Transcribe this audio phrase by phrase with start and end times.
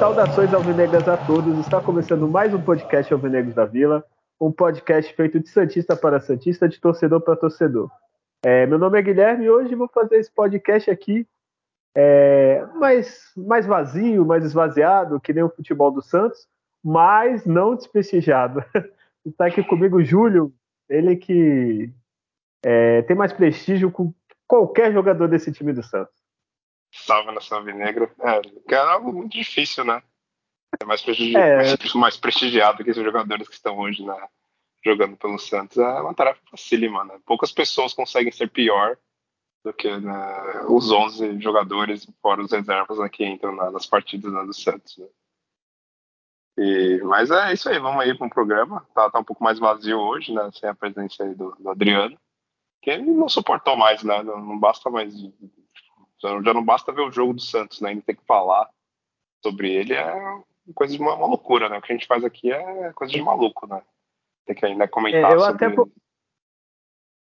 [0.00, 1.58] Saudações alvinegras a todos.
[1.60, 4.04] Está começando mais um podcast Alvinegros da Vila,
[4.40, 7.88] um podcast feito de Santista para Santista, de torcedor para torcedor.
[8.46, 11.26] É, meu nome é Guilherme e hoje vou fazer esse podcast aqui
[11.94, 16.46] é, mais, mais vazio, mais esvaziado, que nem o futebol do Santos,
[16.84, 18.62] mas não desprestigiado.
[19.24, 20.52] Está aqui comigo o Júlio,
[20.90, 21.90] ele que
[22.62, 24.12] é, tem mais prestígio com
[24.46, 26.14] qualquer jogador desse time do Santos.
[26.92, 28.10] Salve nação alvinegra.
[28.20, 30.02] É, que é algo muito difícil, né?
[30.78, 31.74] É mais, prestigi é.
[31.94, 34.14] mais prestigiado que esses jogadores que estão hoje né,
[34.84, 35.78] jogando pelo Santos.
[35.78, 37.18] É uma tarefa facílima, né?
[37.24, 38.96] Poucas pessoas conseguem ser pior
[39.64, 44.30] do que né, os 11 jogadores, fora os reservas né, que entram na, nas partidas
[44.30, 44.98] né, do Santos.
[44.98, 45.06] Né?
[46.58, 48.86] E, mas é isso aí, vamos aí para um programa.
[48.94, 50.50] Tá, tá um pouco mais vazio hoje, né?
[50.52, 52.18] Sem a presença aí do, do Adriano.
[52.82, 54.22] Que ele não suportou mais, né?
[54.22, 55.14] Não, não basta mais
[56.24, 57.90] então, já não basta ver o jogo do Santos, né?
[57.90, 58.70] Ainda tem que falar
[59.42, 60.42] sobre ele é
[60.74, 61.76] coisa de uma, uma, loucura, né?
[61.76, 63.82] O que a gente faz aqui é coisa de maluco, né?
[64.46, 65.54] Tem que ainda comentar é, eu sobre...
[65.66, 65.90] Até vou...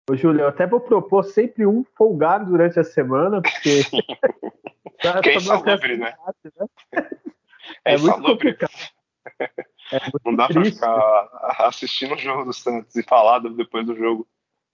[0.09, 3.83] Ô, Júlio, eu até vou propor sempre um folgado durante a semana, porque...
[4.99, 6.17] Porque é insalubre, né?
[6.93, 7.09] né?
[7.85, 8.73] É, é muito complicado.
[9.93, 11.29] É muito não dá pra ficar
[11.61, 14.27] assistindo o jogo do Santos e falar depois do jogo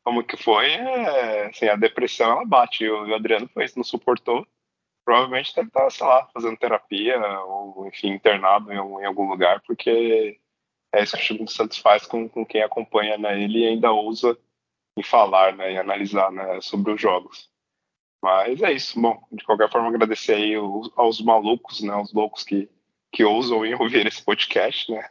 [0.03, 2.89] como que foi, é, assim, a depressão ela bate.
[2.89, 4.47] O Adriano foi isso, não suportou.
[5.05, 10.41] Provavelmente deve estar, sei lá, fazendo terapia ou, enfim, internado em, em algum lugar, porque
[10.93, 13.91] é isso que o Chico Santos faz com, com quem acompanha né, ele e ainda
[13.91, 14.39] ousa
[14.97, 17.51] em falar né, e analisar né, sobre os jogos.
[18.23, 19.01] Mas é isso.
[19.01, 20.55] Bom, de qualquer forma, agradecer aí
[20.95, 22.69] aos malucos, né, aos loucos que,
[23.11, 25.03] que ousam em ouvir esse podcast, né?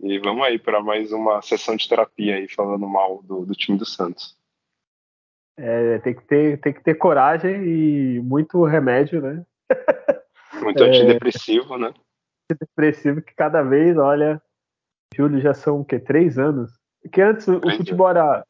[0.00, 3.76] E vamos aí para mais uma sessão de terapia aí, falando mal do, do time
[3.76, 4.38] do Santos.
[5.56, 9.44] É, tem que, ter, tem que ter coragem e muito remédio, né?
[10.62, 11.92] Muito é, antidepressivo, né?
[12.48, 14.40] Antidepressivo que cada vez, olha,
[15.14, 15.98] Júlio, já são o quê?
[15.98, 16.70] Três anos?
[17.02, 18.44] Porque antes o futebol era.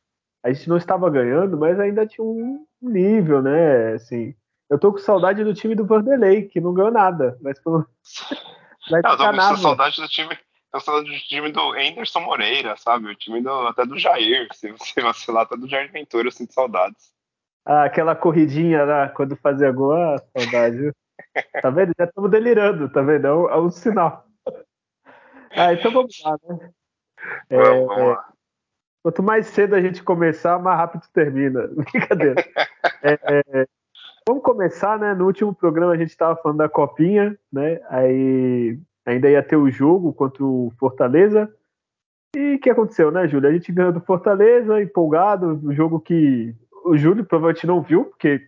[0.45, 3.95] A gente não estava ganhando, mas ainda tinha um nível, né?
[3.95, 4.35] Assim,
[4.71, 7.87] eu tô com saudade do time do Vanderlei, que não ganhou nada, mas pelo.
[8.91, 10.39] Vai não, eu tô com saudade do time
[10.73, 13.09] eu sou do time do Anderson Moreira, sabe?
[13.09, 14.49] O time do, até do Jair.
[14.53, 17.11] Se você vacilar, até do Jair Ventura, eu sinto saudades.
[17.65, 20.93] Ah, aquela corridinha lá, quando fazia gol, ah, saudade.
[21.63, 21.93] tá vendo?
[21.99, 23.27] Já estamos delirando, tá vendo?
[23.27, 24.27] É um, é um, sinal.
[25.51, 26.71] Ah, então vamos lá, né?
[27.51, 28.33] É, vamos, vamos lá.
[29.03, 31.67] Quanto mais cedo a gente começar, mais rápido termina.
[31.75, 32.45] Brincadeira.
[33.03, 33.67] é, é,
[34.27, 35.15] vamos começar, né?
[35.15, 37.81] No último programa a gente estava falando da copinha, né?
[37.89, 41.53] Aí ainda ia ter o jogo contra o Fortaleza.
[42.37, 43.49] E o que aconteceu, né, Júlio?
[43.49, 46.55] A gente ganhou do Fortaleza, empolgado, um jogo que
[46.85, 48.47] o Júlio provavelmente não viu, porque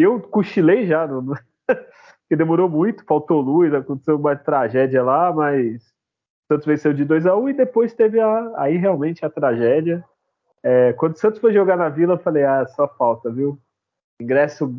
[0.00, 1.22] eu cochilei já, não,
[1.66, 5.89] porque demorou muito, faltou luz, aconteceu uma tragédia lá, mas
[6.50, 10.04] Santos venceu de 2 a 1 e depois teve a, aí realmente a tragédia.
[10.64, 13.56] É, quando o Santos foi jogar na Vila, eu falei, ah, só falta, viu?
[14.20, 14.74] Ingresso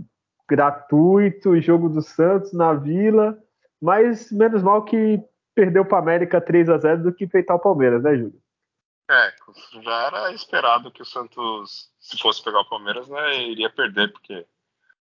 [0.50, 3.38] gratuito, jogo do Santos na Vila,
[3.81, 5.24] mas menos mal que
[5.56, 8.42] perdeu para América 3 a 0 do que feitar o Palmeiras, né, Júlio?
[9.10, 9.34] É,
[9.81, 14.46] já era esperado que o Santos, se fosse pegar o Palmeiras, né, iria perder, porque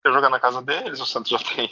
[0.05, 1.69] jogar na casa deles, o Santos já tem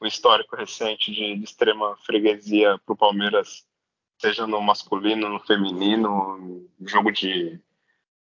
[0.00, 3.64] um histórico recente de, de extrema freguesia para o Palmeiras,
[4.24, 7.60] seja no masculino, no feminino, jogo de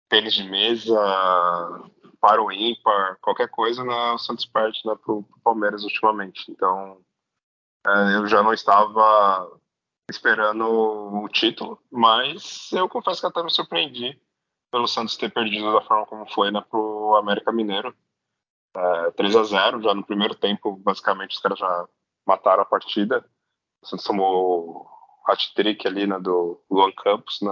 [0.10, 1.00] tênis de mesa,
[2.20, 6.52] para o ímpar, qualquer coisa, né, o Santos perde né, para o Palmeiras ultimamente.
[6.52, 7.00] Então,
[7.88, 9.58] é, eu já não estava
[10.10, 14.22] esperando o título, mas eu confesso que até me surpreendi
[14.70, 17.96] pelo Santos ter perdido da forma como foi né, para o América Mineiro.
[18.76, 21.88] É, 3 a 0 já no primeiro tempo, basicamente, os caras já
[22.26, 23.26] mataram a partida.
[23.82, 24.93] O Santos tomou
[25.26, 27.52] hat-trick ali né, do Luan Campos, né,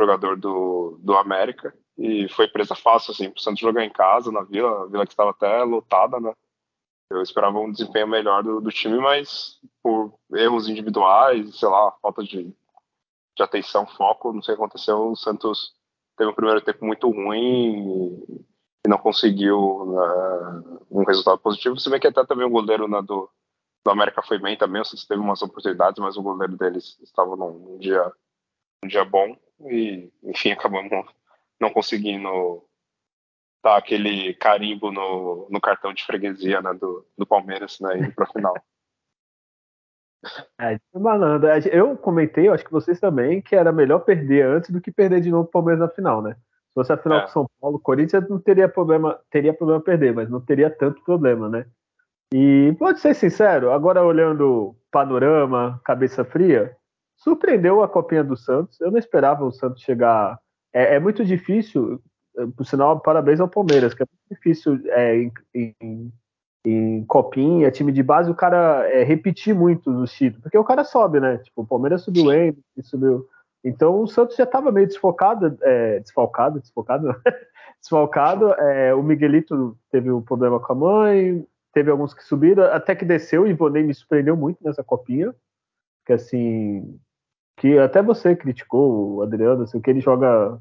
[0.00, 4.32] jogador do, do América, e foi presa fácil, assim, para o Santos jogar em casa,
[4.32, 6.32] na Vila, a Vila que estava até lotada, né,
[7.10, 12.22] eu esperava um desempenho melhor do, do time, mas por erros individuais, sei lá, falta
[12.22, 15.74] de, de atenção, foco, não sei o que aconteceu, o Santos
[16.16, 18.22] teve um primeiro tempo muito ruim
[18.84, 21.78] e não conseguiu né, um resultado positivo.
[21.78, 23.28] Se bem que até também o goleiro né, do,
[23.84, 27.34] do América foi bem também, o Santos teve umas oportunidades, mas o goleiro deles estava
[27.36, 28.12] num, dia,
[28.84, 30.90] um dia bom e, enfim, acabamos
[31.60, 32.64] não conseguindo
[33.62, 38.26] tá aquele carimbo no, no cartão de freguesia né, do, do Palmeiras, né, indo pra
[38.26, 38.54] final.
[40.60, 41.48] É, malandro.
[41.48, 44.92] É, eu comentei, eu acho que vocês também, que era melhor perder antes do que
[44.92, 46.34] perder de novo o Palmeiras na final, né?
[46.68, 47.22] Se fosse a final é.
[47.22, 51.48] com São Paulo, Corinthians não teria problema, teria problema perder, mas não teria tanto problema,
[51.48, 51.64] né?
[52.32, 56.76] E pode ser sincero, agora olhando panorama, cabeça fria,
[57.16, 58.80] surpreendeu a copinha do Santos.
[58.80, 60.38] Eu não esperava o Santos chegar.
[60.72, 62.00] É, é muito difícil,
[62.56, 66.12] por sinal, parabéns ao Palmeiras, que é muito difícil é, em, em,
[66.64, 70.84] em, copinha, time de base, o cara é, repetir muito os títulos, porque o cara
[70.84, 71.38] sobe, né?
[71.38, 73.26] Tipo, o Palmeiras subiu Ender, subiu.
[73.64, 77.14] Então o Santos já estava meio desfocado, é, desfalcado, desfocado,
[77.80, 78.54] desfalcado.
[78.54, 83.04] É, o Miguelito teve um problema com a mãe, teve alguns que subiram, até que
[83.04, 85.34] desceu, e Ivonei me surpreendeu muito nessa copinha,
[86.06, 86.98] que assim,
[87.56, 90.58] que até você criticou o Adriano, assim, que ele joga,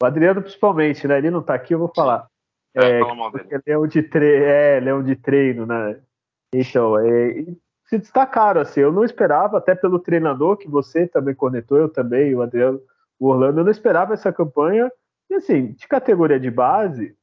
[0.00, 2.26] o Adriano principalmente, né, ele não tá aqui, eu vou falar.
[2.74, 6.00] É, é leão de, tre é, leão de treino, né,
[6.52, 7.44] então, é,
[7.86, 12.34] se destacaram, assim, eu não esperava, até pelo treinador que você também cornetou, eu também,
[12.34, 12.80] o Adriano,
[13.18, 14.90] o Orlando, eu não esperava essa campanha,
[15.30, 17.15] e assim, de categoria de base,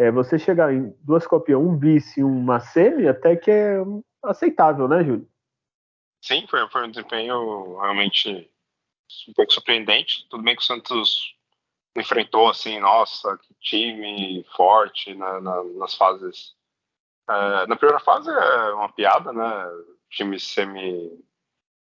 [0.00, 3.76] é, você chegar em duas copias, um vice e uma semi, até que é
[4.24, 5.28] aceitável, né, Júlio?
[6.24, 8.50] Sim, foi, foi um desempenho realmente
[9.28, 10.26] um pouco surpreendente.
[10.30, 11.36] Tudo bem que o Santos
[11.94, 16.54] enfrentou assim, nossa, que time forte na, na, nas fases.
[17.28, 19.70] É, na primeira fase é uma piada, né?
[20.08, 21.22] Times semi.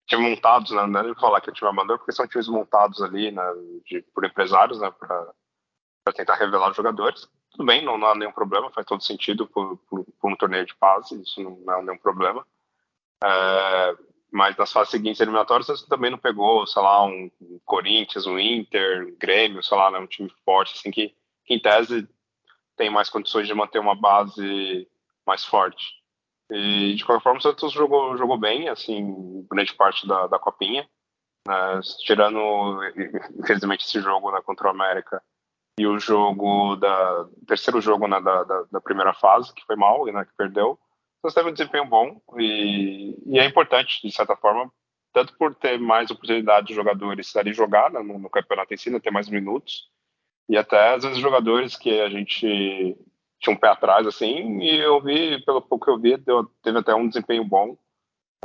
[0.06, 0.86] Time montados, né?
[0.86, 3.44] não é nem falar que é time amador, porque são times montados ali né,
[3.86, 4.92] de, por empresários, né?
[4.92, 9.47] Para tentar revelar os jogadores tudo bem, não, não, há nenhum problema, faz todo sentido
[9.47, 12.45] por, por, por um torneio de fase, isso não, não é nenhum problema.
[13.23, 13.95] É,
[14.31, 17.29] mas nas fases seguintes eliminatórias você também não pegou, sei lá, um
[17.63, 21.15] Corinthians, um Inter, um Grêmio, sei lá, né, um time forte, assim, que,
[21.45, 22.09] que em tese
[22.75, 24.88] tem mais condições de manter uma base
[25.25, 26.01] mais forte.
[26.50, 30.89] E de qualquer forma, o Santos jogou, jogou bem, assim, grande parte da, da copinha.
[31.47, 32.79] Né, tirando,
[33.39, 35.21] infelizmente, esse jogo né, contra o América,
[35.79, 40.05] e o jogo da terceiro jogo né, da, da, da, primeira fase que foi mal
[40.05, 40.79] né, que perdeu.
[41.19, 44.71] Então teve um desempenho bom e, e, é importante de certa forma
[45.11, 48.89] tanto por ter mais oportunidade de jogadores ali jogar né, no, no, campeonato em si
[48.89, 49.89] né, ter mais minutos
[50.49, 52.97] e até às vezes jogadores que a gente
[53.39, 56.77] tinha um pé atrás assim e eu vi pelo pouco que eu vi deu, teve
[56.79, 57.77] até um desempenho bom.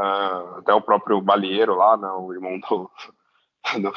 [0.00, 2.88] Uh, até o próprio Balieiro lá né, o irmão do,
[3.82, 3.92] do,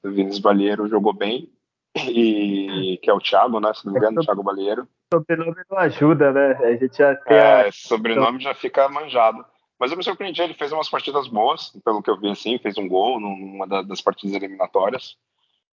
[0.00, 1.52] do Vinícius Balieiro jogou bem
[1.96, 3.72] e que é o Thiago, né?
[3.74, 4.88] Se não me engano, é, Thiago Balieiro.
[5.12, 6.52] Sobrenome não ajuda, né?
[6.64, 7.36] A gente já tem.
[7.36, 7.72] É, a...
[7.72, 9.44] sobrenome já fica manjado.
[9.78, 12.76] Mas eu me surpreendi, ele fez umas partidas boas, pelo que eu vi assim, fez
[12.76, 15.16] um gol numa das partidas eliminatórias.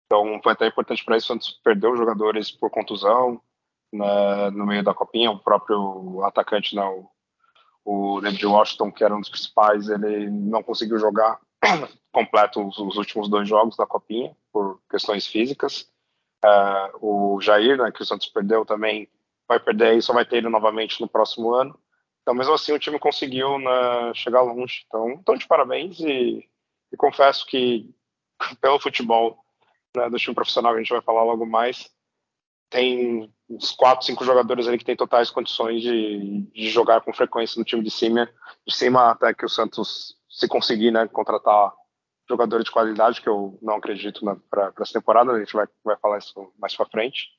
[0.05, 3.41] Então foi até importante para isso, antes perdeu jogadores por contusão
[3.93, 6.83] né, no meio da copinha, o próprio atacante, né,
[7.85, 11.39] o David Washington, que era um dos principais, ele não conseguiu jogar
[12.11, 15.87] completo os, os últimos dois jogos da copinha por questões físicas.
[16.43, 19.07] Uh, o Jair, né, que o Santos perdeu também,
[19.47, 21.77] vai perder e só vai ter ele novamente no próximo ano.
[22.21, 24.83] Então, mesmo assim, o time conseguiu né, chegar longe.
[24.87, 26.47] Então, então, de parabéns e,
[26.91, 27.93] e confesso que,
[28.61, 29.43] pelo futebol
[29.95, 31.89] né, do time profissional, a gente vai falar logo mais,
[32.69, 37.59] tem uns quatro, cinco jogadores ali que têm totais condições de, de, jogar com frequência
[37.59, 38.27] no time de cima,
[38.65, 41.71] de cima até que o Santos, se conseguir né, contratar
[42.29, 46.17] jogadores de qualidade, que eu não acredito para essa temporada, a gente vai, vai falar
[46.19, 47.29] isso mais para frente.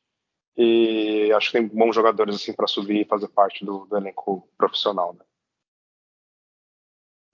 [0.56, 4.48] E acho que tem bons jogadores assim para subir e fazer parte do, do elenco
[4.56, 5.14] profissional.
[5.14, 5.24] Né?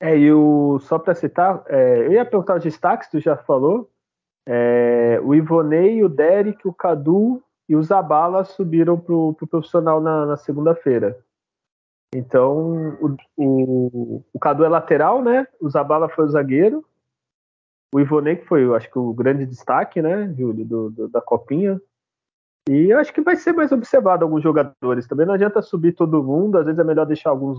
[0.00, 3.90] É, e o, só para citar, é, eu ia perguntar os destaques, tu já falou.
[4.46, 10.00] É, o Ivonei, o Derek, o Cadu e o Zabala subiram para o pro profissional
[10.00, 11.22] na, na segunda-feira.
[12.12, 15.46] Então, o, o, o Cadu é lateral, né?
[15.60, 16.84] O Zabala foi o zagueiro.
[17.92, 21.20] O Ivonei, que foi, eu acho que o grande destaque, né, Júlio, do, do, da
[21.20, 21.80] Copinha.
[22.68, 25.08] E acho que vai ser mais observado alguns jogadores.
[25.08, 27.58] Também não adianta subir todo mundo, às vezes é melhor deixar alguns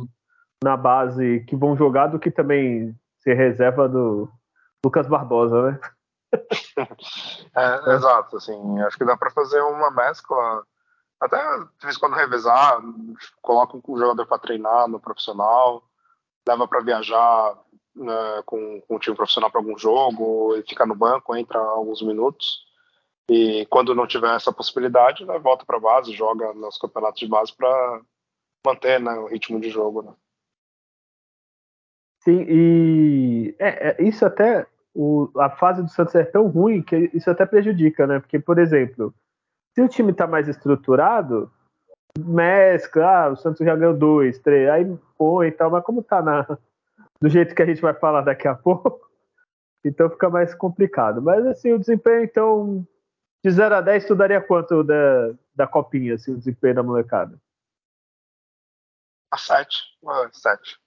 [0.64, 4.30] na base que vão jogar do que também ser reserva do
[4.84, 5.80] Lucas Barbosa, né?
[7.56, 10.64] é, exato, assim, acho que dá para fazer uma mescla,
[11.20, 12.80] até de vez em quando revezar,
[13.42, 15.84] coloca um jogador para treinar no profissional,
[16.48, 17.58] leva para viajar
[17.96, 22.02] né, com, com o time profissional para algum jogo e ficar no banco, entra alguns
[22.02, 22.66] minutos.
[23.30, 27.56] E quando não tiver essa possibilidade, né, volta para base, joga nos campeonatos de base
[27.56, 28.02] para
[28.66, 30.02] manter né, o ritmo de jogo.
[30.02, 30.14] Né.
[32.24, 37.10] Sim, e é, é, isso até o, a fase do Santos é tão ruim que
[37.14, 38.20] isso até prejudica, né?
[38.20, 39.14] Porque, por exemplo,
[39.74, 41.52] se o time está mais estruturado,
[42.20, 44.86] mescla, ah, o Santos já ganhou dois, três, aí
[45.18, 46.46] põe e tal, mas como tá na,
[47.22, 49.00] do jeito que a gente vai falar daqui a pouco,
[49.86, 51.22] então fica mais complicado.
[51.22, 52.88] Mas assim, o desempenho, então,
[53.44, 57.40] de 0 a 10, tu daria quanto da, da copinha, assim, o desempenho da molecada?
[59.32, 59.78] A 7.
[60.34, 60.80] 7.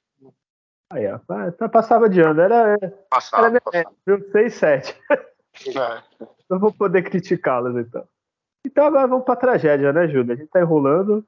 [0.91, 1.19] Aí, ó,
[1.53, 2.76] tá, passava de ano, era,
[3.09, 3.95] passava, era passava.
[4.33, 5.03] 6, 7.
[5.11, 6.25] É.
[6.50, 8.07] Não vou poder criticá-los, então.
[8.67, 10.35] Então agora vamos para a tragédia, né, Júlia?
[10.35, 11.26] A gente está enrolando.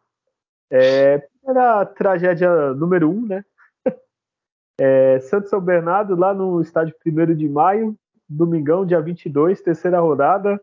[0.70, 3.44] É, era a tragédia número um, né?
[4.78, 7.96] É, Santos São Bernardo, lá no estádio 1 de maio,
[8.28, 10.60] domingão, dia 22, terceira rodada.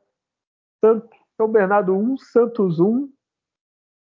[1.36, 3.10] São Bernardo 1, Santos 1.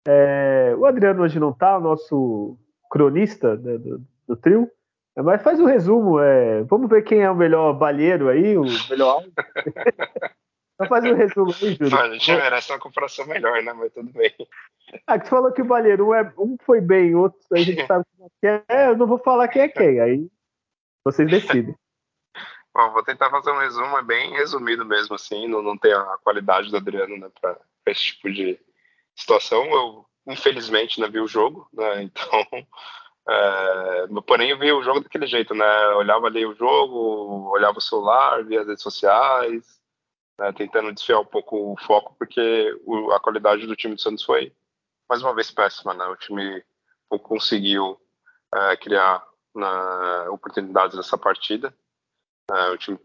[0.07, 2.57] É, o Adriano hoje não está, nosso
[2.89, 4.69] cronista né, do, do, trio.
[5.15, 6.19] É, mas faz o um resumo.
[6.19, 9.23] É, vamos ver quem é o melhor balheiro aí, o melhor
[10.79, 11.99] Então faz um resumo aí, Júlio.
[11.99, 13.73] A gente merece uma comparação melhor, né?
[13.73, 14.33] Mas tudo bem.
[15.05, 17.85] Ah, que você falou que o Balheiro, um, é, um foi bem, outro a gente
[17.85, 18.05] sabe
[18.39, 18.87] quem é.
[18.87, 20.27] Eu não vou falar quem é quem, aí
[21.03, 21.75] vocês decidem.
[22.73, 26.17] Bom, vou tentar fazer um resumo, é bem resumido mesmo, assim, não, não tem a
[26.23, 27.57] qualidade do Adriano, né, para
[27.87, 28.57] esse tipo de
[29.15, 29.65] situação.
[29.65, 32.45] Eu, infelizmente, não vi o jogo, né, então...
[33.27, 35.85] É, porém, eu vi o jogo daquele jeito, né?
[35.91, 39.78] Eu olhava ali o jogo, olhava o celular, via as redes sociais,
[40.39, 44.23] né, tentando desfiar um pouco o foco, porque o, a qualidade do time do Santos
[44.23, 44.55] foi,
[45.07, 45.93] mais uma vez, péssima.
[45.93, 46.05] Né?
[46.05, 46.63] O time
[47.11, 47.99] não conseguiu
[48.53, 49.21] é, criar
[49.53, 51.75] né, oportunidades nessa partida.
[52.51, 52.97] É, o time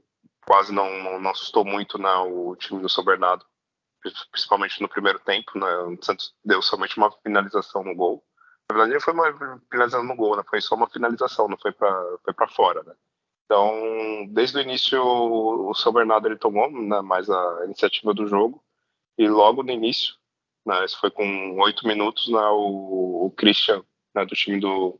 [0.46, 3.44] quase não, não, não, assustou muito né, o time do São Bernardo,
[4.30, 5.58] principalmente no primeiro tempo.
[5.58, 5.76] Né?
[5.78, 8.24] O Santos deu somente uma finalização no gol.
[8.70, 10.42] Na verdade, não foi uma finalização no gol, né?
[10.48, 12.82] foi só uma finalização, não foi para fora.
[12.84, 12.94] Né?
[13.44, 18.64] Então, desde o início, o São Bernardo ele tomou né, mais a iniciativa do jogo
[19.18, 20.14] e logo no início,
[20.64, 23.84] né, isso foi com oito minutos, né, o, o Christian
[24.14, 24.98] né, do time do,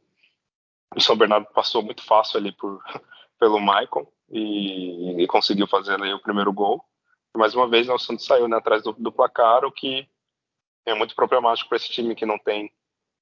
[0.98, 2.82] São Bernardo passou muito fácil ali por,
[3.38, 6.84] pelo Maicon e, e, conseguiu fazer ali o primeiro gol.
[7.34, 10.08] E, mais uma vez, né, o Santos saiu né, atrás do, do placar, o que
[10.86, 12.70] é muito problemático para esse time que não tem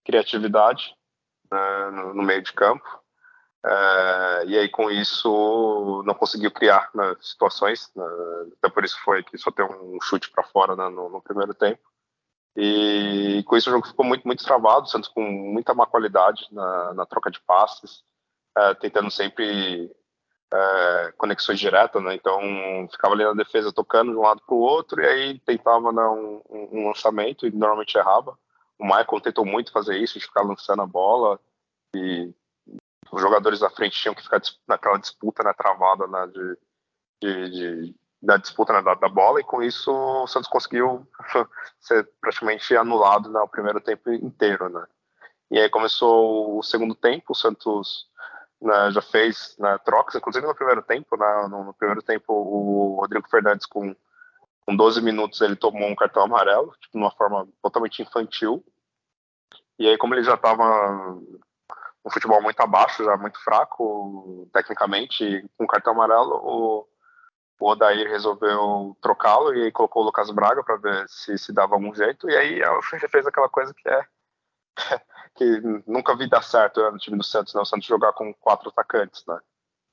[0.05, 0.97] criatividade
[1.51, 3.02] né, no, no meio de campo.
[3.65, 7.91] Uh, e aí, com isso, não conseguiu criar né, situações.
[7.95, 8.05] Né,
[8.59, 11.55] até por isso foi que só tem um chute para fora né, no, no, primeiro
[11.55, 11.81] tempo.
[12.57, 14.89] E com isso, o jogo ficou muito, muito travado.
[14.89, 18.03] Santos com muita má qualidade na, na troca de passes,
[18.59, 19.85] uh, tentando sempre
[20.53, 22.03] uh, conexões diretas.
[22.03, 22.41] Né, então,
[22.91, 26.11] ficava ali na defesa tocando de um lado para o outro, e aí tentava dar
[26.11, 28.37] um, um, lançamento e normalmente errava.
[28.77, 31.39] O Michael tentou muito fazer isso, de ficar lançando a bola.
[31.95, 32.35] E
[33.13, 36.59] os jogadores da frente tinham que ficar naquela disputa né, travada né, de,
[37.21, 41.07] de, de, da disputa né, da, da, bola, e com isso o Santos conseguiu
[41.79, 44.71] ser praticamente anulado no né, primeiro tempo inteiro.
[44.71, 44.87] Né.
[45.51, 48.07] E aí começou o segundo tempo, o Santos
[48.63, 51.15] né, já fez né, trocas, inclusive no primeiro tempo.
[51.15, 53.95] Né, no, no, primeiro tempo, o Rodrigo Fernandes, com,
[54.65, 58.65] com 12 minutos, ele tomou um cartão amarelo, tipo, de uma forma totalmente infantil.
[59.79, 61.21] E aí, como ele já estava
[62.05, 65.49] um futebol muito abaixo, já muito fraco tecnicamente.
[65.57, 66.89] Com cartão amarelo, o,
[67.61, 71.95] o Odair resolveu trocá-lo e colocou o Lucas Braga para ver se se dava algum
[71.95, 72.29] jeito.
[72.29, 74.07] E aí o Xande fez aquela coisa que é
[75.37, 77.61] que nunca vi dar certo no time do Santos, né?
[77.61, 79.39] O Santos jogar com quatro atacantes, né?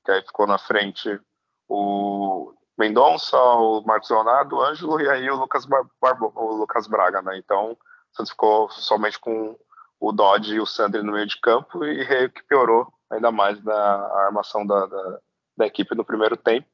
[0.04, 1.20] Que aí ficou na frente
[1.68, 6.88] o Mendonça, o Marcos Leonardo, o Ângelo e aí o Lucas, Bar Barbo, o Lucas
[6.88, 7.38] Braga, né?
[7.38, 7.78] Então o
[8.16, 9.56] Santos ficou somente com
[10.00, 14.24] o Dodge e o Sandri no meio de campo e que piorou ainda mais a
[14.26, 15.18] armação da, da,
[15.58, 16.66] da, equipe no primeiro tempo.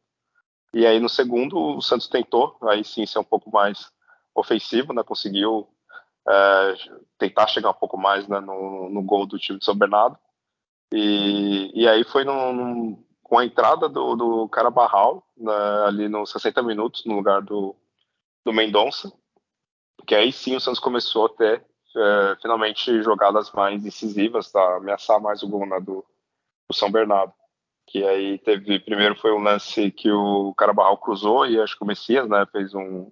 [0.72, 3.90] E aí no segundo o Santos tentou, aí sim ser um pouco mais
[4.34, 5.02] ofensivo, né?
[5.02, 5.66] conseguiu
[6.28, 6.74] é,
[7.18, 10.18] tentar chegar um pouco mais né, no, no, gol do time de São Bernardo.
[10.92, 15.52] E, e aí foi no, no, com a entrada do, do Carabarral né,
[15.86, 17.74] ali nos 60 minutos no lugar do,
[18.44, 19.12] do Mendonça,
[20.06, 21.64] que aí sim o Santos começou a ter
[21.96, 24.76] é, finalmente jogadas mais decisivas, tá?
[24.76, 26.04] ameaçar mais o gol né, do,
[26.68, 27.32] do, São Bernardo.
[27.86, 31.86] Que aí teve, primeiro foi um lance que o Carabarral cruzou e acho que o
[31.86, 33.10] Messias né, fez um,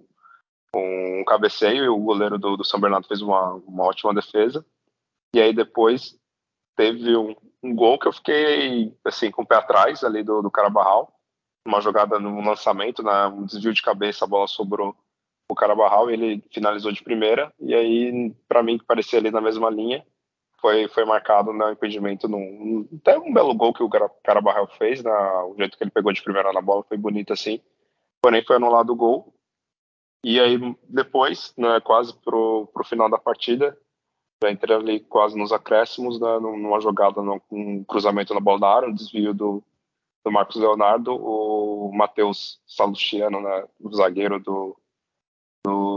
[0.74, 4.64] um cabeceio e o goleiro do, do São Bernardo fez uma, uma ótima defesa.
[5.32, 6.18] E aí depois
[6.76, 10.50] teve um, um, gol que eu fiquei assim com o pé atrás ali do, do
[10.50, 11.12] Carabarral,
[11.66, 14.94] uma jogada no lançamento, né, um desvio de cabeça, a bola sobrou
[15.48, 19.70] o Carabarral, ele finalizou de primeira, e aí, para mim, que parecia ali na mesma
[19.70, 20.04] linha,
[20.60, 23.90] foi, foi marcado né, impedimento, num, até um belo gol que o
[24.22, 25.12] Carabarral fez, né,
[25.46, 27.60] o jeito que ele pegou de primeira na bola foi bonito assim,
[28.22, 29.34] porém foi anulado o gol,
[30.24, 30.58] e aí
[30.88, 33.78] depois, né, quase pro, pro final da partida,
[34.42, 38.74] já entra ali quase nos acréscimos, né, numa jogada, num, um cruzamento na bola da
[38.74, 39.62] área, um desvio do,
[40.24, 44.74] do Marcos Leonardo, o Matheus Salustiano, né, o zagueiro do,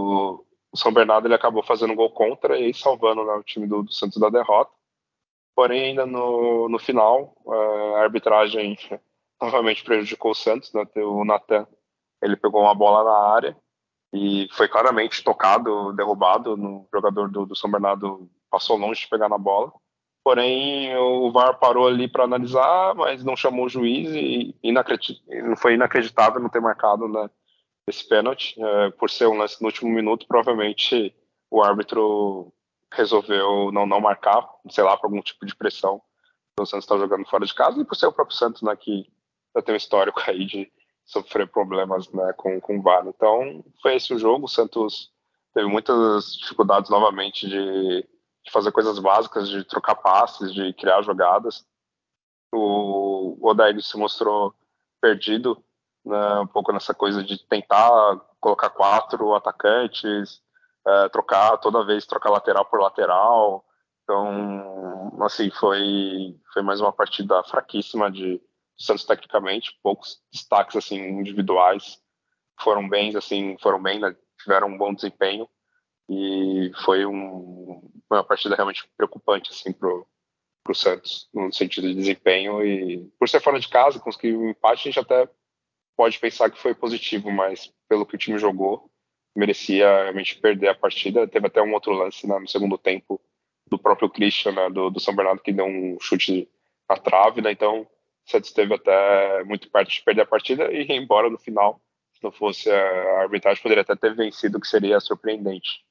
[0.07, 0.45] do
[0.75, 4.19] São Bernardo, ele acabou fazendo gol contra e salvando né, o time do, do, Santos
[4.19, 4.71] da derrota.
[5.55, 8.77] Porém, ainda no, no final, eh, a arbitragem
[9.41, 11.67] novamente prejudicou o Santos, né, o Natan
[12.21, 13.57] ele pegou uma bola na área
[14.13, 19.29] e foi claramente tocado, derrubado, no jogador do, do São Bernardo passou longe de pegar
[19.29, 19.71] na bola.
[20.23, 25.23] Porém, o VAR parou ali para analisar, mas não chamou o juiz e inacredit...
[25.57, 27.29] foi inacreditável não ter marcado né,
[27.87, 28.55] esse pênalti.
[28.61, 31.15] É, por ser um lance no último minuto, provavelmente
[31.49, 32.53] o árbitro
[32.93, 36.01] resolveu não, não marcar, sei lá, por algum tipo de pressão.
[36.59, 39.05] O Santos está jogando fora de casa e por ser o próprio Santos, né, que
[39.55, 40.71] já tem um histórico aí de
[41.05, 43.07] sofrer problemas né, com, com o VAR.
[43.07, 44.45] Então, foi esse o jogo.
[44.45, 45.11] O Santos
[45.53, 48.07] teve muitas dificuldades novamente de
[48.47, 51.65] de fazer coisas básicas, de trocar passes, de criar jogadas.
[52.53, 54.55] O Odair se mostrou
[55.01, 55.61] perdido
[56.07, 60.41] né, um pouco nessa coisa de tentar colocar quatro atacantes,
[60.85, 63.65] é, trocar toda vez trocar lateral por lateral.
[64.03, 68.41] Então, assim, foi foi mais uma partida fraquíssima de
[68.77, 71.99] Santos tecnicamente, poucos destaques assim individuais
[72.59, 75.47] foram bem, assim, foram bem, né, tiveram um bom desempenho
[76.09, 80.07] e foi um, uma partida realmente preocupante assim pro
[80.63, 84.81] pro Santos no sentido de desempenho e por ser fora de casa conseguir um empate
[84.81, 85.29] a gente até
[85.97, 88.89] pode pensar que foi positivo mas pelo que o time jogou
[89.35, 91.27] merecia realmente perder a partida.
[91.27, 93.21] Teve até um outro lance né, no segundo tempo
[93.69, 96.49] do próprio Christian né, do, do, São Bernardo que deu um chute
[96.89, 97.87] na trave né, então o
[98.25, 101.81] Santos esteve até muito perto de perder a partida e embora no final.
[102.13, 105.85] Se não fosse a arbitragem poderia até ter vencido que seria surpreendente.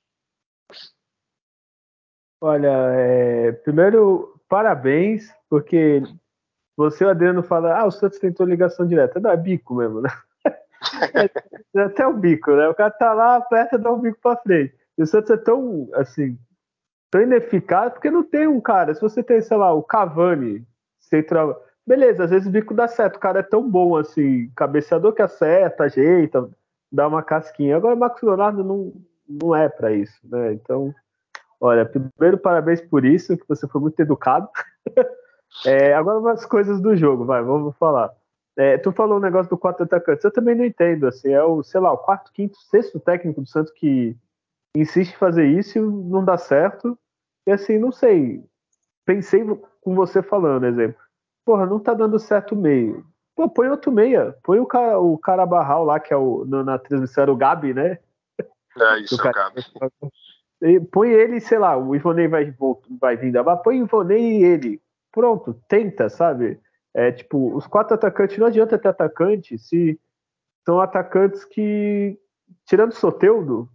[2.40, 6.02] Olha, é, primeiro, parabéns, porque
[6.76, 9.18] você, o Adriano, fala, ah, o Santos tentou ligação direta.
[9.18, 10.10] Não, é bico mesmo, né?
[11.74, 12.68] É, até o bico, né?
[12.68, 14.74] O cara tá lá, aperta, dá um bico pra frente.
[14.96, 16.38] E o Santos é tão, assim,
[17.10, 18.94] tão ineficaz, porque não tem um cara.
[18.94, 20.64] Se você tem, sei lá, o Cavani,
[21.00, 21.64] central.
[21.86, 23.16] Beleza, às vezes o bico dá certo.
[23.16, 26.48] O cara é tão bom, assim, cabeceador que acerta, ajeita,
[26.92, 27.76] dá uma casquinha.
[27.76, 28.92] Agora o Marcos Leonardo não,
[29.28, 30.52] não é para isso, né?
[30.52, 30.94] Então,
[31.60, 34.48] olha, primeiro parabéns por isso, que você foi muito educado.
[35.64, 38.12] é, agora umas coisas do jogo, vai, vamos falar.
[38.56, 41.62] É, tu falou um negócio do quatro atacantes, eu também não entendo, assim, é o,
[41.62, 44.16] sei lá, o quarto, quinto, sexto técnico do Santos que
[44.74, 46.98] insiste em fazer isso e não dá certo.
[47.46, 48.42] E assim, não sei,
[49.04, 49.44] pensei
[49.80, 51.00] com você falando, exemplo,
[51.44, 53.06] porra, não tá dando certo o meio.
[53.36, 56.64] Pô, põe outro meia, põe o cara, o cara Barral lá, que é o, na,
[56.64, 57.98] na transmissão era o Gabi, né?
[58.76, 59.52] É, isso, o cara.
[60.90, 62.54] Põe ele, sei lá, o Ivonei vai,
[62.98, 64.82] vai vir da põe o Ivonei e ele.
[65.16, 66.60] Pronto, tenta, sabe?
[66.92, 69.98] É tipo, os quatro atacantes, não adianta ter atacante se
[70.62, 72.18] são atacantes que,
[72.66, 73.66] tirando Soteudo,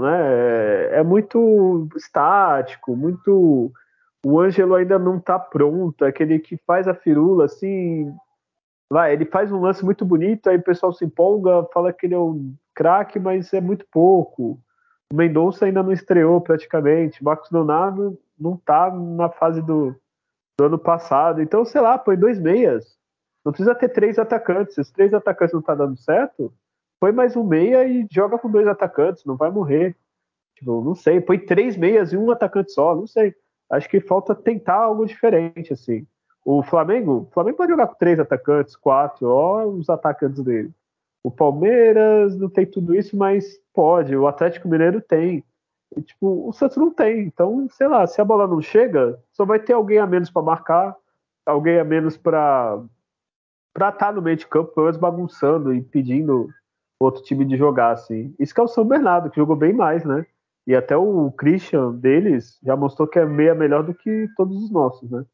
[0.00, 3.72] né, é, é muito estático, muito.
[4.24, 8.14] O Ângelo ainda não tá pronto, é aquele que faz a firula assim.
[8.88, 12.14] Vai, ele faz um lance muito bonito, aí o pessoal se empolga, fala que ele
[12.14, 14.60] é um craque, mas é muito pouco.
[15.12, 17.24] O Mendonça ainda não estreou praticamente.
[17.24, 19.96] Marcos Leonardo não tá na fase do,
[20.58, 21.42] do ano passado.
[21.42, 22.96] Então, sei lá, põe dois meias.
[23.44, 24.74] Não precisa ter três atacantes.
[24.74, 26.52] Se os três atacantes não tá dando certo,
[27.00, 29.24] põe mais um meia e joga com dois atacantes.
[29.24, 29.96] Não vai morrer.
[30.56, 31.20] Tipo, não sei.
[31.20, 32.94] Põe três meias e um atacante só.
[32.94, 33.34] Não sei.
[33.70, 36.06] Acho que falta tentar algo diferente, assim.
[36.44, 40.70] O Flamengo, o Flamengo pode jogar com três atacantes, quatro, ó, os atacantes dele.
[41.22, 44.14] O Palmeiras não tem tudo isso, mas pode.
[44.14, 45.42] O Atlético Mineiro tem.
[45.96, 47.20] E, tipo, o Santos não tem.
[47.20, 50.42] Então, sei lá, se a bola não chega, só vai ter alguém a menos para
[50.42, 50.96] marcar,
[51.46, 52.82] alguém a menos para
[53.72, 56.48] para estar tá no meio de campo, pelo menos bagunçando e pedindo
[57.00, 58.32] outro time de jogar assim.
[58.38, 60.24] Isso que é o São Bernardo, que jogou bem mais, né?
[60.66, 64.70] E até o Christian deles já mostrou que é meia melhor do que todos os
[64.70, 65.24] nossos, né?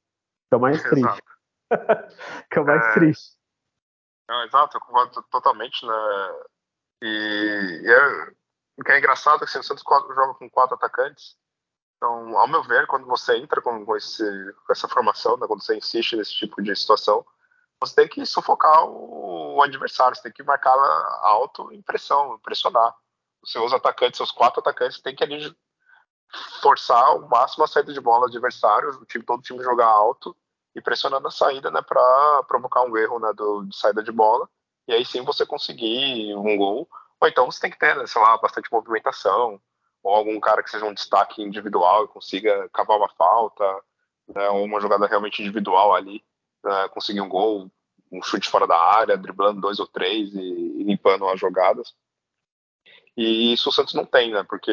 [0.49, 1.23] Que é o mais triste.
[2.51, 2.93] que é o mais é...
[2.95, 3.37] triste.
[4.29, 5.93] Não, exato, eu concordo totalmente, né?
[7.03, 8.33] E, e é,
[8.81, 11.37] o que é engraçado é que assim, o Santos joga com quatro atacantes.
[11.97, 14.25] Então, ao meu ver, quando você entra com, esse,
[14.67, 17.25] com essa formação, né, quando você insiste nesse tipo de situação,
[17.79, 20.75] você tem que sufocar o, o adversário, você tem que marcar
[21.21, 22.97] alto em pressionar.
[23.43, 25.55] Os seus atacantes, seus quatro atacantes, tem que ali
[26.63, 29.89] forçar ao máximo a saída de bola do adversário, o time, todo o time jogar
[29.89, 30.35] alto
[30.75, 34.49] e pressionando a saída, né, para provocar um erro, né, do, de saída de bola.
[34.89, 36.89] E aí sim você conseguir um gol.
[37.21, 39.61] Ou então você tem que ter, né, sei lá, bastante movimentação.
[40.03, 43.65] ou algum cara que seja um destaque individual e consiga cavar uma falta,
[44.29, 46.25] né, ou uma jogada realmente individual ali,
[46.65, 47.71] né, conseguir um gol,
[48.11, 51.95] um chute fora da área, driblando dois ou três e, e limpando as jogadas.
[53.17, 54.43] E isso o Santos não tem, né?
[54.49, 54.73] Porque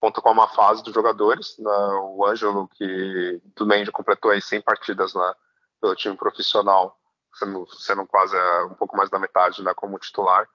[0.00, 1.70] conta com uma fase dos jogadores, né,
[2.02, 5.34] o Ângelo, que também já completou aí 100 partidas né,
[5.80, 6.98] pelo time profissional,
[7.34, 10.48] sendo, sendo quase é, um pouco mais da metade né, como titular.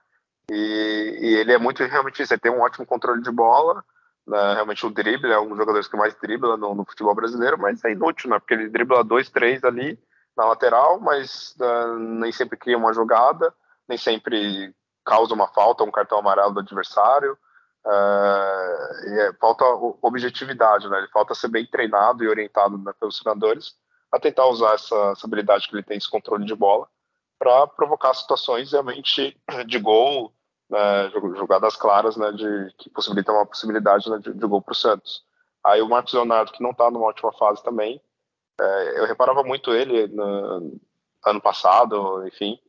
[0.49, 3.83] E, e, ele é muito realmente isso, ele tem um ótimo controle de bola,
[4.27, 7.57] né, realmente o drible é um dos jogadores que mais dribla no, no, futebol brasileiro,
[7.57, 9.99] mas é inútil, né, porque ele dribla dois, três ali
[10.35, 13.53] na lateral, mas uh, nem sempre cria uma jogada,
[13.87, 14.73] nem sempre
[15.05, 17.37] causa uma falta, um cartão amarelo do adversário.
[17.85, 19.65] Uh, é, falta
[20.03, 20.99] objetividade, né?
[20.99, 23.75] Ele falta ser bem treinado e orientado né, pelos treinadores
[24.11, 26.87] a tentar usar essa, essa, habilidade que ele tem, esse controle de bola,
[27.41, 30.31] para provocar situações realmente de gol,
[30.69, 34.75] né, jogadas claras, né, de, que possibilitam uma possibilidade né, de, de, gol para o
[34.75, 35.23] Santos.
[35.63, 37.99] Aí o Marcos Leonardo, que não está numa ótima fase também,
[38.59, 40.79] é, eu reparava muito ele no
[41.25, 42.59] ano passado, enfim,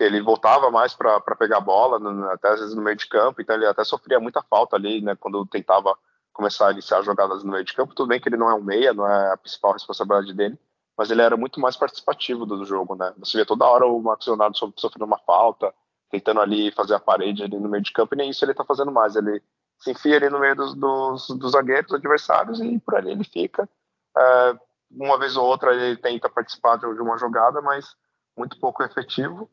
[0.00, 2.00] ele voltava mais para pegar bola,
[2.32, 5.14] até às vezes no meio de campo, então ele até sofria muita falta ali, né,
[5.16, 5.94] quando tentava
[6.32, 7.94] começar a iniciar jogadas no meio de campo.
[7.94, 10.58] Tudo bem que ele não é um meia, não é a principal responsabilidade dele,
[10.96, 13.12] mas ele era muito mais participativo do jogo, né?
[13.18, 15.74] Você via toda hora o Marcos Leonardo sofrendo uma falta,
[16.10, 18.64] tentando ali fazer a parede ali no meio de campo, e nem isso ele tá
[18.64, 19.16] fazendo mais.
[19.16, 19.42] Ele
[19.78, 23.68] se enfia ali no meio dos, dos, dos zagueiros adversários e por ali ele fica.
[24.16, 24.58] É,
[24.90, 27.96] uma vez ou outra ele tenta participar de uma jogada, mas
[28.36, 29.50] muito pouco efetivo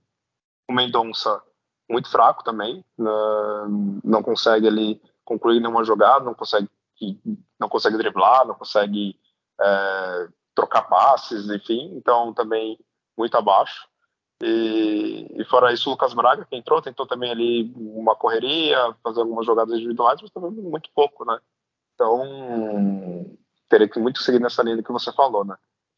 [0.72, 1.42] o Mendonça
[1.90, 6.70] muito fraco também, não consegue ali concluir nenhuma jogada, não consegue,
[7.60, 9.20] não consegue driblar, não consegue
[9.60, 12.78] é, trocar passes, enfim, então também
[13.18, 13.88] muito abaixo.
[14.44, 19.22] E, e, fora isso, o Lucas Braga, que entrou, tentou também ali uma correria, fazer
[19.22, 21.40] algumas jogadas individuais, mas também muito pouco, né?
[21.94, 23.38] Então,
[23.70, 25.56] teria que muito seguir nessa linha que você falou, né?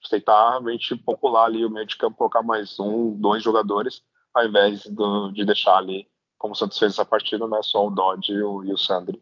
[0.10, 4.86] Tentar realmente popular ali o meio de campo, colocar mais um, dois jogadores ao invés
[4.88, 8.42] do, de deixar ali, como o Santos fez essa partida, né, só o Dodge e
[8.42, 9.22] o, e o Sandri.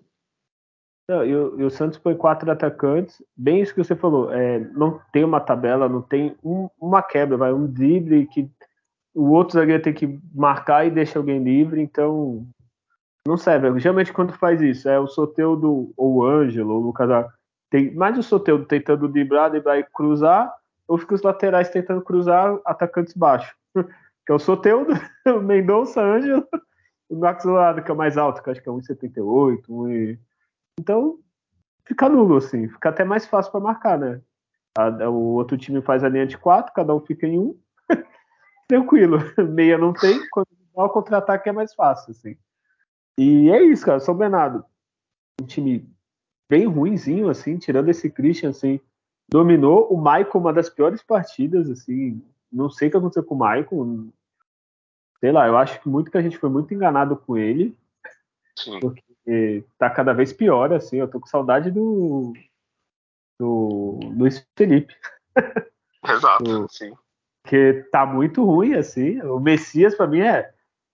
[1.11, 4.59] Não, e, o, e, o, Santos foi quatro atacantes, bem isso que você falou, é,
[4.59, 8.49] não tem uma tabela, não tem um, uma quebra, vai um drible que
[9.13, 12.47] o outro zagueiro tem que marcar e deixa alguém livre, então
[13.27, 13.77] não serve.
[13.77, 17.09] Geralmente quando faz isso, é o Soteudo ou o Ângelo, ou o Lucas
[17.69, 20.49] tem mais o Soteudo tentando driblar, driblar e cruzar,
[20.87, 23.53] ou fica os laterais tentando cruzar atacantes baixos
[24.25, 24.93] que é o Soteudo,
[25.27, 26.47] o Mendonça, Ângelo,
[27.11, 29.63] o Max Lado, que é o mais alto, que acho que é 1,78.
[29.67, 30.17] 1,
[30.81, 31.19] então,
[31.85, 34.19] fica nulo, assim, fica até mais fácil para marcar, né?
[34.75, 37.59] A, o outro time faz a linha de quatro, cada um fica em um.
[38.67, 39.19] Tranquilo.
[39.53, 42.35] Meia não tem, quando o contra-ataque é mais fácil, assim.
[43.15, 43.99] E é isso, cara.
[43.99, 44.65] São Bernardo,
[45.39, 45.87] um time
[46.49, 48.79] bem ruinzinho, assim, tirando esse Christian, assim,
[49.29, 49.87] dominou.
[49.93, 54.07] O Michael, uma das piores partidas, assim, não sei o que aconteceu com o Michael.
[55.19, 57.77] Sei lá, eu acho que muito que a gente foi muito enganado com ele.
[58.57, 58.79] Sim.
[58.79, 59.03] Porque
[59.77, 60.97] tá cada vez pior, assim.
[60.97, 62.33] Eu tô com saudade do.
[63.39, 64.95] do Luiz Felipe.
[66.07, 66.93] Exato, do, sim.
[67.43, 69.21] Porque tá muito ruim, assim.
[69.21, 70.51] O Messias, para mim, é.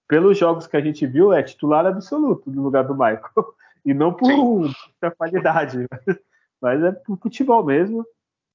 [0.07, 3.21] Pelos jogos que a gente viu, é titular absoluto no lugar do Michael.
[3.85, 5.87] E não por muita qualidade,
[6.61, 8.05] mas é por futebol mesmo.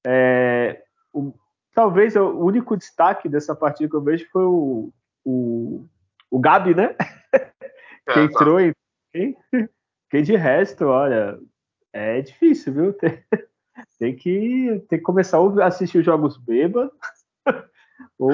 [0.05, 1.33] É, o,
[1.73, 4.93] talvez o único destaque dessa partida que eu vejo foi o,
[5.25, 5.87] o,
[6.29, 6.95] o Gabi, né?
[8.11, 8.59] que é, entrou
[9.13, 9.37] em.
[10.09, 11.39] Que de resto, olha,
[11.91, 12.93] é difícil, viu?
[12.93, 13.23] Tem,
[13.99, 16.91] tem, que, tem que começar a assistir os jogos bêbados,
[18.17, 18.31] ou,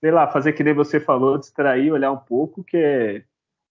[0.00, 3.24] sei lá, fazer que nem você falou, distrair, olhar um pouco, que é.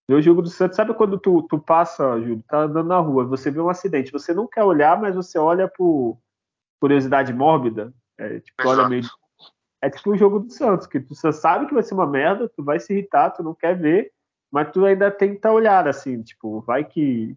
[0.07, 3.25] Ver o jogo do Santos, sabe quando tu, tu passa, Júlio, tá andando na rua,
[3.25, 6.19] você vê um acidente, você não quer olhar, mas você olha por
[6.79, 9.01] curiosidade mórbida, é tipo, olha meio.
[9.81, 12.63] É tipo um jogo do Santos, que tu sabe que vai ser uma merda, tu
[12.63, 14.11] vai se irritar, tu não quer ver,
[14.55, 17.35] mas tu ainda tenta olhar, assim, tipo, vai que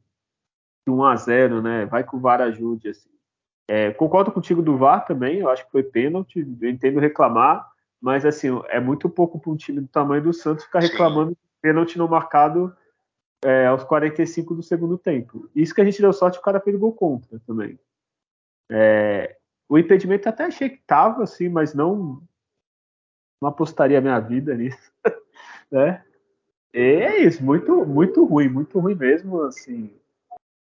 [0.87, 1.85] 1 a 0 né?
[1.85, 3.11] Vai que o VAR ajude, assim.
[3.67, 7.69] É, concordo contigo do VAR também, eu acho que foi pênalti, eu entendo reclamar,
[8.01, 11.37] mas assim, é muito pouco para um time do tamanho do Santos ficar reclamando de
[11.61, 12.73] pênalti não marcado
[13.45, 15.51] é, aos 45 do segundo tempo.
[15.57, 17.77] Isso que a gente deu sorte, o cara fez gol contra também.
[18.71, 19.37] É,
[19.69, 22.23] o impedimento até achei que tava, assim, mas não,
[23.43, 24.93] não apostaria minha vida nisso,
[25.69, 26.05] né?
[26.75, 29.95] E é isso, muito, muito ruim, muito ruim mesmo, assim.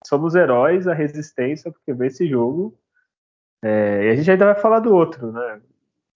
[0.06, 2.78] Somos heróis, a resistência, porque vê esse jogo.
[3.64, 5.62] É, e a gente ainda vai falar do outro, né?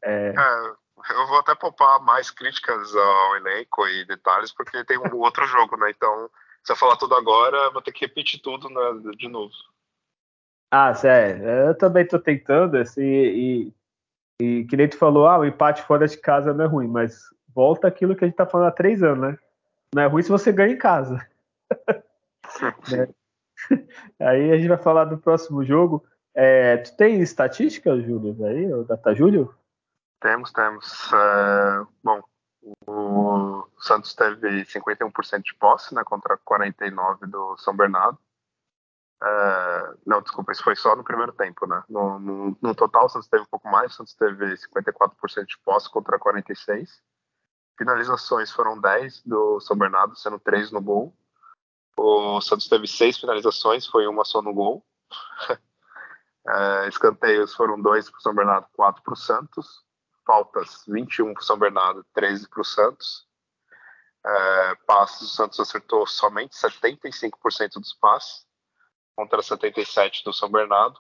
[0.04, 0.30] É...
[0.30, 1.13] é...
[1.13, 5.75] eu vou até poupar mais críticas ao elenco e detalhes, porque tem um outro jogo,
[5.78, 5.89] né?
[5.89, 6.30] Então,
[6.63, 9.54] se eu falar tudo agora, vou ter que repetir tudo né, de novo.
[10.71, 13.73] Ah, sério, eu também tô tentando, assim, e,
[14.39, 17.21] e que nem tu falou, ah, o empate fora de casa não é ruim, mas
[17.56, 19.39] volta aquilo que a gente tá falando há três anos, né?
[19.93, 21.28] Não é ruim se você ganha em casa.
[22.91, 23.08] né?
[24.19, 26.06] Aí a gente vai falar do próximo jogo.
[26.34, 29.54] É, tu tem estatística, Júlio, aí, o Data Júlio?
[30.21, 31.12] Temos, temos.
[31.12, 32.21] É, bom,
[32.88, 38.17] o Santos teve 51% de posse, né, contra 49% do São Bernardo.
[39.21, 41.84] É, não, desculpa, isso foi só no primeiro tempo, né?
[41.89, 45.58] No, no, no, total, o Santos teve um pouco mais, o Santos teve 54% de
[45.60, 46.88] posse contra 46%.
[47.79, 51.15] Finalizações foram 10 do São Bernardo, sendo 3 no gol.
[51.95, 54.85] O Santos teve 6 finalizações, foi uma só no gol.
[56.45, 59.85] é, escanteios foram 2 para o São Bernardo, 4 para o Santos.
[60.25, 63.25] Faltas 21 para o São Bernardo, 13 para o Santos.
[64.25, 68.45] É, passes, o Santos acertou somente 75% dos passes
[69.15, 70.99] contra 77 do São Bernardo.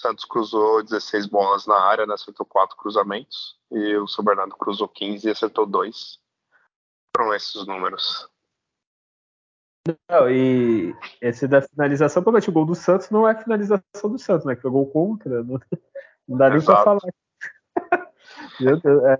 [0.00, 4.88] Santos cruzou 16 bolas na área, né, acertou 4 cruzamentos, e o São Bernardo cruzou
[4.88, 6.18] 15 e acertou 2.
[7.16, 8.28] Foram esses os números.
[10.08, 14.44] Não, e esse da finalização, provavelmente o gol do Santos não é finalização do Santos,
[14.44, 14.54] né?
[14.54, 15.42] Que foi gol contra.
[15.42, 15.58] Não,
[16.28, 17.00] não dá nem pra falar.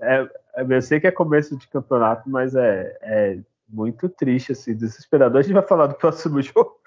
[0.03, 3.39] é, é, eu sei que é começo de campeonato, mas é, é
[3.69, 5.39] muito triste, assim, desesperador.
[5.39, 6.79] A gente vai falar do próximo jogo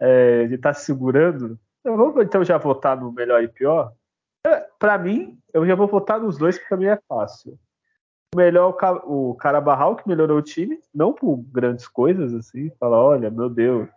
[0.00, 1.58] é, de estar tá segurando.
[1.84, 3.92] Vamos então já votar no melhor e pior?
[4.46, 7.58] É, para mim, eu já vou votar nos dois, porque para mim é fácil.
[8.34, 13.30] O melhor, o Carabarral, que melhorou o time, não por grandes coisas, assim, fala, olha,
[13.30, 13.88] meu Deus,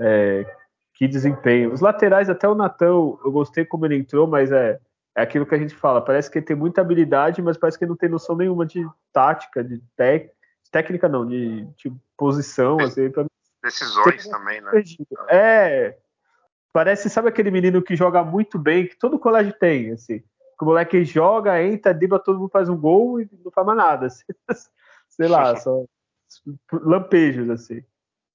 [0.00, 0.46] é,
[0.94, 1.72] que desempenho.
[1.72, 4.80] Os laterais, até o Natan, eu gostei como ele entrou, mas é,
[5.16, 7.84] é aquilo que a gente fala, parece que ele tem muita habilidade, mas parece que
[7.84, 9.82] ele não tem noção nenhuma de tática, de
[10.70, 13.24] técnica não, de, de posição, assim, pra
[13.62, 14.70] Decisões também, né?
[15.28, 15.98] É.
[16.72, 20.20] Parece, sabe aquele menino que joga muito bem, que todo colégio tem, assim.
[20.20, 23.78] Que o moleque joga, entra, dribla, todo mundo faz um gol e não faz mais
[23.78, 24.06] nada.
[24.48, 24.70] Assim.
[25.08, 25.84] Sei lá, só
[26.72, 27.82] lampejos, assim.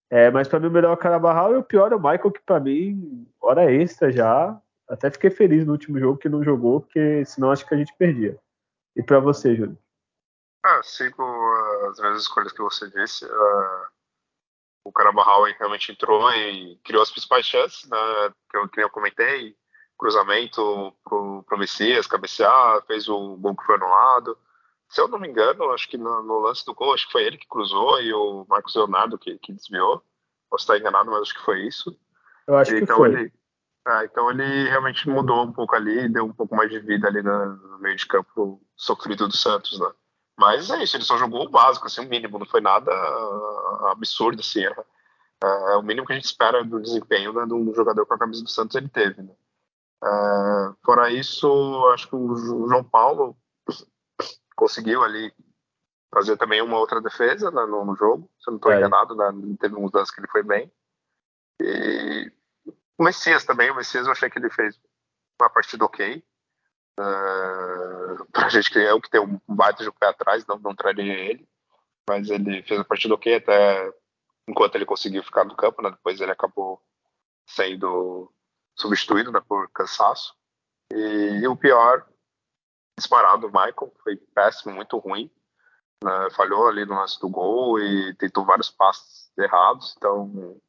[0.09, 2.31] É, mas para mim o melhor é o Carabarral e o pior é o Michael,
[2.31, 4.59] que para mim, hora extra já.
[4.87, 7.95] Até fiquei feliz no último jogo que não jogou, porque senão acho que a gente
[7.97, 8.37] perdia.
[8.95, 9.77] E para você, Júlio?
[10.63, 11.23] Ah, sigo
[11.89, 13.25] as mesmas escolhas que você disse.
[13.25, 13.92] Uh,
[14.83, 17.97] o Carabarral realmente entrou e criou as principais chances, né,
[18.49, 19.55] que, eu, que eu comentei,
[19.97, 24.37] cruzamento pro, pro Messias, cabecear, fez o gol que foi anulado.
[24.89, 27.23] Se eu não me engano, acho que no, no, lance do gol, acho que foi
[27.23, 30.03] ele que cruzou e o Marcos Leonardo que, que desviou.
[30.49, 31.97] Posso estar enganado, mas acho que foi isso.
[32.45, 33.09] Eu acho então, que foi.
[33.09, 33.33] Ele,
[33.87, 37.23] é, então ele realmente mudou um pouco ali, deu um pouco mais de vida ali
[37.23, 39.91] no, no meio de campo sofrido do Santos, né?
[40.37, 43.91] Mas é isso, ele só jogou o básico, assim, o mínimo, não foi nada ah,
[43.91, 44.73] absurdo, assim, é,
[45.43, 48.43] é, o mínimo que a gente espera do desempenho né, do jogador com a camisa
[48.43, 49.33] do Santos ele teve, né?
[50.03, 53.37] É, fora isso, acho que o João Paulo
[54.55, 55.33] conseguiu ali
[56.13, 58.77] fazer também uma outra defesa né, no, no, jogo, se eu não estou é.
[58.77, 60.71] enganado, né, teve uns lances que ele foi bem.
[61.61, 62.31] E
[62.97, 64.79] o Messias também, o Messias eu achei que ele fez
[65.39, 66.23] uma partida ok.
[66.99, 70.75] Uh, pra gente que é o que tem um baita de pé atrás, não, não
[70.75, 71.47] traria ele.
[72.07, 73.93] Mas ele fez a partida ok até
[74.47, 75.89] enquanto ele conseguiu ficar no campo, né?
[75.91, 76.81] Depois ele acabou
[77.47, 78.31] sendo
[78.75, 80.35] substituído né, por cansaço.
[80.91, 82.05] E, e, o pior,
[82.97, 85.31] disparado, o Michael, foi péssimo, muito ruim.
[86.03, 90.59] Né, falhou ali no lance do gol e tentou vários passos errados, então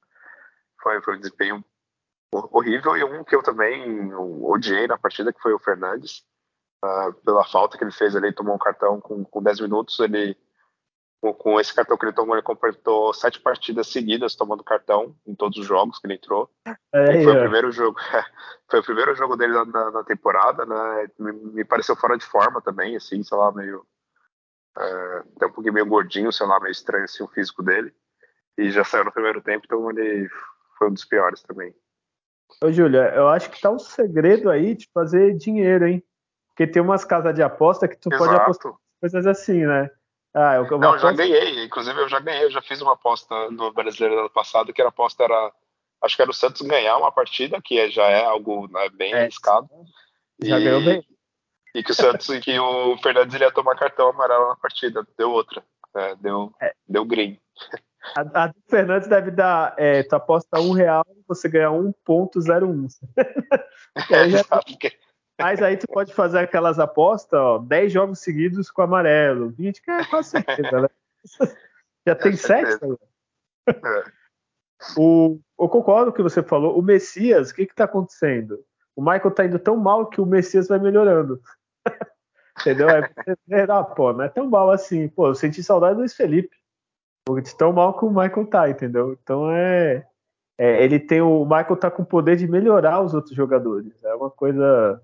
[0.81, 1.65] foi, foi um desempenho
[2.53, 2.97] horrível.
[2.97, 6.25] E um que eu também odiei na partida, que foi o Fernandes,
[6.85, 10.37] uh, pela falta que ele fez ali, tomou um cartão com, com 10 minutos, ele
[11.33, 15.57] com, esse cartão que ele tomou, ele completou sete partidas seguidas tomando cartão em todos
[15.59, 16.51] os jogos que ele entrou.
[16.92, 17.37] É, foi é.
[17.37, 17.99] o primeiro jogo,
[18.68, 21.09] foi o primeiro jogo dele na, na temporada, né?
[21.18, 23.87] Me, me, pareceu fora de forma também, assim, sei lá, meio
[24.77, 27.94] é, até um pouquinho meio gordinho, sei lá, meio estranho assim o físico dele.
[28.59, 30.29] E já saiu no primeiro tempo, então ele
[30.79, 31.75] foi um dos piores também.
[32.62, 36.03] Ô, Júlia, eu acho que tá um segredo aí de fazer dinheiro, hein?
[36.49, 38.25] Porque tem umas casas de aposta que tu Exato.
[38.25, 39.90] pode apostar coisas assim, né?
[40.33, 41.64] Ah, eu, eu Não, já ganhei.
[41.64, 42.45] Inclusive, eu já ganhei.
[42.45, 45.53] Eu já fiz uma aposta no Brasileiro ano passado, que a aposta era.
[46.03, 49.23] Acho que era o Santos ganhar uma partida, que já é algo né, bem é.
[49.23, 49.69] arriscado.
[50.43, 51.07] Já e, ganhou bem.
[51.75, 55.07] E que o Santos e que o Fernandes ia tomar cartão amarelo na partida.
[55.17, 55.64] Deu outra.
[55.97, 56.75] É, deu, é.
[56.88, 57.38] deu green.
[58.17, 59.75] A, a Fernandes deve dar.
[59.79, 62.88] É, tu aposta um real, você ganha 1,01.
[64.11, 64.45] é, já...
[65.40, 69.90] Mas aí tu pode fazer aquelas apostas, ó, 10 jogos seguidos com amarelo, 20, que
[69.90, 70.88] é quase certeza, né?
[72.07, 72.79] Já tem 7?
[73.67, 74.05] É.
[74.99, 76.79] O, eu concordo com o que você falou.
[76.79, 78.62] O Messias, o que está acontecendo?
[78.95, 81.40] O Michael tá indo tão mal que o Messias vai melhorando.
[82.61, 82.88] Entendeu?
[82.90, 83.11] É,
[83.51, 85.09] é, ah, pô, não é tão mal assim.
[85.09, 86.55] Pô, eu senti saudade do Luiz Felipe.
[87.27, 89.19] De tão mal que o Michael tá, entendeu?
[89.23, 90.07] Então é,
[90.59, 90.85] é.
[90.85, 91.45] ele tem o.
[91.45, 93.93] Michael tá com o poder de melhorar os outros jogadores.
[94.05, 95.01] É uma coisa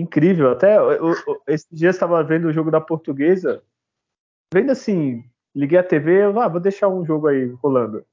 [0.00, 0.50] incrível.
[0.50, 1.14] Até eu, eu,
[1.46, 3.62] esse dia estava vendo o jogo da portuguesa.
[4.52, 5.24] Vendo assim,
[5.54, 8.04] liguei a TV, eu, ah, vou deixar um jogo aí rolando.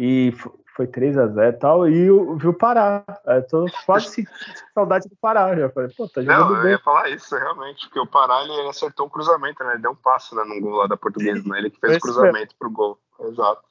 [0.00, 0.32] E
[0.80, 3.04] foi 3 a 0 e tal, e eu vi o Pará.
[3.26, 4.30] Eu tô quase sentindo
[4.72, 5.54] saudade do Pará.
[5.54, 6.72] Já falei, pô, tá jogando Não, eu bem.
[6.72, 9.74] ia falar isso, realmente, porque o Pará ele acertou um cruzamento, né?
[9.74, 11.58] Ele deu um passo né, no gol lá da portuguesa, né?
[11.58, 12.98] Ele que fez o cruzamento pro gol.
[13.20, 13.62] Exato.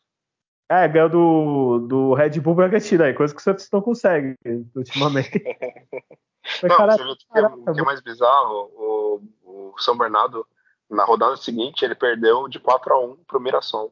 [0.69, 4.35] É, ganhou do, do Red Bull Bragantino aí, coisa que o Santos não consegue
[4.75, 5.31] ultimamente.
[6.61, 8.69] não, cara, você viu que, é, que é mais bizarro?
[8.75, 10.45] O, o São Bernardo,
[10.87, 13.91] na rodada seguinte, ele perdeu de 4 a 1 pro Mirassol.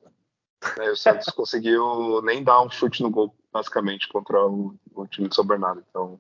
[0.77, 5.29] Né, o Santos conseguiu nem dar um chute no gol, basicamente, contra o, o time
[5.29, 5.83] de São Bernardo.
[5.89, 6.19] Então,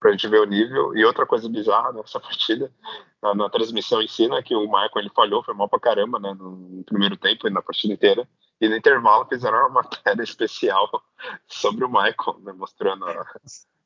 [0.00, 0.96] pra gente ver o nível.
[0.96, 2.72] E outra coisa bizarra nessa partida,
[3.22, 6.18] na, na transmissão em si, né, que o Marco ele falhou, foi mal pra caramba,
[6.18, 8.26] né, no, primeiro tempo e na partida inteira.
[8.60, 10.88] E no intervalo fizeram uma matéria especial
[11.46, 13.26] sobre o Michael, né, mostrando a,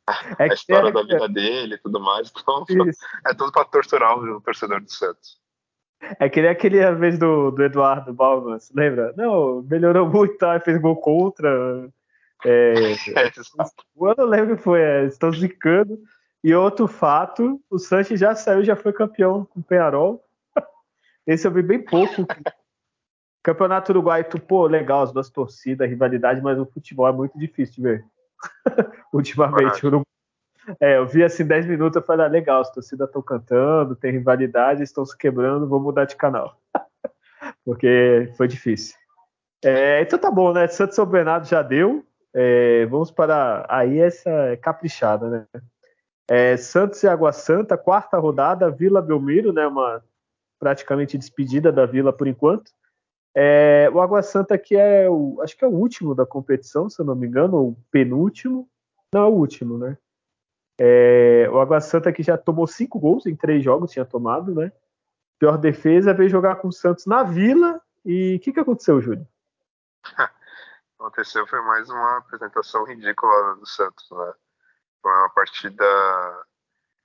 [0.07, 2.33] a, é a história é, da vida dele e tudo mais.
[2.35, 3.05] Então, isso.
[3.27, 5.43] é tudo para torturar o torcedor do Santos.
[6.18, 9.12] É que nem aquele vez do, do Eduardo Balmas, lembra?
[9.16, 10.58] Não, melhorou muito, tá?
[10.60, 11.88] fez gol contra.
[12.44, 12.74] É,
[13.16, 13.32] é,
[13.96, 15.98] eu não lembro que foi, é, estão zicando.
[16.42, 20.22] E outro fato, o Sanches já saiu, já foi campeão com o Penharol.
[21.26, 22.26] Esse eu vi bem pouco.
[23.42, 27.74] Campeonato Uruguai, tu, pô, legal, as duas torcidas, rivalidade, mas o futebol é muito difícil
[27.76, 28.04] de ver.
[29.12, 30.02] Ultimamente, o
[30.81, 34.12] é, eu vi assim 10 minutos, eu falei, ah, legal, as torcidas estão cantando, tem
[34.12, 36.59] rivalidade, estão se quebrando, vou mudar de canal.
[37.64, 38.96] Porque foi difícil.
[39.64, 40.66] É, então tá bom, né?
[40.68, 42.05] Santos São Bernardo já deu.
[42.35, 43.64] É, vamos para.
[43.68, 45.46] Aí essa é caprichada, né?
[46.29, 49.66] É, Santos e Água Santa, quarta rodada, Vila Belmiro, né?
[49.66, 50.03] Uma
[50.59, 52.72] praticamente despedida da Vila por enquanto.
[53.35, 57.00] É, o Água Santa que é o, acho que é o último da competição, se
[57.00, 58.68] eu não me engano, ou o penúltimo.
[59.12, 59.96] Não, é o último, né?
[60.78, 64.72] É, o Água Santa que já tomou cinco gols em três jogos, tinha tomado, né?
[65.38, 67.80] Pior defesa, veio jogar com o Santos na Vila.
[68.04, 69.26] E o que, que aconteceu, Júlio?
[70.98, 74.32] aconteceu foi mais uma apresentação ridícula do Santos, né?
[75.02, 75.84] Foi uma partida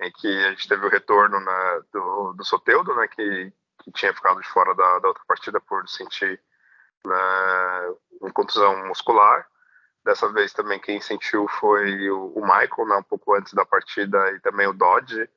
[0.01, 3.08] em que a gente teve o retorno né, do, do Soteudo, né?
[3.08, 3.53] Que,
[3.84, 6.41] que tinha ficado de fora da, da outra partida por sentir
[7.05, 9.45] né, uma contusão muscular.
[10.03, 14.39] Dessa vez também quem sentiu foi o, Michael, né, um pouco antes da partida, e
[14.39, 15.29] também o Dodge,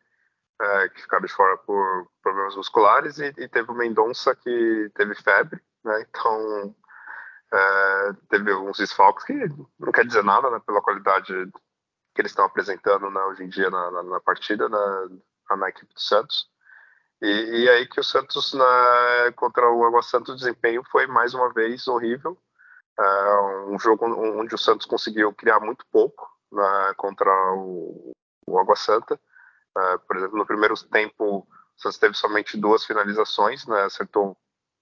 [0.60, 5.14] é, que ficaram de fora por problemas musculares, e, e teve o Mendonça que teve
[5.16, 6.74] febre, né, então
[7.52, 9.34] é, teve uns desfalques que
[9.78, 11.32] não quer dizer nada né, pela qualidade
[12.14, 15.08] que eles estão apresentando né, hoje em dia na, na, na partida na,
[15.56, 16.46] na, equipe do Santos.
[17.20, 21.34] E, e aí que o Santos na, contra o Água Santos o desempenho foi mais
[21.34, 22.38] uma vez horrível.
[22.98, 28.12] Uh, um jogo onde o Santos conseguiu criar muito pouco né, contra o,
[28.46, 29.18] o Água Santa.
[29.76, 34.36] Uh, por exemplo, no primeiro tempo, o Santos teve somente duas finalizações, né, acertou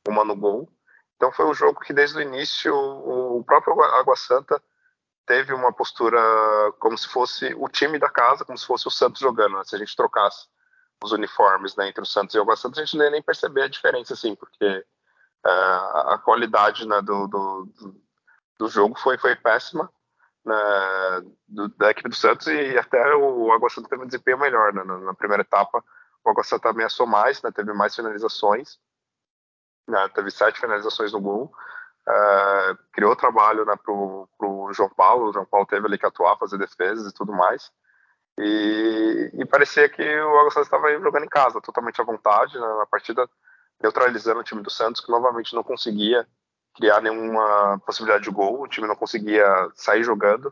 [0.09, 0.69] uma no gol.
[1.17, 4.61] Então foi um jogo que desde o início o próprio Água Santa
[5.27, 6.19] teve uma postura
[6.79, 9.57] como se fosse o time da casa, como se fosse o Santos jogando.
[9.57, 9.63] Né?
[9.65, 10.49] Se a gente trocasse
[11.05, 13.69] os uniformes né, entre o Santos e o Água Santa, a gente nem perceber a
[13.69, 14.85] diferença, assim, porque
[15.45, 17.69] a qualidade né, do, do,
[18.59, 19.91] do, jogo foi, foi péssima
[20.45, 20.55] né,
[21.49, 24.73] do, da equipe do Santos e até o Água Santa teve um desempenho melhor.
[24.73, 25.83] Né, na, na, primeira etapa,
[26.25, 28.79] o Água Santa ameaçou mais, né, teve mais finalizações,
[29.89, 31.53] né, teve sete finalizações no gol.
[32.09, 35.29] Uh, criou trabalho né, para o João Paulo.
[35.29, 37.71] O João Paulo teve ali que atuar, fazer defesas e tudo mais.
[38.39, 42.67] E, e parecia que o Água Santa estava jogando em casa, totalmente à vontade né,
[42.67, 43.29] na partida
[43.83, 46.27] neutralizando o time do Santos, que novamente não conseguia
[46.75, 50.47] criar nenhuma possibilidade de gol, o time não conseguia sair jogando,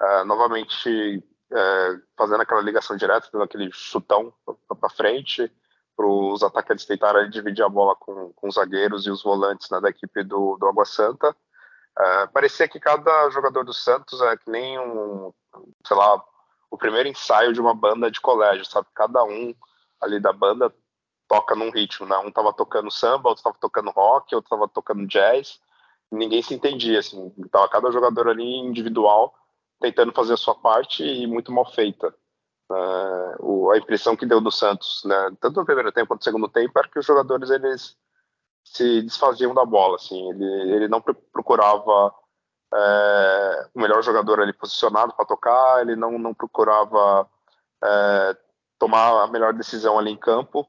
[0.00, 4.32] uh, novamente uh, fazendo aquela ligação direta, dando aquele chutão
[4.80, 5.52] para frente,
[5.96, 9.80] para os atacantes tentarem dividir a bola com, com os zagueiros e os volantes né,
[9.80, 11.30] da equipe do, do Água Santa.
[11.30, 15.32] Uh, parecia que cada jogador do Santos é que nem um,
[15.84, 16.22] sei lá,
[16.70, 18.86] o primeiro ensaio de uma banda de colégio, sabe?
[18.94, 19.52] Cada um
[20.00, 20.72] ali da banda
[21.28, 22.16] toca num ritmo, né?
[22.18, 25.60] Um tava tocando samba, outro tava tocando rock, outro tava tocando jazz.
[26.10, 27.30] Ninguém se entendia, assim.
[27.52, 29.34] Tava cada jogador ali individual
[29.80, 32.14] tentando fazer a sua parte e muito mal feita.
[32.70, 36.24] Uh, o, a impressão que deu do Santos, né, tanto no primeiro tempo quanto no
[36.24, 37.96] segundo tempo, era que os jogadores eles
[38.64, 40.30] se desfaziam da bola, assim.
[40.30, 42.14] Ele, ele não procurava
[42.74, 47.28] é, o melhor jogador ali posicionado para tocar, ele não, não procurava
[47.82, 48.36] é,
[48.78, 50.68] tomar a melhor decisão ali em campo.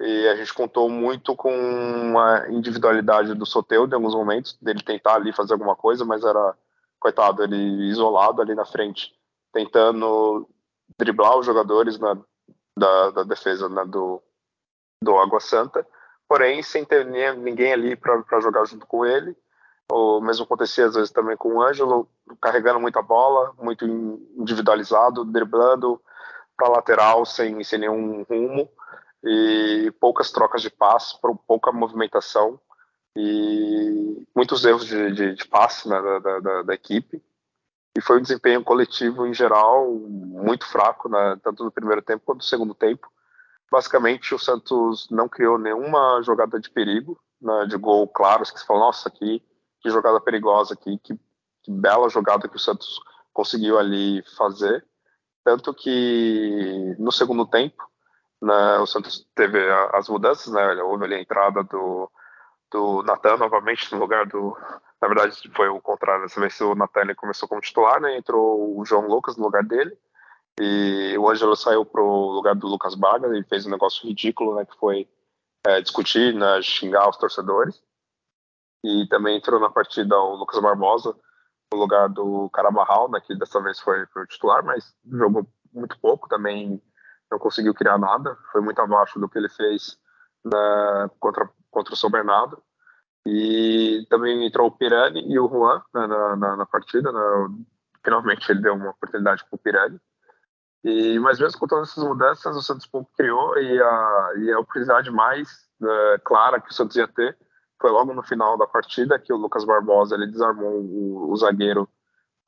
[0.00, 5.14] E a gente contou muito com a individualidade do Soteudo em alguns momentos, dele tentar
[5.14, 6.54] ali fazer alguma coisa, mas era,
[6.98, 9.12] coitado, ele isolado ali na frente,
[9.52, 10.48] tentando
[10.98, 12.18] driblar os jogadores na,
[12.76, 14.20] da, da defesa né, do,
[15.00, 15.86] do Água Santa,
[16.28, 19.36] porém sem ter ninguém ali para jogar junto com ele.
[19.92, 22.08] O mesmo acontecia às vezes também com o Ângelo,
[22.40, 26.00] carregando muita bola, muito individualizado, driblando
[26.56, 28.68] para lateral sem, sem nenhum rumo
[29.24, 32.60] e poucas trocas de passe, pouca movimentação
[33.16, 37.22] e muitos erros de, de, de passe né, da, da, da, equipe.
[37.96, 42.38] E foi um desempenho coletivo em geral muito fraco, né, tanto no primeiro tempo quanto
[42.38, 43.08] no segundo tempo.
[43.70, 48.66] Basicamente, o Santos não criou nenhuma jogada de perigo, né, de gol claro, que você
[48.66, 49.42] falou, nossa, que,
[49.80, 51.18] que jogada perigosa aqui, que,
[51.62, 53.00] que bela jogada que o Santos
[53.32, 54.84] conseguiu ali fazer.
[55.44, 57.84] Tanto que no segundo tempo,
[58.42, 59.58] né, o Santos teve
[59.92, 62.10] as mudanças, né, houve ali a entrada do,
[62.74, 64.56] do Natan novamente no lugar do.
[65.00, 66.22] Na verdade, foi o contrário.
[66.22, 68.16] Dessa vez o Natan começou como titular, né?
[68.16, 69.96] Entrou o João Lucas no lugar dele.
[70.60, 74.64] E o Ângelo saiu pro lugar do Lucas Braga e fez um negócio ridículo, né?
[74.64, 75.08] Que foi
[75.66, 77.82] é, discutir, né, xingar os torcedores.
[78.82, 81.14] E também entrou na partida o Lucas Barbosa
[81.72, 83.20] no lugar do Carabarral, né?
[83.20, 86.82] Que dessa vez foi o titular, mas jogou muito pouco também
[87.30, 89.98] não conseguiu criar nada, foi muito abaixo do que ele fez
[90.44, 92.62] né, contra, contra o São Bernardo.
[93.26, 97.10] E também entrou o Pirani e o Juan né, na, na, na, partida.
[97.10, 97.64] Né,
[98.04, 99.98] finalmente ele deu uma oportunidade para o Pirani.
[100.84, 104.58] E, mas mesmo com todas essas mudanças, o Santos pouco criou e a, e a
[104.58, 107.36] oportunidade mais né, clara que o Santos ia ter
[107.80, 111.88] foi logo no final da partida que o Lucas Barbosa ele desarmou o, o zagueiro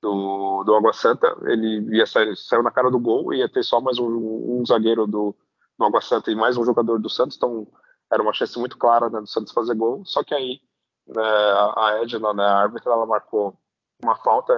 [0.07, 3.80] do, do Água Santa, ele ia sair, saiu na cara do gol, ia ter só
[3.80, 5.34] mais um, um zagueiro do,
[5.76, 7.66] do Água Santa e mais um jogador do Santos, então
[8.12, 10.61] era uma chance muito clara né, do Santos fazer gol, só que aí
[11.09, 11.22] né,
[11.76, 13.59] a Edna, né, a árbitra, ela marcou
[14.00, 14.52] uma falta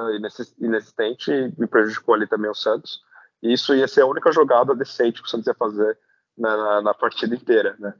[0.58, 3.00] inexistente e prejudicou ali também o Santos,
[3.42, 5.98] e isso ia ser a única jogada decente que o Santos ia fazer
[6.36, 7.94] né, na, na, partida inteira, né.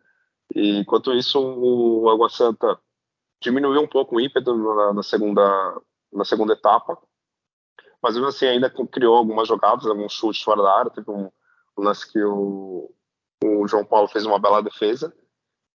[0.54, 2.78] E enquanto isso, o Água Santa
[3.40, 5.80] diminuiu um pouco o ímpeto na, na segunda
[6.12, 6.98] na segunda etapa,
[8.02, 11.30] mas mesmo assim ainda criou algumas jogadas, alguns chutes fora da área, teve um,
[11.76, 12.90] lance que o,
[13.44, 15.14] o João Paulo fez uma bela defesa,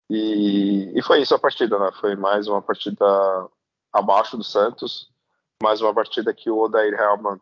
[0.10, 1.92] e, e foi isso a partida, né?
[2.00, 3.06] Foi mais uma partida
[3.94, 5.10] abaixo do Santos,
[5.64, 7.40] mais uma partida que o Odair Helman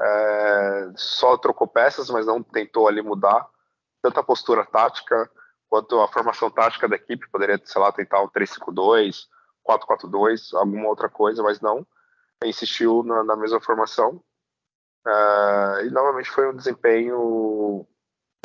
[0.00, 3.48] é, só trocou peças, mas não tentou ali mudar
[4.02, 5.30] tanto a postura tática
[5.70, 7.30] quanto a formação tática da equipe.
[7.30, 9.26] Poderia, sei lá, tentar um 3-5-2,
[9.66, 11.86] 4-4-2, alguma outra coisa, mas não
[12.48, 14.22] insistiu na, na mesma formação.
[15.06, 17.86] Uh, e novamente foi um desempenho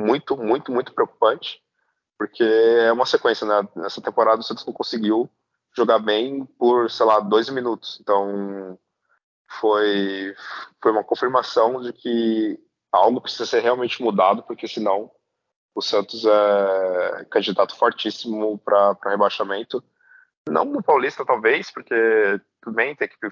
[0.01, 1.61] muito, muito, muito preocupante,
[2.17, 3.67] porque é uma sequência, né?
[3.75, 5.29] Nessa temporada o Santos não conseguiu
[5.75, 7.99] jogar bem por, sei lá, dois minutos.
[8.01, 8.77] Então
[9.59, 10.35] foi,
[10.81, 12.59] foi uma confirmação de que
[12.91, 15.11] algo precisa ser realmente mudado, porque senão
[15.75, 19.83] o Santos é candidato fortíssimo para rebaixamento.
[20.49, 21.93] Não no Paulista, talvez, porque
[22.61, 23.29] tudo bem, tem equipe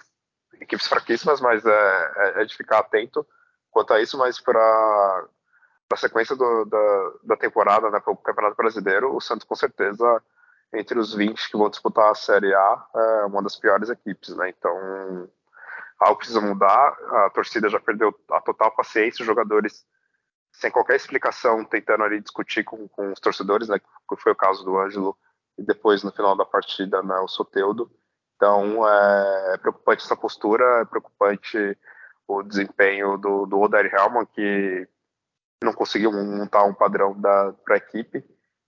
[0.61, 3.25] equipes fraquíssimas, mas é, é, é, de ficar atento
[3.71, 5.25] quanto a isso, mas para
[5.91, 10.21] a sequência do, da, da temporada, né, para o Campeonato Brasileiro, o Santos com certeza
[10.73, 14.49] entre os 20 que vão disputar a Série A é uma das piores equipes, né?
[14.49, 15.29] Então
[15.99, 16.97] algo precisa mudar.
[17.25, 19.85] A torcida já perdeu a total paciência, os jogadores
[20.51, 23.79] sem qualquer explicação tentando ali discutir com, com os torcedores, né?
[23.79, 25.17] Que foi o caso do Ângelo
[25.57, 27.89] e depois no final da partida, né, o Soteudo.
[28.35, 31.77] Então é, é preocupante essa postura, é preocupante
[32.27, 34.87] o desempenho do, do Oder Hellman, que
[35.63, 38.23] não conseguiu montar um padrão para a equipe.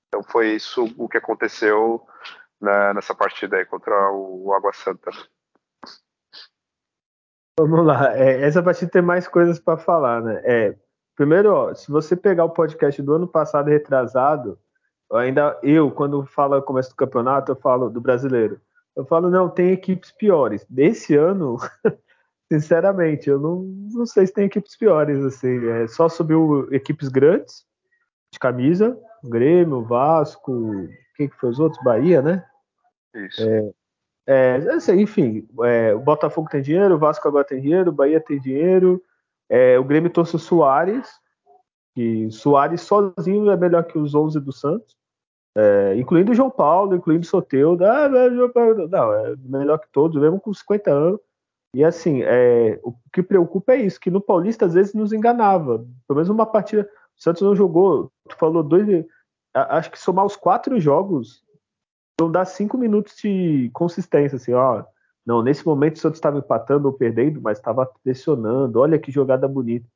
[0.07, 2.05] Então foi isso o que aconteceu
[2.61, 5.11] né, nessa partida aí contra o, o Água Santa.
[7.59, 10.41] Vamos lá, é, essa partida tem mais coisas para falar, né?
[10.43, 10.76] É,
[11.15, 14.59] primeiro, ó, se você pegar o podcast do ano passado retrasado,
[15.11, 18.61] ainda eu, quando falo começo do campeonato, eu falo do brasileiro.
[18.98, 20.66] Eu falo, não, tem equipes piores.
[20.68, 21.58] Desse ano,
[22.52, 25.24] sinceramente, eu não, não sei se tem equipes piores.
[25.24, 27.64] Assim, é, só subiu equipes grandes
[28.34, 30.72] de camisa, Grêmio, Vasco,
[31.16, 31.82] quem que foi os outros?
[31.84, 32.43] Bahia, né?
[33.14, 33.43] Isso.
[33.43, 33.72] É,
[34.26, 38.20] é, assim, enfim, é, o Botafogo tem dinheiro, o Vasco agora tem dinheiro, o Bahia
[38.20, 39.02] tem dinheiro,
[39.48, 41.08] é, o Grêmio trouxe o Soares,
[41.93, 44.98] que Soares sozinho é melhor que os 11 do Santos.
[45.60, 47.84] É, incluindo o João Paulo, incluindo o Soteudo.
[47.84, 51.20] Ah, não, é melhor que todos, mesmo com 50 anos.
[51.74, 55.80] E assim, é, o que preocupa é isso, que no Paulista às vezes nos enganava.
[56.08, 56.88] Pelo menos uma partida.
[57.18, 59.05] O Santos não jogou, tu falou dois.
[59.53, 61.43] Acho que somar os quatro jogos
[62.20, 64.84] não dá cinco minutos de consistência, assim, ó.
[65.26, 68.80] Não, nesse momento o Santos estava empatando ou perdendo, mas estava pressionando.
[68.80, 69.88] Olha que jogada bonita.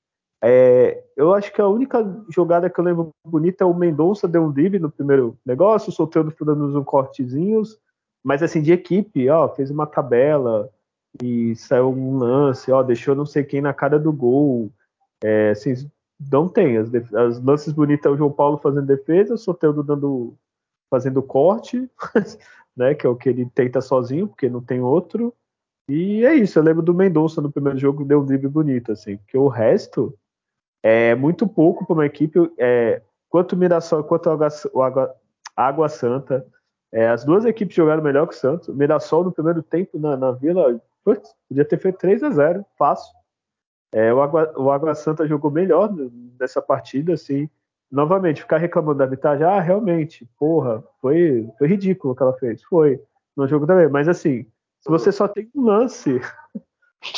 [0.44, 4.44] É, eu acho que a única jogada que eu lembro bonita é o Mendonça deu
[4.44, 7.80] um drible no primeiro negócio, soltando dando uns cortezinhos,
[8.24, 10.70] mas assim, de equipe, ó, fez uma tabela
[11.22, 14.72] e saiu um lance, ó, deixou não sei quem na cara do gol.
[15.24, 15.74] É, assim,
[16.32, 16.78] não tem.
[16.78, 20.36] As, as lances bonitas é o João Paulo fazendo defesa, o Soteldo dando
[20.90, 21.90] fazendo corte,
[22.76, 22.94] né?
[22.94, 25.34] Que é o que ele tenta sozinho, porque não tem outro.
[25.90, 26.60] E é isso.
[26.60, 30.18] Eu lembro do Mendonça no primeiro jogo deu um drible bonito, assim, porque o resto
[30.84, 32.40] é muito pouco para uma equipe.
[32.58, 35.16] É, quanto o Mirassol quanto o Água, o Água,
[35.56, 36.46] Água Santa,
[36.92, 38.68] é, as duas equipes jogaram melhor que o Santos.
[38.68, 42.66] O Mirassol no primeiro tempo na, na Vila, putz, podia ter feito 3 a 0
[42.78, 43.12] fácil.
[43.94, 45.94] É, o, Água, o Água Santa jogou melhor
[46.40, 47.50] nessa partida, assim.
[47.92, 52.64] Novamente, ficar reclamando da arbitragem, ah, realmente, porra, foi, foi ridículo o que ela fez.
[52.64, 53.02] Foi,
[53.36, 53.90] no jogo também.
[53.90, 54.46] Mas assim,
[54.80, 56.20] se você só tem um lance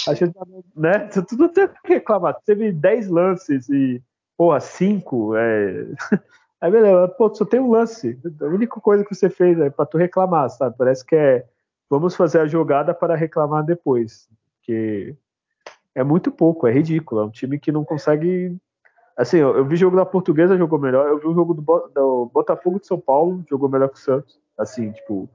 [0.07, 0.33] a gente,
[0.75, 0.99] né?
[1.07, 2.37] Tu não tem que reclamar.
[2.45, 4.01] Teve 10 lances e,
[4.37, 5.35] porra, 5.
[5.35, 5.85] É...
[6.61, 8.17] Aí, beleza, pô, só tem um lance.
[8.41, 10.77] A única coisa que você fez é pra tu reclamar, sabe?
[10.77, 11.45] Parece que é.
[11.89, 14.29] Vamos fazer a jogada para reclamar depois.
[14.55, 15.15] Porque
[15.93, 17.21] é muito pouco, é ridículo.
[17.21, 18.55] É um time que não consegue.
[19.17, 21.07] Assim, eu, eu vi jogo da Portuguesa, jogou melhor.
[21.07, 21.61] Eu vi o jogo do,
[21.93, 24.39] do Botafogo de São Paulo, jogou melhor que o Santos.
[24.57, 25.29] Assim, tipo,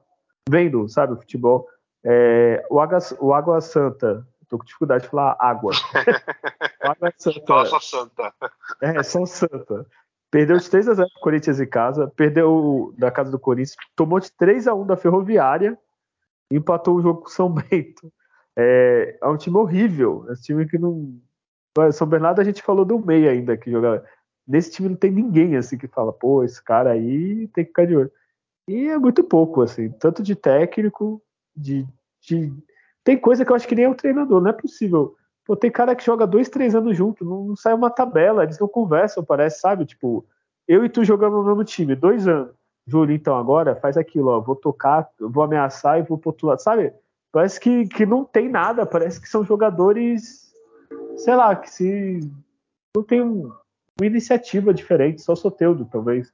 [0.48, 1.68] vendo, sabe, o futebol.
[2.02, 5.72] É, o, Água, o Água Santa tô com dificuldade de falar água.
[6.80, 7.54] água santa.
[7.54, 8.34] Nossa santa.
[8.80, 9.86] É, São Santa.
[10.30, 14.20] Perdeu de 3 a 0 pro Corinthians em casa, perdeu da casa do Corinthians, tomou
[14.20, 15.78] de 3 a 1 da Ferroviária
[16.50, 18.12] e empatou o jogo com o São Bento.
[18.54, 21.18] É, é, um time horrível, é um time que não.
[21.92, 24.04] São Bernardo a gente falou do meio ainda que jogava.
[24.46, 27.86] Nesse time não tem ninguém assim que fala, pô, esse cara aí tem que ficar
[27.86, 28.10] de olho.
[28.66, 31.22] E é muito pouco, assim, tanto de técnico,
[31.56, 31.86] de,
[32.20, 32.52] de
[33.08, 35.16] tem coisa que eu acho que nem é o treinador, não é possível.
[35.46, 38.58] Pô, tem cara que joga dois, três anos junto, não, não sai uma tabela, eles
[38.58, 39.86] não conversam, parece, sabe?
[39.86, 40.26] Tipo,
[40.68, 42.52] eu e tu jogamos no mesmo time, dois anos.
[42.86, 46.92] Júlio, então agora faz aquilo, ó, vou tocar, vou ameaçar e vou lado, sabe?
[47.32, 50.52] Parece que, que não tem nada, parece que são jogadores,
[51.16, 52.20] sei lá, que se
[52.94, 53.50] não tem um,
[53.98, 56.30] uma iniciativa diferente, só Soteudo, talvez.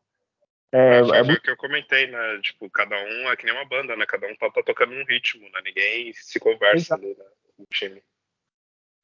[0.74, 2.40] É, é, é, o que eu comentei, né?
[2.42, 4.04] Tipo, cada um é que nem uma banda, né?
[4.06, 5.60] Cada um tá, tá tocando um ritmo, né?
[5.64, 7.24] Ninguém se conversa ali né?
[7.56, 8.02] no time.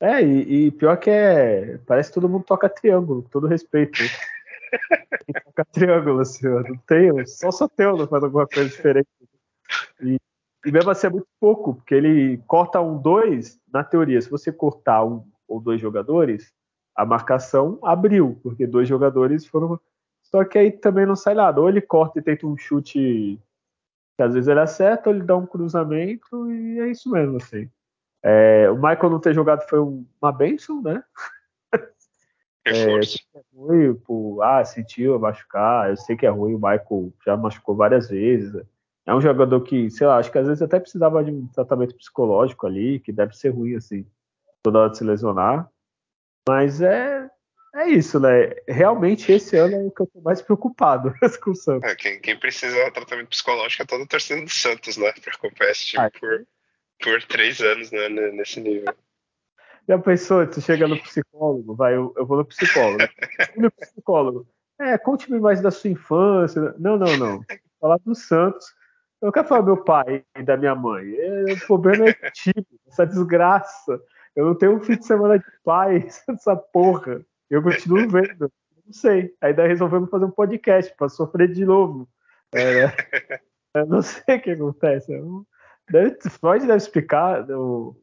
[0.00, 1.78] É, e, e, pior que é.
[1.86, 4.00] Parece que todo mundo toca triângulo, com todo respeito.
[5.44, 7.24] toca triângulo, assim, não tem.
[7.24, 9.08] Só só não faz alguma coisa diferente.
[10.02, 10.18] E,
[10.66, 14.50] e mesmo assim é muito pouco, porque ele corta um, dois, na teoria, se você
[14.50, 16.52] cortar um ou dois jogadores,
[16.96, 19.78] a marcação abriu, porque dois jogadores foram
[20.30, 21.60] só que aí também não sai nada.
[21.60, 23.40] Ou ele corta e tenta um chute
[24.16, 27.68] que às vezes ele acerta, ou ele dá um cruzamento e é isso mesmo, assim.
[28.22, 31.02] É, o Michael não ter jogado foi uma benção, né?
[32.62, 35.88] É, é ruim, por, ah, sentiu machucar.
[35.88, 38.54] Eu sei que é ruim, o Michael já machucou várias vezes.
[39.06, 41.96] É um jogador que, sei lá, acho que às vezes até precisava de um tratamento
[41.96, 44.06] psicológico ali, que deve ser ruim, assim,
[44.62, 45.70] toda hora de se lesionar.
[46.46, 47.30] Mas é,
[47.74, 48.54] é isso, né?
[48.66, 51.12] Realmente esse ano é o que eu tô mais preocupado
[51.42, 51.88] com o Santos.
[51.88, 55.12] É, quem, quem, precisa de tratamento psicológico é toda a torcida do Santos, né?
[55.22, 56.46] Pra acompanhar esse time ah, por,
[57.02, 58.08] por três anos, né?
[58.08, 58.94] Nesse nível.
[59.88, 62.98] Já pensou, tu chega no psicólogo, vai, eu, eu vou no psicólogo.
[63.56, 64.46] no psicólogo.
[64.78, 66.74] É, conte-me mais da sua infância.
[66.78, 67.44] Não, não, não.
[67.80, 68.66] Falar do Santos.
[69.20, 71.14] Eu quero falar do meu pai e da minha mãe.
[71.14, 74.00] É, o problema é time, essa desgraça.
[74.34, 77.24] Eu não tenho um fim de semana de paz, essa porra.
[77.50, 78.50] Eu continuo vendo.
[78.86, 79.34] Não sei.
[79.40, 82.08] Aí daí resolvemos fazer um podcast para sofrer de novo.
[82.52, 82.92] É, né?
[83.74, 85.12] Eu não sei o que acontece.
[85.90, 87.46] Deve, Freud deve explicar.
[87.46, 87.96] Não,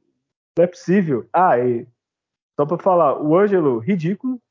[0.58, 1.28] não é possível.
[1.32, 1.88] Ah, e
[2.60, 4.42] só para falar, o Ângelo, ridículo.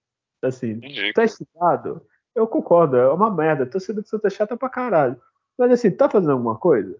[0.43, 1.13] Assim, ridículo.
[1.15, 2.07] tá estudado?
[2.35, 3.67] Eu concordo, é uma merda.
[3.67, 5.21] Torcida de Santa chata pra caralho.
[5.59, 6.99] Mas assim, tá fazendo alguma coisa?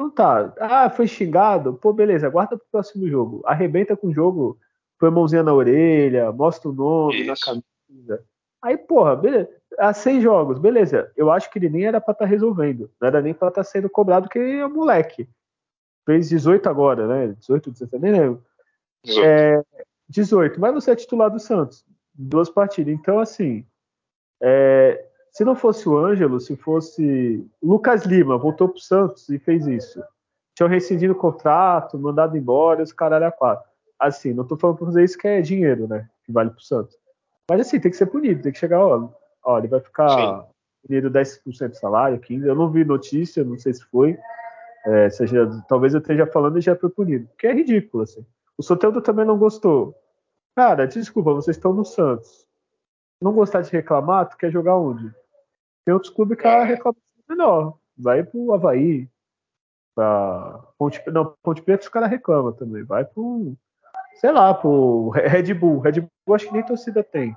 [0.00, 0.52] Não tá.
[0.58, 1.74] Ah, foi xingado?
[1.74, 3.42] Pô, beleza, aguarda pro próximo jogo.
[3.44, 4.58] Arrebenta com o jogo
[5.04, 7.26] põe a mãozinha na orelha, mostra o nome Isso.
[7.26, 8.24] na camisa.
[8.62, 9.50] Aí, porra, beleza.
[9.78, 11.12] Há seis jogos, beleza.
[11.16, 12.90] Eu acho que ele nem era pra estar tá resolvendo.
[13.00, 15.28] Não era nem pra estar tá sendo cobrado, porque é moleque.
[16.06, 17.34] Fez 18 agora, né?
[17.38, 18.44] 18, 17, nem lembro.
[19.04, 19.26] 18.
[19.26, 19.62] É,
[20.08, 20.60] 18.
[20.60, 21.84] Mas você é titular do Santos.
[22.14, 22.94] Duas partidas.
[22.94, 23.66] Então, assim.
[24.40, 29.66] É, se não fosse o Ângelo, se fosse Lucas Lima, voltou pro Santos e fez
[29.66, 30.02] isso.
[30.54, 33.73] tinham rescindido o contrato, mandado embora, os caralho a quatro.
[34.06, 36.08] Assim, não tô falando pra fazer isso que é dinheiro, né?
[36.24, 36.96] Que vale pro Santos.
[37.48, 39.10] Mas assim, tem que ser punido, tem que chegar, ó,
[39.42, 40.42] ó ele vai ficar Sim.
[40.86, 42.44] punido 10% do salário, 15%.
[42.44, 44.18] Eu não vi notícia, não sei se foi.
[44.86, 47.26] É, seja, talvez eu esteja falando e já foi punido.
[47.28, 48.24] Porque é ridículo, assim.
[48.56, 49.94] O Soteldo também não gostou.
[50.54, 52.46] Cara, desculpa, vocês estão no Santos.
[53.20, 55.12] Não gostar de reclamar, tu quer jogar onde?
[55.84, 56.64] Tem outros clubes que a é.
[56.64, 57.78] reclamação menor.
[57.96, 59.08] Vai pro Havaí,
[59.94, 62.82] pra Ponte, não, Ponte Preta os caras reclamam também.
[62.82, 63.56] Vai pro,
[64.14, 65.80] sei lá, pro Red Bull.
[65.80, 67.34] Red Bull acho que nem torcida tem.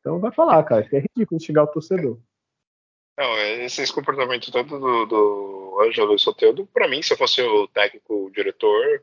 [0.00, 2.18] Então vai falar, cara, que é ridículo xingar o torcedor.
[3.16, 7.68] Não, esse comportamento tanto do, do Ângelo e Soteldo, pra mim, se eu fosse o
[7.68, 9.02] técnico, o diretor,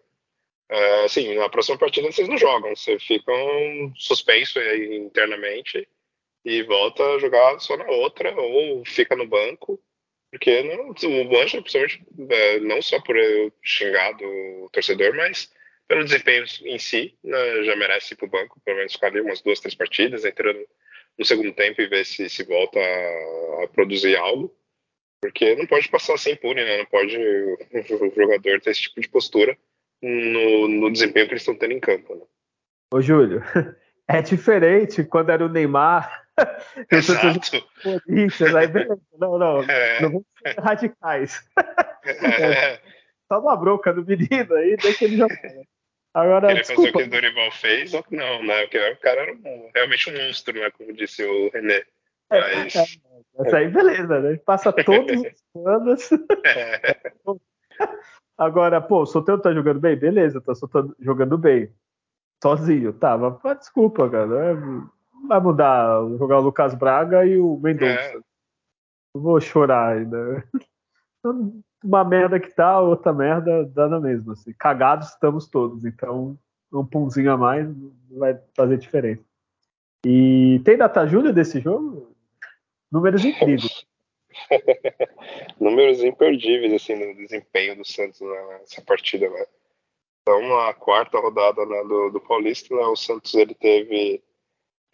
[0.70, 3.38] é, assim, na próxima partida vocês não jogam, vocês ficam
[3.96, 5.88] suspensos internamente
[6.44, 9.80] e volta a jogar só na outra, ou fica no banco,
[10.32, 13.16] porque não, o Ângelo, principalmente, é, não só por
[13.64, 15.52] xingar do torcedor, mas
[15.90, 19.22] pelo desempenho em si, né, já merece ir para o banco, pelo menos ficar ali
[19.22, 20.60] umas duas, três partidas, entrando
[21.18, 24.56] no segundo tempo e ver se, se volta a, a produzir algo.
[25.20, 26.78] Porque não pode passar sem pune, né?
[26.78, 29.58] Não pode o jogador ter esse tipo de postura
[30.02, 32.16] no, no desempenho que eles estão tendo em campo.
[32.16, 32.22] Né?
[32.94, 33.42] Ô, Júlio,
[34.08, 36.24] é diferente quando era o Neymar.
[36.92, 37.68] Exato.
[37.82, 39.02] Corinthians, aí beleza.
[39.18, 39.64] Não, não.
[39.64, 40.02] É.
[40.04, 41.50] Não vamos ser radicais.
[42.06, 42.80] É.
[43.28, 45.36] Só uma bronca do menino aí, deixa ele jogar.
[46.20, 46.82] Agora, Ele desculpa.
[46.82, 48.62] fazer o que o Dorival fez ou não, né?
[48.64, 50.70] Porque o cara era um, realmente um monstro, né?
[50.72, 51.84] Como disse o René.
[52.32, 52.76] É, Mas...
[52.76, 52.86] É, é,
[53.40, 54.38] essa aí, beleza, né?
[54.46, 55.22] Passa todos
[55.54, 56.10] os anos.
[56.46, 57.12] É.
[58.38, 59.98] Agora, pô, o Soteldo tá jogando bem?
[59.98, 60.54] Beleza, tá
[61.00, 61.74] jogando bem.
[62.42, 64.56] Sozinho, tá, mas desculpa, cara.
[65.28, 68.00] Vai mudar, jogar o Lucas Braga e o Mendonça.
[68.00, 68.20] É.
[69.14, 70.48] Vou chorar ainda.
[71.84, 74.34] Uma merda que tá, outra merda dá na mesma.
[74.34, 74.54] Assim.
[74.54, 76.38] Cagados estamos todos, então
[76.72, 77.68] um punzinho a mais
[78.12, 79.24] vai fazer diferença.
[80.06, 82.16] E tem data Júlia desse jogo?
[82.92, 83.86] Números incríveis.
[85.60, 89.46] Números imperdíveis, assim, no desempenho do Santos nessa partida, né?
[90.22, 94.24] Então, na quarta rodada né, do, do, Paulista, né, o Santos ele teve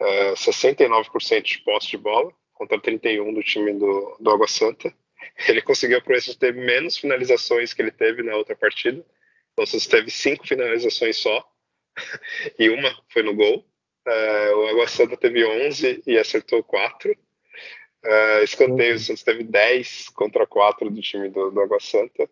[0.00, 4.92] é, 69% de posse de bola, contra 31% do time do, do Água Santa.
[5.48, 9.04] Ele conseguiu, por isso, ter menos finalizações que ele teve na outra partida.
[9.52, 11.42] Então, o Santos teve cinco finalizações só,
[12.58, 13.64] e uma foi no gol.
[14.06, 17.10] É, o Água Santa teve 11 e acertou 4.
[18.04, 22.30] Uh, escanteios, o Santos teve 10 contra 4 do time do, do Água Santa.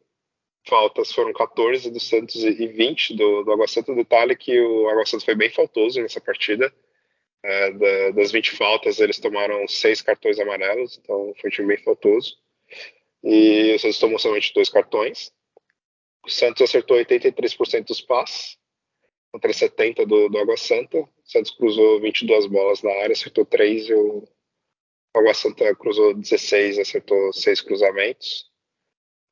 [0.66, 3.94] Faltas foram 14 do Santos e 20 do, do Água Santa.
[3.94, 6.72] Detalhe que o Água Santa foi bem faltoso nessa partida.
[7.44, 11.84] Uh, da, das 20 faltas, eles tomaram 6 cartões amarelos, então foi um time bem
[11.84, 12.38] faltoso.
[13.24, 15.32] E o Santos tomou somente dois cartões.
[16.24, 18.58] O Santos acertou 83% dos passes,
[19.32, 20.98] contra 70% do, do Água Santa.
[20.98, 24.28] O Santos cruzou 22 bolas na área, acertou 3 e o
[25.14, 28.50] Água Santa cruzou 16, acertou 6 cruzamentos.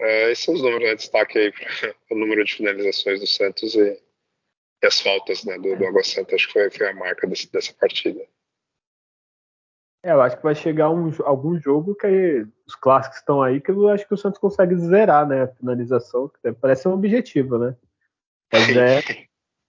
[0.00, 0.94] É, esses são os números, né?
[0.94, 4.02] Destaque aí para o número de finalizações do Santos e,
[4.82, 6.34] e as faltas né, do, do Água Santa.
[6.34, 8.26] Acho que foi, foi a marca desse, dessa partida.
[10.02, 13.70] É, eu acho que vai chegar um, algum jogo que os clássicos estão aí, que
[13.70, 15.42] eu acho que o Santos consegue zerar, né?
[15.42, 17.76] A finalização, que parece um objetivo, né?
[18.52, 19.00] Mas é,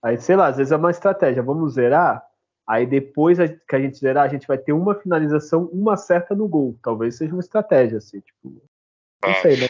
[0.02, 1.42] aí, sei lá, às vezes é uma estratégia.
[1.42, 2.26] Vamos zerar?
[2.66, 6.48] Aí depois que a gente zerar, a gente vai ter uma finalização, uma certa no
[6.48, 6.76] gol.
[6.82, 8.60] Talvez seja uma estratégia, assim, tipo.
[9.22, 9.68] Não sei, né?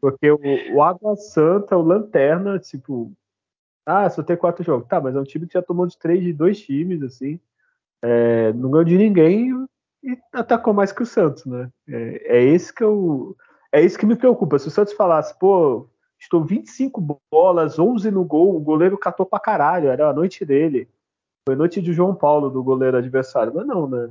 [0.00, 0.38] Porque o,
[0.74, 3.12] o Água Santa, o Lanterna, tipo.
[3.84, 4.86] Ah, só tem quatro jogos.
[4.86, 7.40] Tá, mas é um time que já tomou de três de dois times, assim.
[8.06, 9.50] É, não ganhou de ninguém
[10.02, 11.70] e atacou mais que o Santos, né?
[11.88, 13.34] É, é esse que eu.
[13.72, 14.58] É isso que me preocupa.
[14.58, 15.88] Se o Santos falasse, pô,
[16.20, 20.86] estou 25 bolas, 11 no gol, o goleiro catou pra caralho, era a noite dele.
[21.48, 23.52] Foi noite de João Paulo, do goleiro adversário.
[23.54, 24.10] Mas não, né?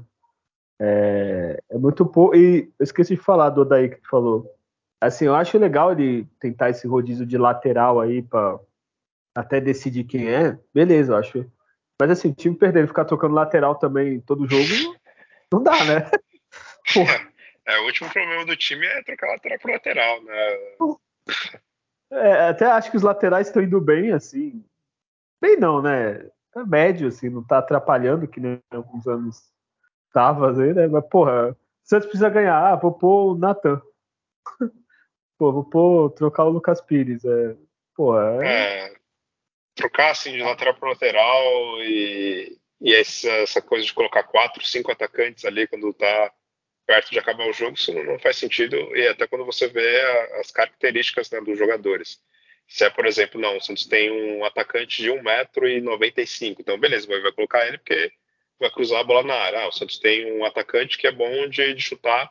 [0.82, 2.36] É, é muito pouco.
[2.36, 4.52] E eu esqueci de falar do Odaí que falou.
[5.00, 8.60] Assim, eu acho legal ele tentar esse rodízio de lateral aí para
[9.36, 10.58] até decidir quem é.
[10.74, 11.46] Beleza, eu acho.
[12.00, 14.98] Mas assim, o time perder e ficar tocando lateral também todo jogo,
[15.52, 16.10] não dá, né?
[16.94, 17.34] Porra.
[17.66, 20.58] É, o último problema do time é trocar lateral por lateral, né?
[22.12, 24.64] É, até acho que os laterais estão indo bem, assim.
[25.42, 26.30] Bem não, né?
[26.56, 29.42] é médio, assim, não tá atrapalhando, que nem alguns anos
[30.12, 30.88] tava, assim, né?
[30.88, 33.82] Mas, porra, o Santos precisa ganhar, ah, vou pôr o Natan.
[35.38, 37.26] Pô, vou pôr, trocar o Lucas Pires.
[37.26, 37.56] É,
[37.96, 38.88] porra, é...
[38.88, 38.96] é...
[39.76, 44.92] trocar assim de lateral para lateral e, e essa, essa, coisa de colocar quatro, cinco
[44.92, 46.32] atacantes ali quando tá
[46.86, 50.02] perto de acabar o jogo, isso não faz sentido, e até quando você vê
[50.40, 52.20] as características né, dos jogadores.
[52.68, 57.22] Se é, por exemplo, não, o Santos tem um atacante de 1,95m, então beleza, vai,
[57.22, 58.12] vai colocar ele porque
[58.60, 59.60] vai cruzar a bola na área.
[59.60, 62.30] Ah, o Santos tem um atacante que é bom de, de chutar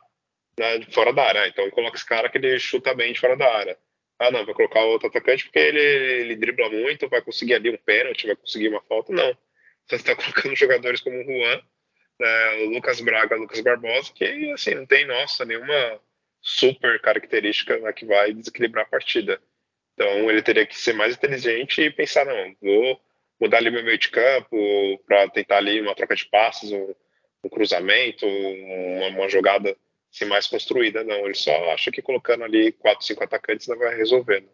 [0.57, 3.35] né, de fora da área, então coloca esse cara que ele chuta bem de fora
[3.35, 3.77] da área.
[4.23, 7.77] Ah, não, vai colocar outro atacante porque ele, ele dribla muito, vai conseguir ali um
[7.77, 9.11] pênalti, vai conseguir uma falta.
[9.11, 9.37] Não.
[9.85, 11.61] Você está colocando jogadores como o Juan,
[12.19, 15.99] né, o Lucas Braga, o Lucas Barbosa, que assim, não tem, nossa, nenhuma
[16.41, 19.41] super característica né, que vai desequilibrar a partida.
[19.93, 23.01] Então ele teria que ser mais inteligente e pensar, não, vou
[23.39, 26.95] mudar ali meu meio de campo para tentar ali uma troca de passes, um,
[27.43, 29.75] um cruzamento, uma, uma jogada
[30.13, 31.03] assim, mais construída.
[31.03, 34.41] Não, ele só acha que colocando ali quatro, cinco atacantes não vai resolver.
[34.41, 34.47] Né?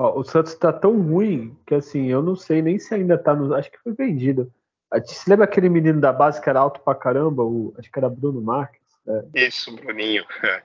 [0.00, 3.34] Ó, o Santos tá tão ruim que assim, eu não sei nem se ainda tá
[3.34, 3.54] no.
[3.54, 4.52] Acho que foi vendido.
[4.92, 7.42] Você lembra aquele menino da base que era alto pra caramba?
[7.42, 8.80] O, acho que era Bruno Marques.
[9.06, 9.46] É.
[9.46, 10.24] Isso, Bruninho.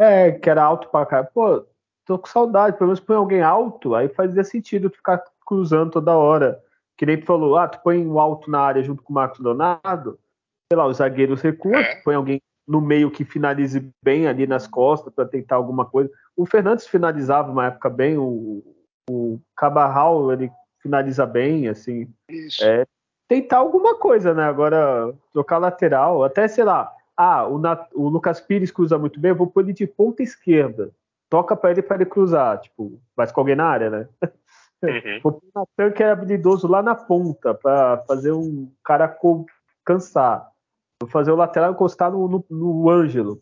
[0.00, 0.30] É.
[0.30, 1.28] que era alto pra caramba.
[1.34, 1.66] Pô,
[2.06, 2.76] tô com saudade.
[2.76, 6.62] Pelo menos põe alguém alto, aí fazia sentido tu ficar cruzando toda hora.
[6.96, 9.40] Que nem tu falou, ah, tu põe o alto na área junto com o Marcos
[9.40, 10.18] Leonardo,
[10.72, 11.96] sei lá, os zagueiros recuam, é.
[12.02, 16.10] põe alguém no meio que finalize bem ali nas costas para tentar alguma coisa.
[16.36, 18.62] O Fernandes finalizava uma época bem, o,
[19.10, 20.50] o Cabarral ele
[20.82, 22.06] finaliza bem, assim.
[22.28, 22.62] Isso.
[22.62, 22.84] É,
[23.26, 24.44] tentar alguma coisa, né?
[24.44, 29.30] Agora, trocar lateral, até sei lá, ah, o, Nat, o Lucas Pires cruza muito bem,
[29.30, 30.90] eu vou pôr ele de ponta esquerda.
[31.30, 34.08] Toca para ele para ele cruzar, tipo, vai com alguém na área, né?
[34.80, 35.20] Uhum.
[35.24, 39.12] O Natan que é habilidoso lá na ponta, para fazer um cara
[39.84, 40.52] cansar
[41.06, 43.40] fazer o lateral encostar no, no, no Ângelo.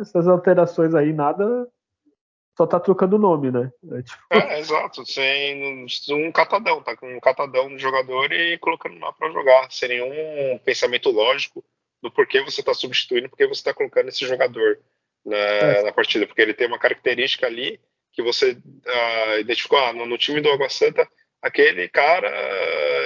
[0.00, 1.66] Essas alterações aí, nada.
[2.56, 3.72] Só tá trocando o nome, né?
[3.92, 4.22] É, tipo...
[4.30, 5.04] é exato.
[5.06, 9.70] Sem um catadão, tá com um catadão no jogador e colocando lá para jogar.
[9.70, 11.64] Sem nenhum pensamento lógico
[12.02, 14.78] do porquê você tá substituindo, porque você tá colocando esse jogador
[15.24, 15.82] na, é.
[15.82, 16.26] na partida.
[16.26, 17.80] Porque ele tem uma característica ali
[18.12, 21.08] que você uh, identificou ah, no, no, time do Água Santa,
[21.42, 22.30] aquele cara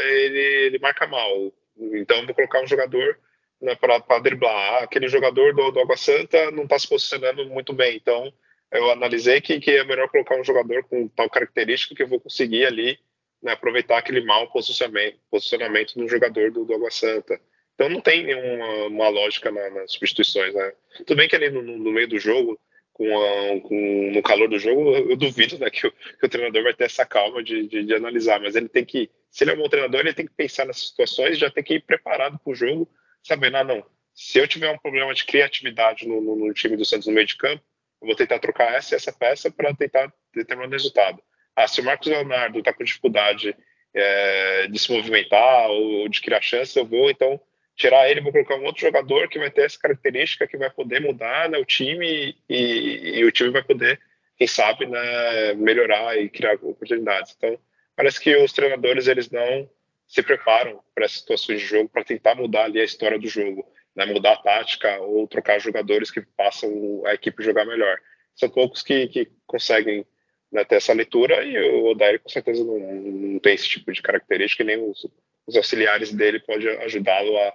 [0.05, 1.51] ele, ele marca mal.
[1.79, 3.19] Então vou colocar um jogador
[3.61, 4.55] né, para driblar.
[4.55, 7.97] Ah, aquele jogador do, do Água Santa não está se posicionando muito bem.
[7.97, 8.33] Então,
[8.73, 12.21] eu analisei que, que é melhor colocar um jogador com tal característica que eu vou
[12.21, 12.99] conseguir ali
[13.43, 17.41] né, aproveitar aquele mau posicionamento, posicionamento do jogador do, do Água Santa.
[17.75, 20.55] Então, não tem nenhuma lógica na, nas substituições.
[20.55, 20.73] Né?
[20.99, 22.59] Tudo bem que ali no, no meio do jogo,
[22.93, 26.65] com, a, com, no calor do jogo, eu duvido né, que, o, que, o, treinador
[26.65, 29.55] vai ter essa calma de, de, de, analisar, mas ele tem que, se ele é
[29.55, 32.51] um bom treinador, ele tem que pensar nessas situações já tem que ir preparado para
[32.51, 32.89] o jogo
[33.29, 36.85] sabendo, ah, não, se eu tiver um problema de criatividade no, no, no, time do
[36.85, 37.63] Santos no meio de campo,
[38.01, 41.23] eu vou tentar trocar essa e essa peça para tentar determinar o resultado.
[41.55, 43.55] Ah, se o Marcos Leonardo está com dificuldade
[43.95, 47.41] é, de se movimentar ou de criar chance, eu vou então
[47.77, 51.01] tirar ele, vou colocar um outro jogador que vai ter essa característica que vai poder
[51.01, 54.01] mudar né, o time e, e, o time vai poder,
[54.37, 57.35] quem sabe, né, melhorar e criar oportunidades.
[57.37, 57.57] Então,
[57.95, 59.71] parece que os treinadores eles não
[60.09, 63.71] se preparam para essas situações de jogo para tentar mudar ali a história do jogo,
[63.95, 64.07] né?
[64.07, 67.99] mudar a tática ou trocar jogadores que passam a equipe jogar melhor.
[68.35, 70.07] São poucos que, que conseguem
[70.51, 74.01] né, ter essa leitura e o Odair com certeza não, não, tem esse tipo de
[74.01, 75.07] característica e nem os,
[75.47, 77.53] os auxiliares dele pode ajudá-lo a,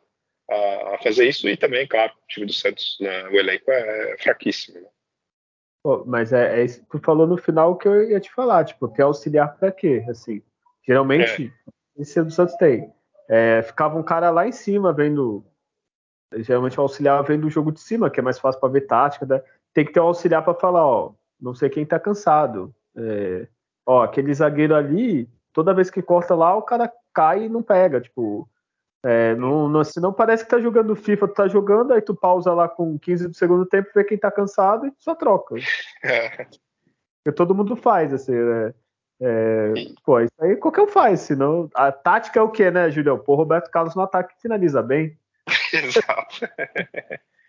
[0.52, 4.18] a, a, fazer isso e também, claro, o time do Santos, né, o elenco é,
[4.20, 4.80] fraquíssimo.
[4.80, 4.88] Né?
[5.82, 8.64] Pô, mas é, é, isso que tu falou no final que eu ia te falar,
[8.64, 10.06] tipo, ter auxiliar para quê?
[10.08, 10.44] Assim,
[10.86, 12.92] geralmente é esse do Santos tem.
[13.30, 15.44] É, ficava um cara lá em cima vendo.
[16.38, 19.26] Geralmente o auxiliar vem do jogo de cima, que é mais fácil para ver tática.
[19.26, 19.42] Né?
[19.74, 22.74] Tem que ter um auxiliar para falar, ó, não sei quem tá cansado.
[22.96, 23.48] É,
[23.86, 28.02] ó, aquele zagueiro ali, toda vez que corta lá, o cara cai e não pega.
[28.02, 28.50] Tipo,
[29.04, 32.54] é, não, não, senão parece que tá jogando FIFA, tu tá jogando, aí tu pausa
[32.54, 35.56] lá com 15 do segundo tempo, vê quem tá cansado e só troca.
[36.04, 36.48] É.
[37.24, 38.74] Porque todo mundo faz, assim, né?
[39.22, 41.70] É, pô, isso aí qualquer um faz, senão.
[41.74, 43.18] A tática é o que, né, Julião?
[43.18, 45.18] Pô, Roberto Carlos no ataque finaliza bem.
[45.74, 46.50] Exato.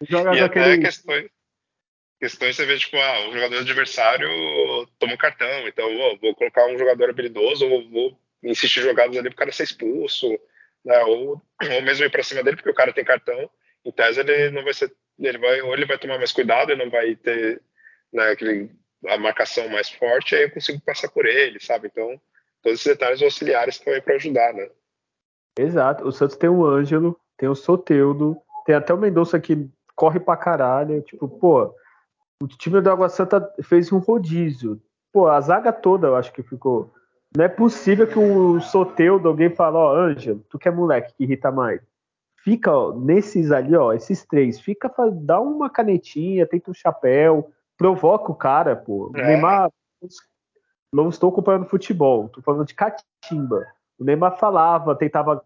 [0.03, 0.65] Joga e daquele...
[0.65, 1.31] até questões,
[2.21, 4.29] questões você vê, tipo, ah, o jogador adversário
[4.99, 9.29] toma um cartão, então oh, vou colocar um jogador habilidoso, ou vou insistir jogadas ali
[9.31, 10.29] pro cara ser expulso,
[10.85, 10.99] né?
[11.05, 11.43] Ou,
[11.73, 13.51] ou mesmo ir pra cima dele porque o cara tem cartão.
[13.85, 14.95] Em tese ele não vai ser.
[15.19, 17.61] Ele vai, ou ele vai tomar mais cuidado e não vai ter
[18.13, 18.71] né, aquele
[19.07, 21.89] a marcação mais forte, aí eu consigo passar por ele, sabe?
[21.89, 22.21] Então,
[22.63, 24.69] todos esses detalhes auxiliares aí para ajudar, né?
[25.59, 26.07] Exato.
[26.07, 30.37] O Santos tem o Ângelo, tem o Soteudo, tem até o Mendonça que corre pra
[30.37, 31.01] caralho.
[31.03, 31.75] Tipo, pô,
[32.43, 34.81] o time do Água Santa fez um rodízio.
[35.13, 36.93] Pô, a zaga toda eu acho que ficou.
[37.37, 41.15] Não é possível que o Soteudo, alguém fale, ó, oh, Ângelo, tu que é moleque
[41.15, 41.81] que irrita mais.
[42.45, 48.31] fica ó, nesses ali, ó, esses três, fica, dá uma canetinha, tenta um chapéu, provoca
[48.31, 49.11] o cara, pô.
[49.13, 49.27] O é.
[49.27, 49.71] Neymar,
[50.93, 53.67] não estou comparando futebol, estou falando de catimba.
[53.99, 55.45] O Neymar falava, tentava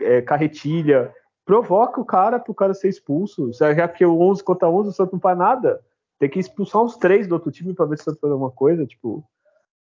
[0.00, 1.12] é, carretilha,
[1.44, 3.52] provoca o cara para o cara ser expulso.
[3.52, 5.80] Já que o 11 contra 11 o Santos não faz nada,
[6.18, 8.50] tem que expulsar uns três do outro time para ver se o Santos faz alguma
[8.50, 8.86] coisa.
[8.86, 9.24] Tipo,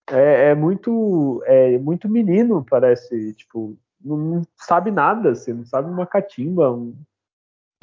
[0.09, 3.34] é, é, muito, é muito menino, parece.
[3.34, 6.95] Tipo, não, não sabe nada, assim, não sabe uma catimba, um,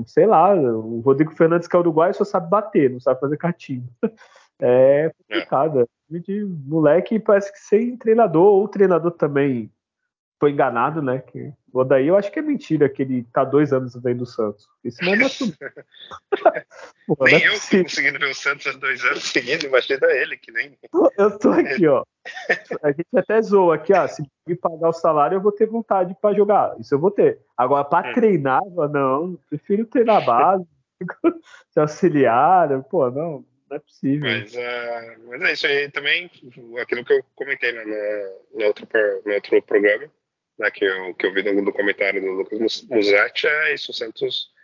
[0.07, 0.55] sei lá.
[0.55, 3.89] O Rodrigo Fernandes, que é uruguaio, só sabe bater, não sabe fazer catimba.
[4.61, 5.81] É complicado.
[5.81, 6.19] É.
[6.21, 9.69] De moleque parece que sem treinador, ou treinador também
[10.45, 11.23] foi enganado, né?
[11.27, 14.27] Que, o daí eu acho que é mentira que ele tá dois anos vendo o
[14.27, 14.69] Santos.
[14.85, 15.17] Isso não é.
[17.09, 20.37] Pô, nem é eu tô conseguindo ver o Santos há dois anos seguindo, imagina ele,
[20.37, 20.79] que nem.
[21.17, 22.05] Eu tô aqui, ó.
[22.83, 24.07] A gente até zoa aqui, ó.
[24.07, 26.79] Se me pagar o salário, eu vou ter vontade para jogar.
[26.79, 27.39] Isso eu vou ter.
[27.57, 28.13] Agora, para hum.
[28.13, 28.61] treinar,
[28.93, 29.39] não.
[29.49, 30.67] Prefiro treinar base,
[31.73, 32.83] ser auxiliar.
[32.91, 33.43] Pô, não
[33.75, 34.31] não é possível.
[34.31, 36.31] Mas, uh, mas é isso aí também,
[36.81, 38.87] aquilo que eu comentei né, no, no, outro,
[39.25, 40.11] no outro programa,
[40.59, 44.55] né, que, eu, que eu vi no comentário do Lucas Musetti, é isso, o Santos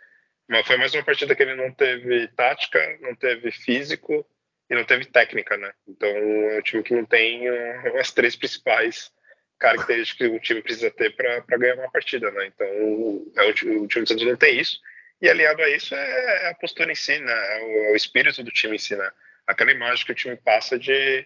[0.51, 4.25] mas foi mais uma partida que ele não teve tática, não teve físico
[4.69, 5.71] e não teve técnica, né?
[5.87, 9.13] Então é um time que não tem uh, as três principais
[9.57, 12.47] características que o time precisa ter para ganhar uma partida, né?
[12.47, 14.77] Então é o, o time do Santos não tem isso
[15.21, 17.31] e aliado a isso é, é a postura em si, né?
[17.31, 19.09] É o, é o, espírito do time em si, né?
[19.47, 21.25] Aquela imagem que o time passa de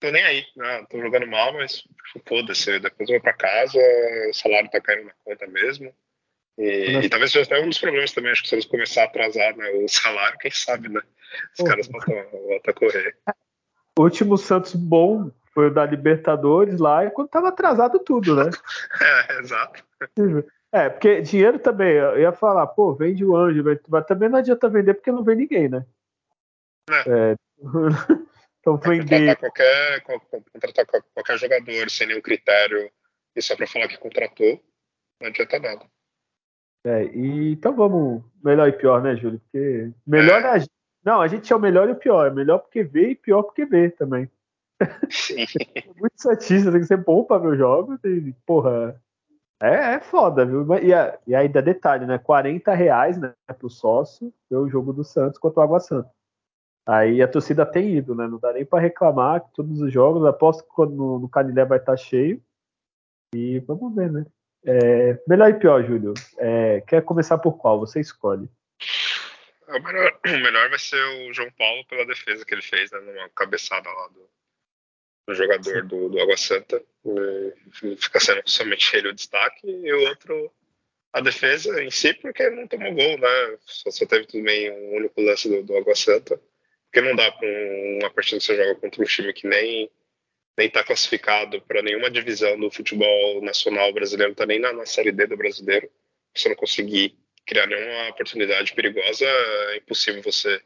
[0.00, 0.84] tô nem aí, né?
[0.90, 1.82] tô jogando mal, mas
[2.26, 3.78] foda-se, depois eu vou para casa,
[4.30, 5.92] o salário tá caindo na conta mesmo.
[6.58, 9.04] E, e, talvez seja até um dos problemas também, acho que se eles começar a
[9.04, 11.00] atrasar né, o salário, quem sabe, né?
[11.52, 11.64] Os Pô.
[11.64, 13.16] caras voltam, voltam a correr.
[13.98, 18.50] O último Santos bom foi o da Libertadores lá, e quando tava atrasado tudo, né?
[19.28, 19.84] é, exato.
[20.72, 24.68] É, porque dinheiro também, eu ia falar, pô, vende o anjo, mas também não adianta
[24.68, 25.84] vender porque não vem ninguém, né?
[26.90, 27.32] É.
[27.32, 27.36] é.
[28.74, 29.36] então vender.
[29.36, 30.00] Contratar qualquer,
[30.52, 32.90] contratar qualquer jogador sem nenhum critério
[33.34, 34.60] e só pra falar que contratou,
[35.20, 35.84] não adianta nada.
[36.84, 39.40] É, e, então vamos, melhor e pior, né, Júlio?
[39.40, 40.60] Porque melhor é.
[40.60, 40.70] gente.
[41.04, 42.26] Não, a gente é o melhor e o pior.
[42.26, 44.28] É melhor porque vê e pior porque vê também.
[45.08, 45.46] Sim.
[45.96, 47.96] Muito satista, tem que ser bom pra ver o jogo.
[48.04, 49.00] E, porra,
[49.62, 50.66] é, é foda, viu?
[50.82, 52.18] E, a, e ainda detalhe, né?
[52.18, 56.10] 40 reais né, pro sócio ver o jogo do Santos contra o Água Santa.
[56.86, 58.28] Aí a torcida tem ido, né?
[58.28, 61.78] Não dá nem para reclamar que todos os jogos, aposto que quando no, Canilé vai
[61.78, 62.40] estar tá cheio.
[63.34, 64.24] E vamos ver, né?
[64.64, 66.14] É, melhor e pior, Júlio.
[66.38, 67.80] É, quer começar por qual?
[67.80, 68.48] Você escolhe.
[69.66, 73.00] O melhor, o melhor vai ser o João Paulo pela defesa que ele fez, né?
[73.00, 74.28] Numa cabeçada lá do,
[75.28, 76.80] o jogador do, do Água Santa.
[77.98, 79.68] Fica sendo somente ele o destaque.
[79.68, 80.52] E o outro,
[81.12, 83.58] a defesa em si, porque não tomou gol, né?
[83.62, 86.40] Só, só teve também um único lance do, do Água Santa.
[86.96, 87.46] Porque não dá para
[88.00, 89.90] uma partida que você joga contra um time que nem
[90.56, 95.12] nem está classificado para nenhuma divisão do futebol nacional brasileiro, está nem na, na Série
[95.12, 95.90] D do brasileiro.
[96.34, 100.58] Você não conseguir criar nenhuma oportunidade perigosa, é impossível você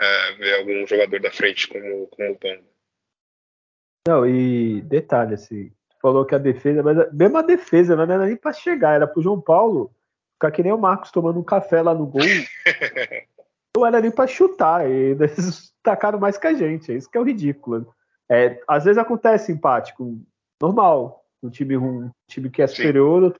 [0.00, 2.58] é, ver algum jogador da frente como, como bom.
[4.08, 8.26] Não, e detalhe, assim, falou que a defesa, mas a, mesmo a defesa, não era
[8.26, 9.94] nem para chegar, era pro João Paulo
[10.42, 12.20] ficar que nem o Marcos tomando um café lá no gol.
[13.76, 17.18] não era nem para chutar, e eles tacaram mais que a gente, é isso que
[17.18, 17.86] é o ridículo.
[18.30, 20.20] É, às vezes acontece empático,
[20.60, 23.34] normal, um time um time que é superior,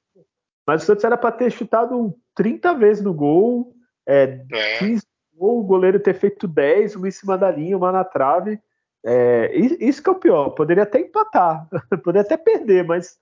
[0.66, 3.74] mas o Santos era para ter chutado 30 vezes no gol,
[4.07, 4.78] é, é.
[4.78, 5.03] 15
[5.35, 8.61] gol, o goleiro ter feito 10, uma em cima da linha, uma na trave.
[9.05, 10.51] É, isso que é o pior.
[10.51, 11.68] Poderia até empatar,
[12.05, 13.18] poderia até perder, mas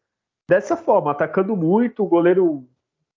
[0.48, 2.68] dessa forma, atacando muito, o goleiro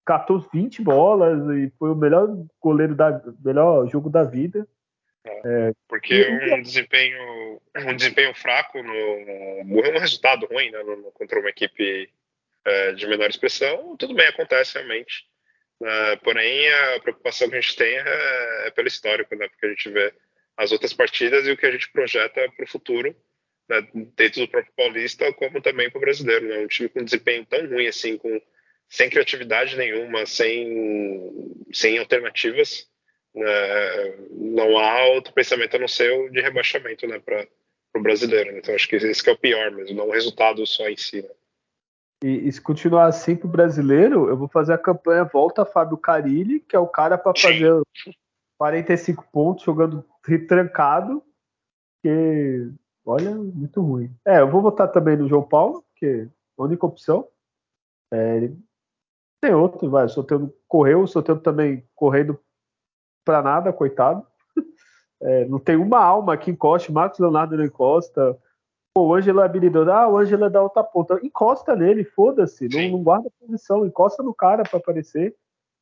[0.05, 2.27] catou 20 bolas e foi o melhor
[2.61, 4.67] goleiro da melhor jogo da vida.
[5.25, 11.49] É, porque um desempenho um desempenho fraco no, um resultado ruim né, no, contra uma
[11.49, 12.09] equipe
[12.65, 15.25] é, de menor expressão, tudo bem, acontece realmente.
[15.81, 19.69] É, porém, a preocupação que a gente tem é, é pelo histórico, né, porque a
[19.69, 20.13] gente vê
[20.55, 23.15] as outras partidas e o que a gente projeta para o futuro,
[23.67, 23.85] né,
[24.15, 26.47] dentro do próprio Paulista, como também para o brasileiro.
[26.47, 28.41] Né, um time com desempenho tão ruim assim, com,
[28.93, 32.87] sem criatividade nenhuma, sem, sem alternativas,
[33.33, 37.47] né, não há outro pensamento a não ser o de rebaixamento né, para
[37.95, 38.55] o brasileiro.
[38.55, 41.23] Então acho que esse que é o pior mesmo, não o resultado só em si.
[41.23, 41.29] Né.
[42.23, 46.59] E, e, se continuar assim pro brasileiro, eu vou fazer a campanha Volta Fábio Carilli,
[46.59, 47.73] que é o cara para fazer
[48.59, 51.23] 45 pontos jogando retrancado,
[52.03, 52.69] que
[53.03, 54.15] olha, muito ruim.
[54.23, 56.27] É, eu vou votar também no João Paulo, que é
[56.59, 57.27] a única opção.
[58.13, 58.51] É,
[59.43, 60.05] Tem outro, vai.
[60.05, 62.39] O Soteldo correu, o Soteldo também correndo
[63.25, 64.25] pra nada, coitado.
[65.25, 68.37] É, não tem uma alma que encoste, Marcos Leonardo não encosta.
[68.93, 69.89] Pô, o Ângelo é habilidoso.
[69.89, 71.17] Ah, o Ângelo é da outra ponta.
[71.23, 72.67] Encosta nele, foda-se.
[72.67, 75.33] Não, não, guarda posição, encosta no cara para aparecer.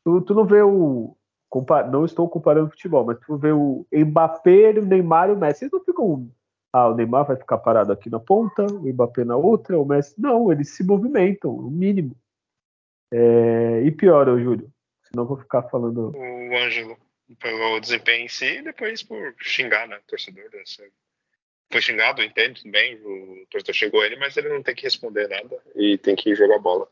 [0.05, 1.18] Tu, tu não vê o.
[1.91, 5.64] Não estou comparando futebol, mas tu vê o Mbappé, o Neymar e o Messi.
[5.64, 6.30] Eles não ficam.
[6.72, 10.22] Ah, o Neymar vai ficar parado aqui na ponta, o Mbappé na outra, o Messi.
[10.22, 12.16] Não, eles se movimentam, o mínimo.
[13.12, 13.84] É...
[13.84, 14.72] E pior, ô Júlio.
[15.03, 16.16] Senão eu vou ficar falando.
[16.16, 16.97] O Ângelo
[17.39, 19.99] pelo desempenho em si e depois por xingar, né?
[20.07, 20.49] Torcedor.
[20.49, 20.84] Dessa...
[21.72, 22.95] Foi xingado, entendo tudo bem.
[22.95, 26.36] O torcedor chegou a ele, mas ele não tem que responder nada e tem que
[26.36, 26.88] jogar bola.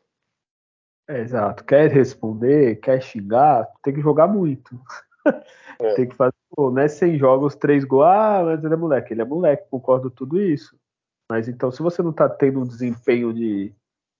[1.07, 1.63] É, exato.
[1.63, 4.79] Quer responder, quer xingar, tem que jogar muito.
[5.81, 5.93] É.
[5.93, 8.05] tem que fazer, pô, não é 100 jogos, 3 gols.
[8.05, 9.13] Ah, mas ele é moleque.
[9.13, 10.77] Ele é moleque, concordo tudo isso.
[11.29, 13.73] Mas então, se você não tá tendo um desempenho de,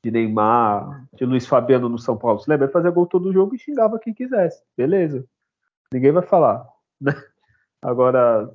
[0.04, 2.66] de Neymar, de Luiz Fabiano no São Paulo, você lembra?
[2.66, 4.64] Ele fazia gol todo jogo e xingava quem quisesse.
[4.78, 5.28] Beleza
[5.94, 6.68] ninguém vai falar.
[7.00, 7.12] Né?
[7.82, 8.48] Agora,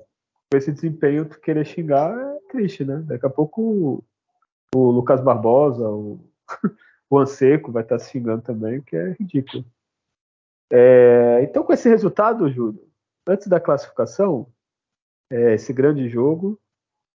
[0.50, 2.98] com esse desempenho, tu querer xingar é triste, né?
[3.06, 4.04] Daqui a pouco o,
[4.74, 6.20] o Lucas Barbosa, o,
[7.10, 9.64] o Anseco vai estar se xingando também, que é ridículo.
[10.70, 12.86] É, então, com esse resultado, Júlio,
[13.26, 14.46] antes da classificação,
[15.30, 16.58] é, esse grande jogo,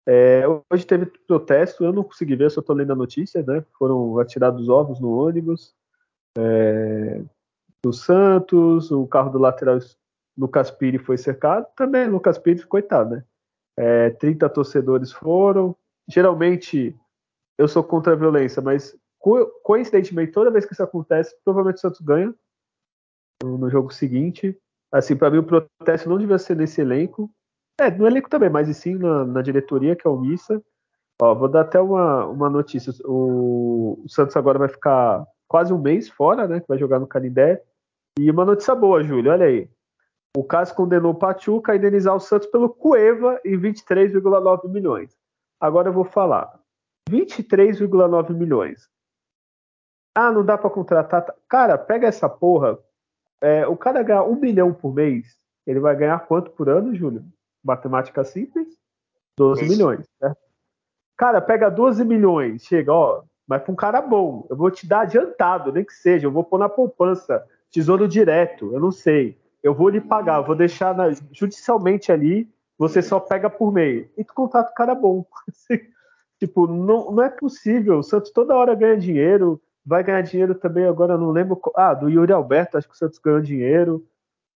[0.08, 3.64] é, hoje teve protesto, eu não consegui ver, só estou lendo a notícia, né?
[3.78, 5.74] Foram atirados ovos no ônibus
[6.38, 7.22] é,
[7.82, 9.78] do Santos, o carro do lateral
[10.36, 13.24] Lucas Pires foi cercado, também Lucas Pires, coitado, né?
[13.78, 15.76] É, 30 torcedores foram.
[16.08, 16.94] Geralmente,
[17.58, 21.80] eu sou contra a violência, mas co coincidentemente, toda vez que isso acontece, provavelmente o
[21.80, 22.34] Santos ganha
[23.42, 24.56] no, no jogo seguinte.
[24.92, 27.30] Assim, para mim, o protesto não devia ser nesse elenco.
[27.78, 30.62] É, no elenco também, mas sim na, na diretoria, que é o Missa.
[31.20, 32.92] Ó, vou dar até uma, uma notícia.
[33.04, 36.60] O, o, Santos agora vai ficar quase um mês fora, né?
[36.60, 37.62] Que vai jogar no Canindé.
[38.18, 39.70] E uma notícia boa, Júlio, olha aí.
[40.36, 45.16] O caso condenou o Pachuca a indenizar o Santos pelo Cueva em 23,9 milhões.
[45.60, 46.58] Agora eu vou falar.
[47.10, 48.88] 23,9 milhões.
[50.14, 51.26] Ah, não dá para contratar.
[51.48, 52.78] Cara, pega essa porra.
[53.40, 57.22] É, o cara ganhar um milhão por mês, ele vai ganhar quanto por ano, Júlio?
[57.66, 58.68] Matemática simples?
[59.36, 59.72] 12 Isso.
[59.72, 60.38] milhões, certo?
[61.16, 65.00] Cara, pega 12 milhões, chega, ó, mas para um cara bom, eu vou te dar
[65.00, 69.74] adiantado, nem que seja, eu vou pôr na poupança, tesouro direto, eu não sei eu
[69.74, 72.48] vou lhe pagar, vou deixar na, judicialmente ali,
[72.78, 74.08] você só pega por meio.
[74.16, 75.26] E tu contrata o cara bom.
[76.38, 77.98] tipo, não, não é possível.
[77.98, 81.60] O Santos toda hora ganha dinheiro, vai ganhar dinheiro também, agora não lembro.
[81.74, 84.06] Ah, do Yuri Alberto, acho que o Santos ganhou dinheiro.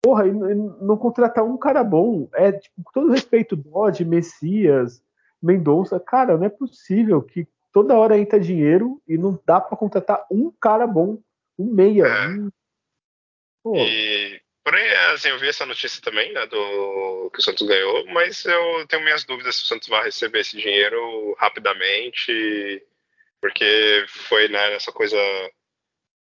[0.02, 2.28] Porra, e, não contratar um cara bom.
[2.32, 5.02] É, tipo, com todo respeito, Dodge, Messias,
[5.42, 10.26] Mendonça, cara, não é possível que toda hora entra dinheiro e não dá para contratar
[10.30, 11.18] um cara bom,
[11.58, 12.06] um meia.
[12.06, 12.28] É.
[12.28, 12.50] Um...
[13.62, 13.76] Pô.
[13.76, 18.44] E Porém, assim, eu vi essa notícia também, né, do que o Santos ganhou, mas
[18.44, 22.80] eu tenho minhas dúvidas se o Santos vai receber esse dinheiro rapidamente,
[23.40, 25.16] porque foi né, essa coisa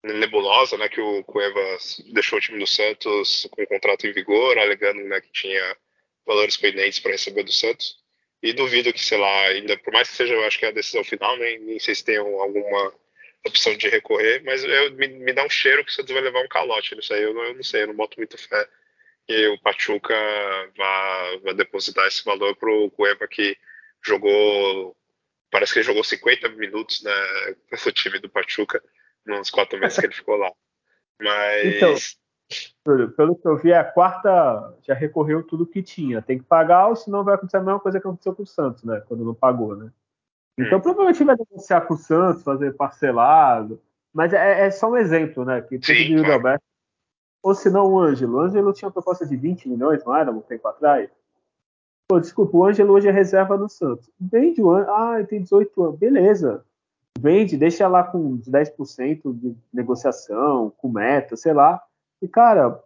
[0.04, 4.58] nebulosa, né, que o Cuevas deixou o time do Santos com o contrato em vigor,
[4.58, 5.78] alegando né, que tinha
[6.26, 7.98] valores pendentes para receber do Santos.
[8.41, 10.74] E duvido que, sei lá, ainda por mais que seja, eu acho que é a
[10.74, 12.93] decisão final, nem, nem sei se tem alguma
[13.45, 16.41] opção de recorrer, mas eu, me, me, dá um cheiro que o Santos vai levar
[16.41, 17.24] um calote nisso aí.
[17.24, 18.68] Eu, eu não sei, eu não boto muito fé
[19.28, 20.16] que o Pachuca
[20.78, 23.58] vá depositar esse valor pro Cueva que
[24.04, 24.95] jogou.
[25.52, 28.82] Parece que ele jogou 50 minutos né, no time do Pachuca
[29.28, 30.51] nos quatro meses que ele ficou lá.
[31.21, 31.75] Mas.
[31.75, 31.95] Então,
[33.15, 36.21] pelo que eu vi, a quarta já recorreu tudo que tinha.
[36.21, 38.84] Tem que pagar, ou senão vai acontecer a mesma coisa que aconteceu com o Santos,
[38.84, 39.03] né?
[39.07, 39.91] Quando não pagou, né?
[40.57, 43.82] Então, provavelmente vai negociar com o Santos, fazer parcelado.
[44.13, 45.61] Mas é, é só um exemplo, né?
[45.61, 46.63] Que teve Sim, de Alberto.
[47.43, 48.38] Ou se não, o Ângelo.
[48.38, 50.32] O Ângelo tinha uma proposta de 20 milhões, não era?
[50.32, 51.09] Um tempo atrás.
[52.09, 54.09] Pô, desculpa, o Ângelo hoje é reserva no Santos.
[54.19, 54.91] Vende o Ângelo.
[54.91, 55.99] Ah, tem 18 anos.
[55.99, 56.65] Beleza.
[57.18, 61.82] Vende, deixa lá com 10% de negociação, com meta, sei lá.
[62.22, 62.82] E, cara,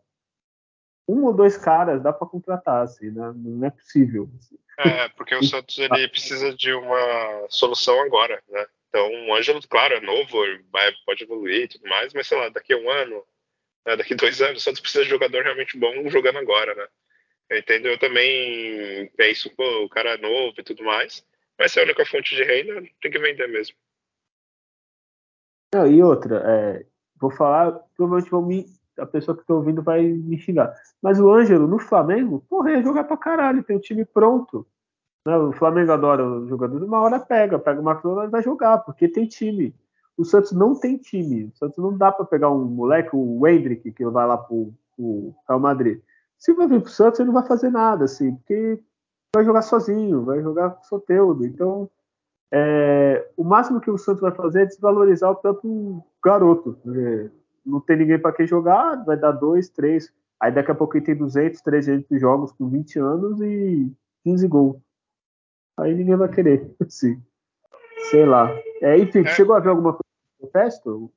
[1.08, 3.34] um ou dois caras dá para contratar, assim, né?
[3.36, 4.30] Não é possível.
[4.38, 4.58] Assim.
[4.80, 8.66] É, porque o Santos ele precisa de uma solução agora, né?
[8.90, 10.38] Então, o Ângelo, claro, é novo,
[10.72, 13.24] vai, pode evoluir e tudo mais, mas sei lá, daqui a um ano,
[13.86, 16.88] né, daqui a dois anos, o Santos precisa de jogador realmente bom jogando agora, né?
[17.50, 21.26] Eu entendo, eu também penso, pô, o cara é novo e tudo mais,
[21.58, 23.76] mas se é a única fonte de renda, tem que vender mesmo.
[25.74, 26.86] Não, e outra, é,
[27.20, 28.66] vou falar, provavelmente me,
[28.98, 30.74] a pessoa que está ouvindo vai me xingar.
[31.02, 34.66] Mas o Ângelo, no Flamengo, porra, ia jogar pra caralho, tem o time pronto.
[35.26, 35.38] Né?
[35.38, 39.08] O Flamengo adora o jogador, uma hora pega, pega o McDonald's e vai jogar, porque
[39.08, 39.74] tem time.
[40.18, 41.46] o Santos não tem time.
[41.46, 45.34] O Santos não dá para pegar um moleque, o Hendrick, que vai lá pro, pro
[45.48, 46.02] Real Madrid.
[46.38, 48.80] Se vai vir pro Santos, ele não vai fazer nada, assim, porque
[49.34, 51.46] vai jogar sozinho, vai jogar com Soteudo.
[51.46, 51.90] Então,
[52.52, 56.78] é, o máximo que o Santos vai fazer é desvalorizar o próprio garoto.
[57.66, 60.12] Não tem ninguém para quem jogar, vai dar dois, três.
[60.40, 63.92] Aí daqui a pouco ele tem 200, 300 jogos com 20 anos e
[64.24, 64.82] 15 gols.
[65.78, 67.22] Aí ninguém vai querer, assim.
[68.10, 68.52] Sei lá.
[68.82, 69.36] É, enfim, é.
[69.36, 70.04] chegou a ver alguma coisa
[70.40, 71.14] do protesto?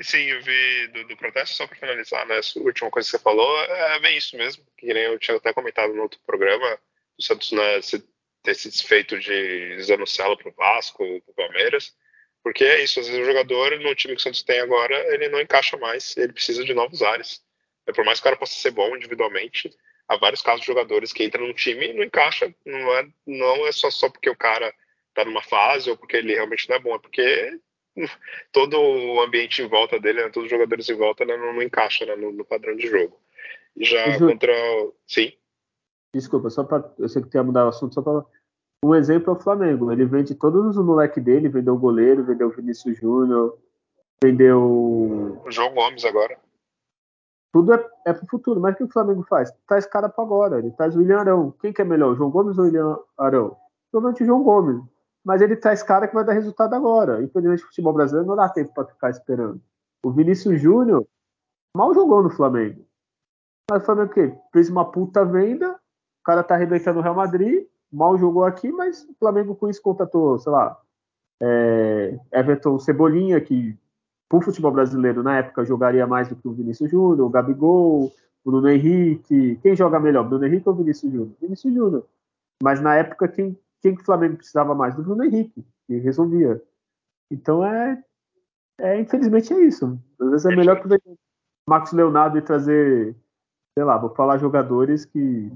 [0.00, 2.36] Sim, eu vi do, do protesto, só para finalizar, né?
[2.36, 4.64] A última coisa que você falou é bem isso mesmo.
[4.76, 6.78] Que nem eu tinha até comentado no outro programa,
[7.18, 8.02] o Santos né, se,
[8.42, 11.94] ter se desfeito de Zanocelo pro Vasco, pro Palmeiras.
[12.42, 15.28] Porque é isso, às vezes o jogador no time que o Santos tem agora, ele
[15.28, 17.42] não encaixa mais, ele precisa de novos ares.
[17.86, 19.70] É, por mais que o cara possa ser bom individualmente,
[20.08, 22.52] há vários casos de jogadores que entram no time e não encaixa.
[22.64, 24.72] Não é, não é só, só porque o cara
[25.14, 27.58] tá numa fase ou porque ele realmente não é bom, é porque
[28.52, 31.62] todo o ambiente em volta dele, né, todos os jogadores em volta né, não, não
[31.62, 33.20] encaixa né, no, no, padrão de jogo.
[33.76, 34.26] E já Ju...
[34.26, 34.54] contra.
[35.06, 35.32] Sim.
[36.14, 36.90] Desculpa, só para.
[36.98, 38.24] Eu sei que tem mudar o assunto, só para.
[38.84, 39.90] Um exemplo é o Flamengo.
[39.90, 43.58] Ele vende todos os moleques dele, vendeu o goleiro, vendeu o Vinícius Júnior,
[44.22, 44.62] vendeu.
[45.44, 46.38] O João Gomes agora.
[47.52, 48.60] Tudo é, é pro futuro.
[48.60, 49.52] Mas o que o Flamengo faz?
[49.66, 50.58] Traz cara para agora.
[50.58, 51.54] Ele traz o William Arão.
[51.60, 53.56] Quem que é melhor, o João Gomes ou o William Arão?
[53.90, 54.82] Provavelmente o João Gomes
[55.28, 57.22] mas ele traz cara que vai dar resultado agora.
[57.22, 59.60] Infelizmente, o futebol brasileiro não dá tempo para ficar esperando.
[60.02, 61.06] O Vinícius Júnior
[61.76, 62.82] mal jogou no Flamengo.
[63.70, 64.34] Mas o Flamengo o quê?
[64.54, 65.77] Fez uma puta venda,
[66.28, 70.38] cara tá arrebentando o Real Madrid, mal jogou aqui, mas o Flamengo com isso contratou,
[70.38, 70.78] sei lá,
[71.40, 73.74] é, Everton Cebolinha, que
[74.28, 78.12] pro futebol brasileiro na época jogaria mais do que o Vinícius Júnior, o Gabigol,
[78.44, 79.58] o Bruno Henrique.
[79.62, 81.34] Quem joga melhor, Bruno Henrique ou Vinícius Júnior?
[81.40, 82.06] Vinícius Júnior.
[82.62, 84.94] Mas na época, quem quem que o Flamengo precisava mais?
[84.94, 86.62] Do Bruno Henrique, que resolvia.
[87.30, 88.04] Então é,
[88.78, 89.98] é infelizmente é isso.
[90.20, 91.18] Às vezes é melhor que o
[91.66, 93.16] Marcos Leonardo e trazer,
[93.74, 95.50] sei lá, vou falar jogadores que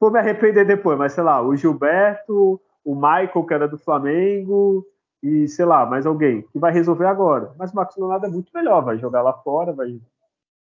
[0.00, 4.86] vou me arrepender depois, mas sei lá, o Gilberto, o Michael que era do Flamengo
[5.22, 7.52] e sei lá, mais alguém que vai resolver agora.
[7.58, 10.00] Mas o Marcos Leonardo é muito melhor, vai jogar lá fora, vai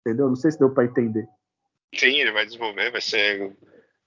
[0.05, 0.27] entendeu?
[0.27, 1.27] Não sei se deu para entender.
[1.95, 3.55] Sim, ele vai desenvolver, vai ser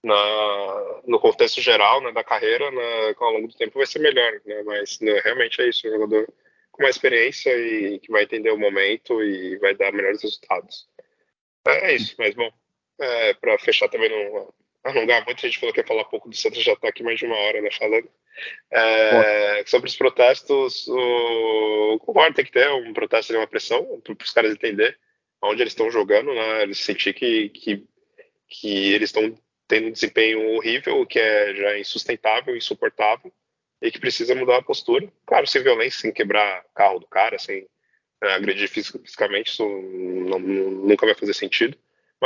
[0.04, 4.40] na, no contexto geral né, da carreira, né, ao longo do tempo vai ser melhor,
[4.44, 6.28] né, mas né, realmente é isso, um jogador
[6.70, 10.86] com mais experiência e que vai entender o momento e vai dar melhores resultados.
[11.66, 12.50] É, isso, mas bom,
[13.00, 14.52] é, para fechar também não
[14.88, 17.18] alongar muito, a gente falou que ia falar pouco do Santos, já está aqui mais
[17.18, 18.08] de uma hora né, falando.
[18.70, 24.12] É, sobre os protestos, o concordo, tem que ter um protesto e uma pressão para
[24.12, 24.98] os caras entender
[25.42, 27.84] onde eles estão jogando, né, eles sentir que, que,
[28.48, 29.36] que eles estão
[29.68, 33.32] tendo um desempenho horrível, que é já insustentável, insuportável,
[33.82, 35.10] e que precisa mudar a postura.
[35.26, 37.66] Claro, sem violência, sem quebrar carro do cara, sem
[38.22, 41.76] é, agredir fisicamente, isso não, nunca vai fazer sentido.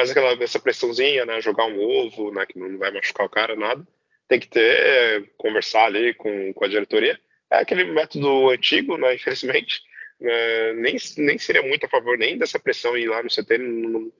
[0.00, 3.54] Mas aquela essa pressãozinha, né, jogar um ovo, né, que não vai machucar o cara,
[3.54, 3.86] nada,
[4.26, 7.20] tem que ter, conversar ali com, com a diretoria.
[7.50, 9.82] É aquele método antigo, né, infelizmente,
[10.18, 14.10] é, nem, nem seria muito a favor nem dessa pressão ir lá no CT, não,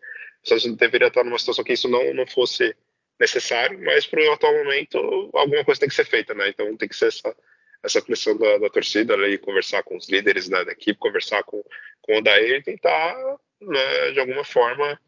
[0.77, 2.77] deveria estar numa situação que isso não, não fosse
[3.19, 6.51] necessário, mas para o atual momento alguma coisa tem que ser feita, né?
[6.51, 7.35] Então tem que ser essa,
[7.83, 11.65] essa pressão da, da torcida ali, conversar com os líderes da, da, equipe, conversar com,
[12.03, 13.17] com o Daí e tentar,
[13.63, 15.01] né, de alguma forma,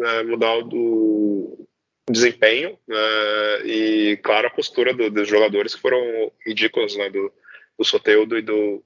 [0.00, 1.66] né, mudar o do
[2.10, 7.32] desempenho né, e, claro, a postura do, dos jogadores que foram ridículos, né, do,
[7.78, 8.82] do Soteudo e do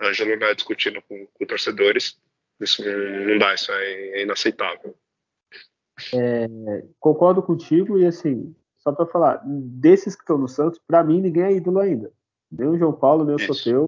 [0.00, 2.18] Ângelo né, discutindo com, com torcedores.
[2.60, 4.94] Isso não, dá, isso é, inaceitável.
[6.12, 6.48] É,
[6.98, 11.44] concordo contigo e assim, só para falar, desses que estão no Santos, para mim ninguém
[11.44, 12.12] é ídolo ainda.
[12.50, 13.86] Nem o João Paulo, nem o Soteu.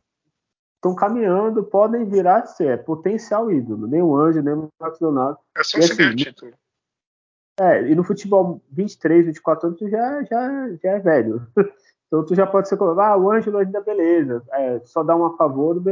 [0.76, 3.86] Estão caminhando, podem virar ser é potencial ídolo.
[3.86, 5.38] Nem o Anjo, nem o Marcos Leonardo.
[5.56, 6.52] É só e, assim, título.
[7.58, 11.46] É, e no futebol 23, 24 anos, tu já, já, já é velho.
[12.08, 15.36] Então tu já pode ser ah, o Ângelo ainda beleza, é, só dá um a
[15.36, 15.82] favor,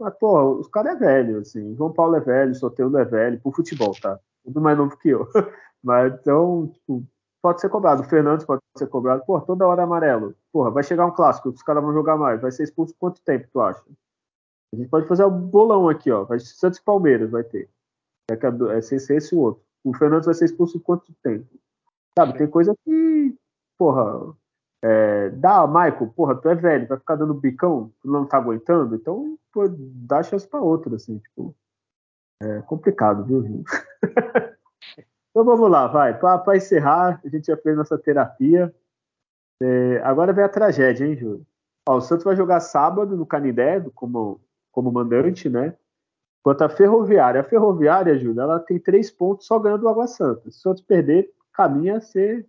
[0.00, 3.52] mas, pô, os caras é velho, assim, João Paulo é velho, Soteudo é velho, pro
[3.52, 4.18] futebol, tá?
[4.48, 5.28] tudo mais novo que eu.
[5.82, 7.06] Mas então, tipo,
[7.40, 8.02] pode ser cobrado.
[8.02, 9.24] O Fernandes pode ser cobrado.
[9.24, 10.34] Pô, toda hora amarelo.
[10.52, 12.40] Porra, vai chegar um clássico, os caras vão jogar mais.
[12.40, 13.82] Vai ser expulso quanto tempo, tu acha?
[14.72, 16.24] A gente pode fazer um bolão aqui, ó.
[16.24, 17.70] Vai Santos e Palmeiras vai ter.
[18.30, 19.62] É, é ser esse o outro.
[19.88, 21.48] O Fernandes vai ser expulso quanto tempo?
[22.18, 23.34] Sabe, tem coisa que,
[23.78, 24.34] porra,
[24.82, 28.94] é, dá, Michael, porra, tu é velho, vai ficar dando bicão, tu não tá aguentando,
[28.94, 31.54] então, pô, dá chance pra outro, assim, tipo.
[32.40, 33.64] É complicado, viu, Rio?
[35.30, 36.16] então vamos lá, vai.
[36.16, 38.72] Para encerrar, a gente já fez nossa terapia.
[39.60, 41.44] É, agora vem a tragédia, hein, Júlio?
[41.88, 44.40] Ó, o Santos vai jogar sábado no Canidé, como,
[44.70, 45.74] como mandante, né?
[46.48, 47.42] Quanto a Ferroviária.
[47.42, 50.50] A Ferroviária, Júlio, ela tem três pontos só ganhando o Água Santa.
[50.50, 52.48] Se o Santos perder, caminha a ser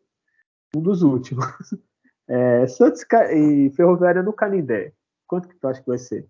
[0.74, 1.46] um dos últimos.
[2.32, 3.04] É, Santos
[3.34, 4.94] e Ferroviária no Canindé.
[5.26, 6.28] Quanto que tu acha que vai ser?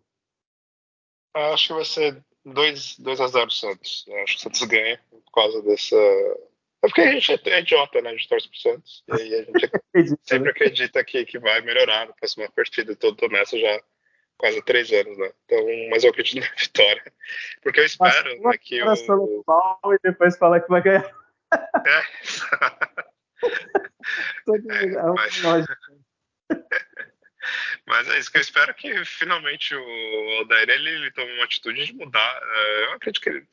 [1.36, 4.06] Acho que vai ser 2, 2 a 0 Santos.
[4.24, 5.98] Acho que o Santos ganha por causa dessa.
[5.98, 8.12] É porque a gente é idiota, né?
[8.12, 9.04] A gente torce pro Santos.
[9.10, 10.52] E a gente sempre né?
[10.52, 12.96] acredita que, que vai melhorar na próxima partida.
[12.96, 13.82] Tô nessa já
[14.40, 15.32] quase três anos, né?
[15.46, 17.14] Então, mas eu acredito na vitória.
[17.62, 19.44] Porque eu espero né, que o.
[19.44, 21.12] Pau e depois falar que vai ganhar.
[21.86, 22.00] É.
[24.50, 25.42] é mas...
[27.86, 31.86] mas é isso que eu espero que finalmente o Odair ele, ele tome uma atitude
[31.86, 32.42] de mudar.
[32.42, 33.48] É, eu acredito que ele,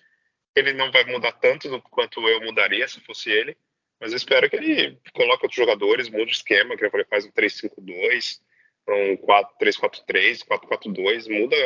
[0.55, 3.57] ele não vai mudar tanto quanto eu mudaria se fosse ele.
[3.99, 7.25] Mas eu espero que ele coloque outros jogadores, mude o esquema, que eu falei, faz
[7.25, 8.41] um 3-5-2,
[8.89, 11.57] um 4-3-4-3, 4-4-2, muda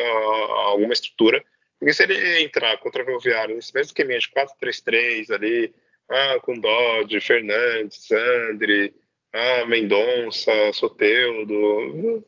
[0.66, 1.44] alguma estrutura.
[1.78, 5.74] Porque se ele entrar contra o Ferroviário nesse mesmo esqueminha de 4-3-3 ali,
[6.08, 8.92] ah, com Dodge, Fernandes, André,
[9.32, 12.24] ah, Mendonça, Soteudo,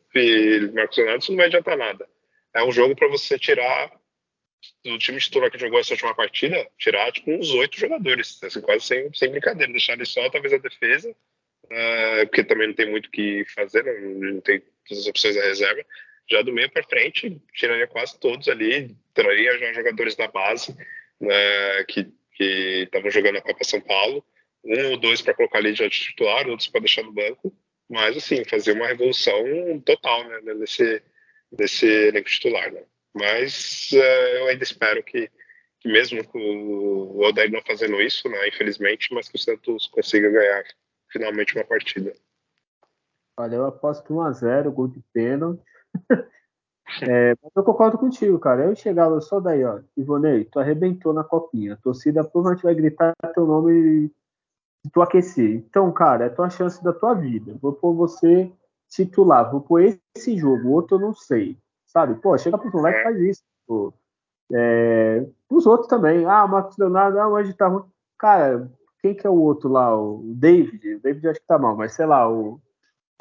[0.73, 2.07] Marcos Leonardo, isso não vai adiantar nada.
[2.53, 3.91] É um jogo para você tirar
[4.83, 8.85] do time titular que jogou essa última partida, tirar tipo uns oito jogadores, assim, quase
[8.85, 13.07] sem, sem brincadeira, deixar ele só talvez a defesa, uh, porque também não tem muito
[13.07, 15.83] o que fazer, não, não tem todas as opções da reserva.
[16.29, 20.75] Já do meio para frente, tiraria quase todos ali, traria já jogadores da base,
[21.19, 24.25] né, que estavam jogando a Copa São Paulo,
[24.63, 27.53] um ou dois para colocar ali de titular, outros para deixar no banco,
[27.89, 29.43] mas assim, fazer uma revolução
[29.85, 31.01] total né, nesse,
[31.51, 32.71] nesse elenco titular.
[32.71, 32.83] Né?
[33.13, 35.29] Mas uh, eu ainda espero que,
[35.79, 40.29] que mesmo com o Odair não fazendo isso, né, infelizmente, mas que o Santos consiga
[40.29, 40.63] ganhar
[41.11, 42.13] finalmente uma partida.
[43.37, 45.63] Olha, eu aposto 1x0, gol de pênalti.
[47.01, 48.65] É, mas eu concordo contigo, cara.
[48.65, 49.79] Eu chegava só daí, ó.
[49.97, 51.73] Ivonei, tu arrebentou na copinha.
[51.73, 54.11] A torcida provavelmente vai gritar teu nome
[54.83, 55.55] se tu aquecer.
[55.55, 57.57] Então, cara, é tua chance da tua vida.
[57.61, 58.51] Vou pôr você
[58.89, 61.57] titular, vou pôr esse jogo, o outro eu não sei.
[61.87, 62.15] Sabe?
[62.15, 63.43] Pô, chega pro moleque e faz isso.
[63.65, 63.93] Pô.
[64.51, 66.25] É, os outros também.
[66.25, 67.85] Ah, Marcos Leonardo, ah, hoje tá ruim.
[68.19, 68.69] Cara,
[68.99, 69.97] quem que é o outro lá?
[69.97, 70.95] O David.
[70.95, 72.59] O David acho que tá mal, mas sei lá, o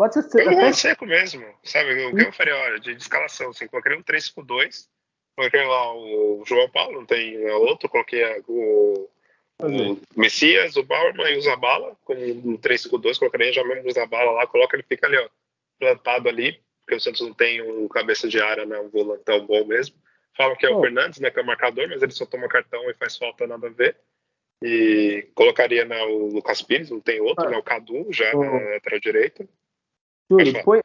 [0.02, 0.44] Pode ser.
[0.44, 0.72] Eu até...
[0.72, 2.06] seco mesmo, sabe?
[2.06, 4.88] O que eu faria, olha, de, de escalação, assim, coloquei um 3-5-2,
[5.36, 9.08] coloquei lá o João Paulo, não tem outro, coloquei o,
[9.60, 14.32] o Messias, o Bauerman e o Zabala, com um 3-5-2, colocaria já mesmo o Zabala
[14.32, 15.28] lá, coloca ele fica ali, ó,
[15.78, 19.64] plantado ali, porque o Santos não tem um cabeça de área, né, um volantão bom
[19.64, 19.94] mesmo.
[20.36, 20.80] Falam que é o oh.
[20.80, 23.68] Fernandes, né, que é o marcador, mas ele só toma cartão e faz falta nada
[23.68, 23.96] a ver.
[24.64, 27.50] E colocaria né, o Lucas Pires, não tem outro, ah.
[27.50, 28.42] né, o Cadu já oh.
[28.42, 29.46] na lateral direita.
[30.38, 30.80] Júlio, põe,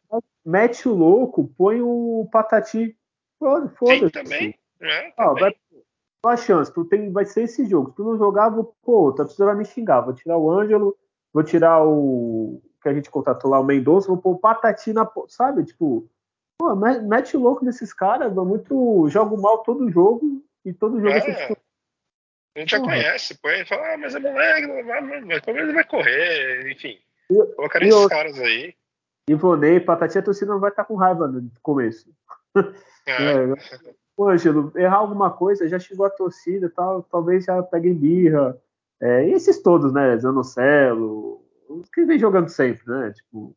[0.46, 2.98] mete o louco, põe o Patati.
[3.40, 4.10] Foda-se.
[4.12, 4.56] também.
[4.82, 5.56] É, ah, vai,
[6.22, 6.74] qual a chance?
[6.74, 7.90] Tu tem, vai ser esse jogo.
[7.90, 10.02] Se tu não jogar, vou, pô, tá precisando me xingar.
[10.02, 10.98] Vou tirar o Ângelo,
[11.34, 15.10] vou tirar o que a gente contratou lá, o Mendonça, vou pôr o Patati na.
[15.28, 15.64] Sabe?
[15.64, 16.10] Tipo,
[16.58, 18.34] pô, mete o louco nesses caras.
[18.34, 19.08] Muito.
[19.10, 21.56] Jogo mal todo jogo e todo jogo é.
[22.56, 24.68] A gente já conhece, põe fala, ah, mas é moleque,
[25.28, 26.98] mas como ele vai correr, enfim.
[27.56, 28.74] Colocaria esses caras aí.
[29.30, 32.10] Ivonei, Patati, a torcida não vai estar com raiva no começo.
[33.06, 33.12] É.
[33.12, 33.96] é.
[34.16, 38.60] Pô, Angelo, errar alguma coisa, já chegou a torcida tal, talvez já pegue birra.
[39.00, 40.18] É, e esses todos, né?
[40.18, 43.14] Zanocelo, os que vem jogando sempre, né?
[43.14, 43.56] Tipo,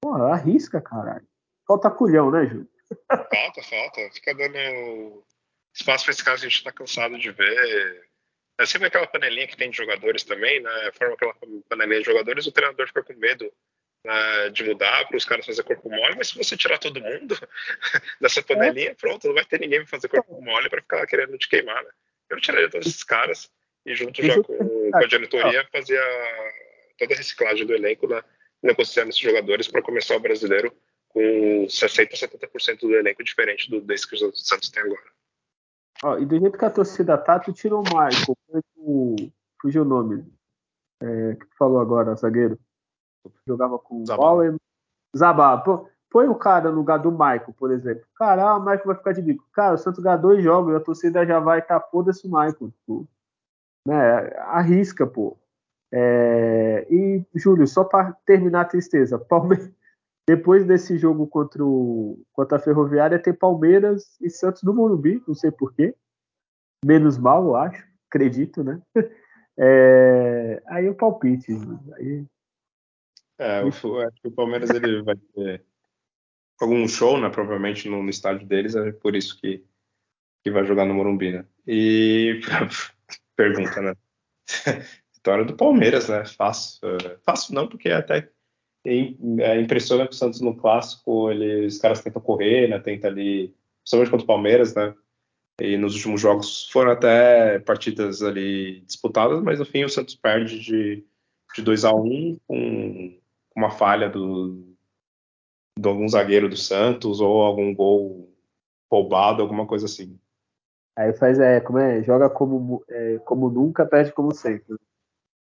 [0.00, 1.26] porra, arrisca, caralho.
[1.66, 2.68] Falta culhão, né, Júlio?
[3.08, 4.10] Falta, falta.
[4.12, 5.22] Fica dando
[5.72, 8.08] espaço para esse caso, a gente tá cansado de ver.
[8.58, 10.90] É sempre aquela panelinha que tem de jogadores também, né?
[10.92, 11.34] Forma aquela
[11.68, 13.52] panelinha de jogadores, o treinador fica com medo
[14.04, 17.36] uh, de mudar para os caras fazer corpo mole, mas se você tirar todo mundo
[18.20, 18.94] dessa panelinha, é.
[18.94, 21.90] pronto, não vai ter ninguém para fazer corpo mole para ficar querendo te queimar, né?
[22.28, 23.50] Eu tiraria todos esses caras
[23.84, 26.00] e junto já com, com a diretoria fazia
[26.98, 28.22] toda a reciclagem do elenco, né?
[28.62, 30.74] negociando esses jogadores para começar o brasileiro
[31.08, 35.14] com 60%, 70% do elenco diferente do desse que o Santos tem agora.
[36.02, 38.36] Ó, e do jeito que a torcida tá, tu tirou o Michael,
[38.76, 39.16] o,
[39.60, 40.24] fugiu o nome,
[41.00, 42.58] é, que tu falou agora, zagueiro
[43.46, 44.56] jogava com o Bauer.
[45.16, 45.62] Zabá.
[46.10, 48.04] põe o cara no lugar do Michael, por exemplo.
[48.16, 49.44] Cara, ah, o Michael vai ficar de bico.
[49.52, 52.30] Cara, o Santos ganha dois jogos e a torcida já vai estar tá, foda-se o
[52.30, 52.70] Michael.
[52.70, 53.08] Tipo,
[53.86, 53.94] né?
[54.38, 55.36] Arrisca, pô.
[55.92, 56.86] É...
[56.90, 59.70] E, Júlio, só para terminar a tristeza, Palmeiras,
[60.26, 65.34] depois desse jogo contra, o, contra a Ferroviária, tem Palmeiras e Santos no Morumbi, não
[65.34, 65.94] sei porquê.
[66.84, 68.80] Menos mal, eu acho, acredito, né?
[69.56, 70.60] É...
[70.66, 71.52] Aí o palpite,
[71.92, 72.26] aí
[73.38, 75.64] é, eu acho que o Palmeiras ele vai ter
[76.60, 77.28] algum show, né?
[77.30, 79.64] Provavelmente no, no estádio deles, é por isso que
[80.44, 81.46] que vai jogar no Morumbi, né?
[81.66, 82.40] E
[83.34, 83.94] pergunta, né?
[85.14, 86.24] Vitória do Palmeiras, né?
[86.26, 86.86] Fácil.
[86.98, 88.28] É, fácil não, porque até
[88.84, 92.78] é, impressiona que o Santos no clássico, ele, os caras tentam correr, né?
[92.78, 94.94] Tenta ali, principalmente contra o Palmeiras, né?
[95.60, 100.58] E nos últimos jogos foram até partidas ali disputadas, mas no fim o Santos perde
[100.60, 101.06] de,
[101.54, 103.18] de 2 a 1 um, com
[103.56, 104.74] uma falha do,
[105.78, 108.32] de algum zagueiro do Santos ou algum gol
[108.90, 110.18] roubado, alguma coisa assim.
[110.96, 114.76] Aí faz, é, como é, joga como, é, como nunca, perde como sempre.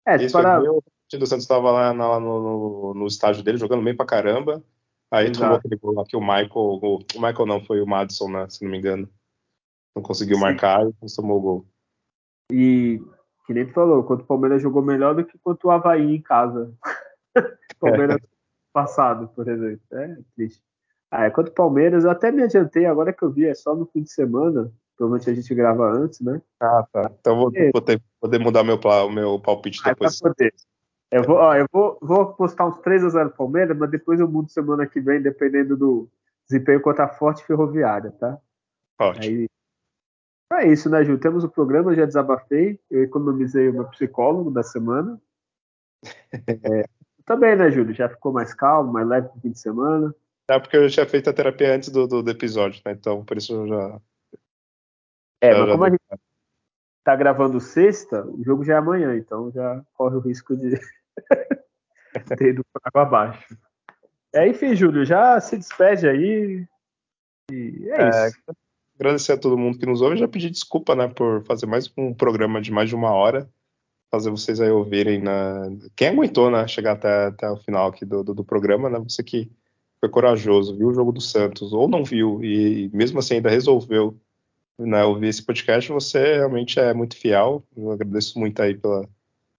[0.07, 0.61] É, Isso para...
[0.63, 4.05] o time do Santos estava lá, lá no, no, no, estádio dele, jogando bem pra
[4.05, 4.63] caramba.
[5.11, 5.41] Aí Exato.
[5.41, 8.63] tomou aquele gol aqui, o Michael, o, o Michael não, foi o Madison, né, se
[8.63, 9.09] não me engano.
[9.97, 10.43] Não conseguiu Sim.
[10.43, 11.67] marcar e tomou o gol.
[12.53, 13.01] E,
[13.47, 16.21] que nem tu falou, quanto o Palmeiras jogou melhor do que quanto o Havaí em
[16.21, 16.75] casa.
[17.79, 18.21] Palmeiras é.
[18.73, 19.81] passado, por exemplo.
[19.93, 20.63] É triste.
[21.11, 23.75] Ah, é, quanto o Palmeiras, eu até me adiantei, agora que eu vi, é só
[23.75, 24.71] no fim de semana.
[24.97, 26.43] Provavelmente a gente grava antes, né?
[26.61, 27.11] Ah, tá.
[27.21, 27.71] Então vou, é.
[27.71, 30.19] vou ter, poder mudar meu, o meu palpite ah, depois.
[30.19, 30.53] poder.
[31.11, 34.29] Eu vou, ó, eu vou, vou postar uns 3 a 0 Palmeiras, mas depois eu
[34.29, 36.09] mudo semana que vem, dependendo do
[36.49, 38.39] desempenho contra a Forte Ferroviária, tá?
[39.01, 39.25] Ótimo.
[39.25, 39.49] Aí,
[40.53, 41.19] é isso, né, Ju?
[41.19, 45.21] Temos o programa, já desabafei, eu economizei o meu psicólogo da semana.
[46.03, 46.85] É,
[47.29, 47.95] também, né, Júlio?
[47.95, 50.15] Já ficou mais calmo, mais leve no fim de semana.
[50.51, 52.93] É, porque eu já tinha feito a terapia antes do, do, do episódio, né?
[52.93, 54.01] Então, por isso eu já.
[55.41, 55.87] É, já, mas como já...
[55.87, 56.21] a gente
[57.05, 60.81] tá gravando sexta, o jogo já é amanhã, então já corre o risco de
[62.37, 63.57] ter ido para água abaixo.
[64.35, 66.67] É, enfim, Júlio, já se despede aí.
[67.53, 68.43] E é, é isso
[68.99, 70.17] agradecer a todo mundo que nos ouve.
[70.17, 73.49] Já pedir desculpa, né, por fazer mais um programa de mais de uma hora.
[74.11, 75.33] Fazer vocês aí ouvirem, né?
[75.95, 78.99] Quem aguentou, né, chegar até, até o final aqui do, do, do programa, né?
[79.01, 79.51] Você que
[80.01, 84.19] foi corajoso, viu o jogo do Santos, ou não viu, e mesmo assim ainda resolveu
[84.79, 87.65] né, ouvir esse podcast, você realmente é muito fiel.
[87.77, 89.09] Eu agradeço muito aí pela,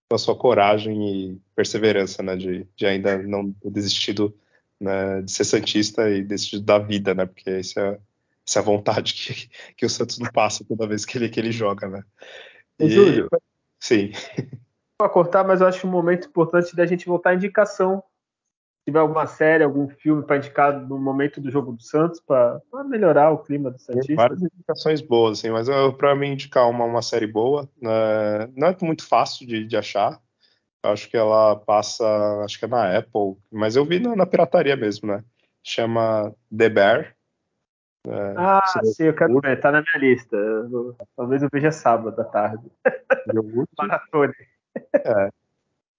[0.07, 4.33] pela sua coragem e perseverança, né, de, de ainda não ter desistido
[4.79, 7.99] né, de ser Santista e desistido da vida, né, porque isso é
[8.47, 11.87] essa vontade que, que o Santos não passa toda vez que ele, que ele joga,
[11.87, 12.03] né?
[12.79, 13.27] E, Júlio,
[13.79, 14.11] sim.
[14.97, 18.03] Para cortar, mas eu acho um momento importante da gente voltar à indicação.
[18.79, 22.61] Se tiver alguma série, algum filme para indicar no momento do jogo do Santos, para
[22.85, 24.05] melhorar o clima do Santos.
[24.05, 28.67] Tem várias indicações boas, assim, mas para mim indicar uma, uma série boa, né, não
[28.67, 30.19] é muito fácil de, de achar.
[30.83, 32.05] acho que ela passa,
[32.43, 35.23] acho que é na Apple, mas eu vi na, na pirataria mesmo, né?
[35.63, 37.15] Chama The Bear,
[38.07, 40.35] é, ah, sim, eu quero ver, tá na minha lista.
[40.35, 42.71] Eu, talvez eu veja sábado à tarde.
[43.77, 44.33] Maratone.
[44.93, 45.29] É.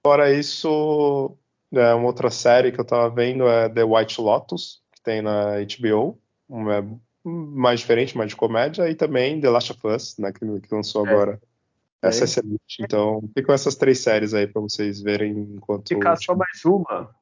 [0.04, 1.36] Fora isso,
[1.72, 5.56] é, uma outra série que eu tava vendo é The White Lotus, que tem na
[5.60, 6.18] HBO.
[6.48, 10.74] Uma, mais diferente, mais de comédia, e também The Last of Us, né, que, que
[10.74, 11.10] lançou é.
[11.10, 11.40] agora.
[12.02, 12.78] Essa é excelente.
[12.80, 15.88] Então, ficam essas três séries aí para vocês verem enquanto.
[15.88, 17.14] Ficar só mais uma.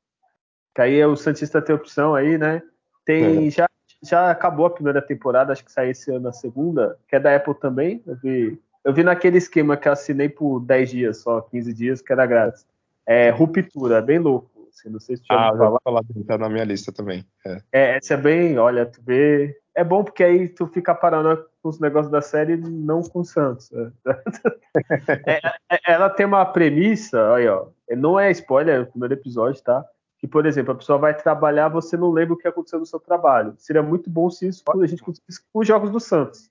[0.73, 2.63] Que aí o Santista tem opção aí, né?
[3.05, 3.51] Tem é.
[3.51, 3.69] já
[4.03, 7.35] já acabou a primeira temporada, acho que sai esse ano a segunda, que é da
[7.35, 8.03] Apple também.
[8.07, 12.03] Eu vi, eu vi naquele esquema que eu assinei por 10 dias só, 15 dias,
[12.03, 12.67] que era grátis.
[13.07, 14.51] É Ruptura, bem louco.
[14.69, 15.79] Assim, não sei se já ah, falar.
[15.83, 17.25] falar tá na minha lista também.
[17.45, 17.63] É.
[17.73, 19.57] é, essa é bem, olha, tu vê.
[19.75, 23.25] É bom porque aí tu fica parando com os negócios da série, não com o
[23.25, 23.71] Santos.
[23.71, 23.91] Né?
[25.27, 27.69] é, é, ela tem uma premissa, aí, ó.
[27.97, 29.85] Não é spoiler, é o primeiro episódio, tá?
[30.19, 32.99] Que, por exemplo, a pessoa vai trabalhar, você não lembra o que aconteceu no seu
[32.99, 33.55] trabalho.
[33.57, 36.51] Seria muito bom se isso a gente conseguisse com os jogos do Santos.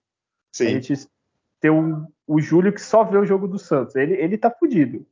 [0.54, 0.68] Sim.
[0.68, 1.08] A gente
[1.60, 3.96] ter um, o Júlio que só vê o jogo do Santos.
[3.96, 5.06] Ele, ele tá fudido.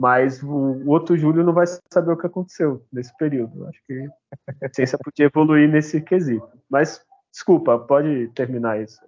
[0.00, 3.66] Mas o, o outro Júlio não vai saber o que aconteceu nesse período.
[3.66, 4.08] Acho que
[4.62, 6.48] a ciência podia evoluir nesse quesito.
[6.70, 9.00] Mas, desculpa, pode terminar isso.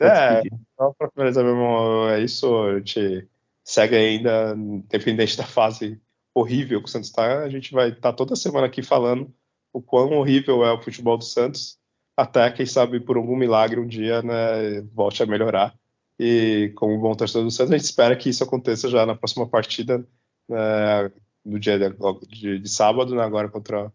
[0.00, 0.42] é,
[0.76, 2.62] só para finalizar mesmo, é isso.
[2.62, 3.28] A gente
[3.64, 6.00] segue ainda, independente da fase
[6.34, 9.32] horrível que o Santos está, a gente vai estar tá toda semana aqui falando
[9.72, 11.78] o quão horrível é o futebol do Santos,
[12.16, 15.74] até quem sabe por algum milagre um dia né, volte a melhorar.
[16.18, 19.48] E como bom torcedor do Santos, a gente espera que isso aconteça já na próxima
[19.48, 20.06] partida,
[20.48, 21.10] né,
[21.44, 21.96] no dia de,
[22.28, 23.92] de, de sábado, né, agora contra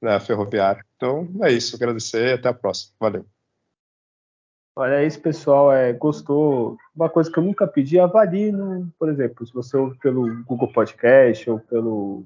[0.00, 0.84] né, a Ferroviária.
[0.96, 2.94] Então é isso, agradecer e até a próxima.
[2.98, 3.26] Valeu.
[4.76, 6.76] Olha isso, pessoal, é, gostou?
[6.94, 10.72] Uma coisa que eu nunca pedi, avalie, no, por exemplo, se você ouve pelo Google
[10.72, 12.24] Podcast ou pelo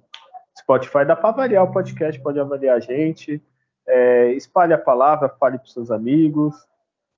[0.58, 3.42] Spotify, dá para avaliar o podcast, pode avaliar a gente,
[3.86, 6.54] é, espalhe a palavra, fale para seus amigos.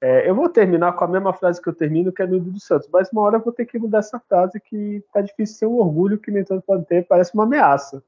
[0.00, 2.88] É, eu vou terminar com a mesma frase que eu termino, que é do Santos,
[2.92, 5.78] mas uma hora eu vou ter que mudar essa frase que tá difícil ser um
[5.78, 8.02] orgulho que nem todos podem ter, parece uma ameaça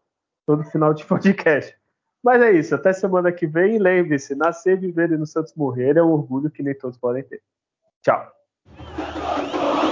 [0.47, 1.78] todo final de podcast.
[2.23, 3.77] Mas é isso, até semana que vem.
[3.77, 7.23] E lembre-se, nascer, viver e no Santos morrer é um orgulho que nem todos podem
[7.23, 7.41] ter.
[8.03, 8.33] Tchau.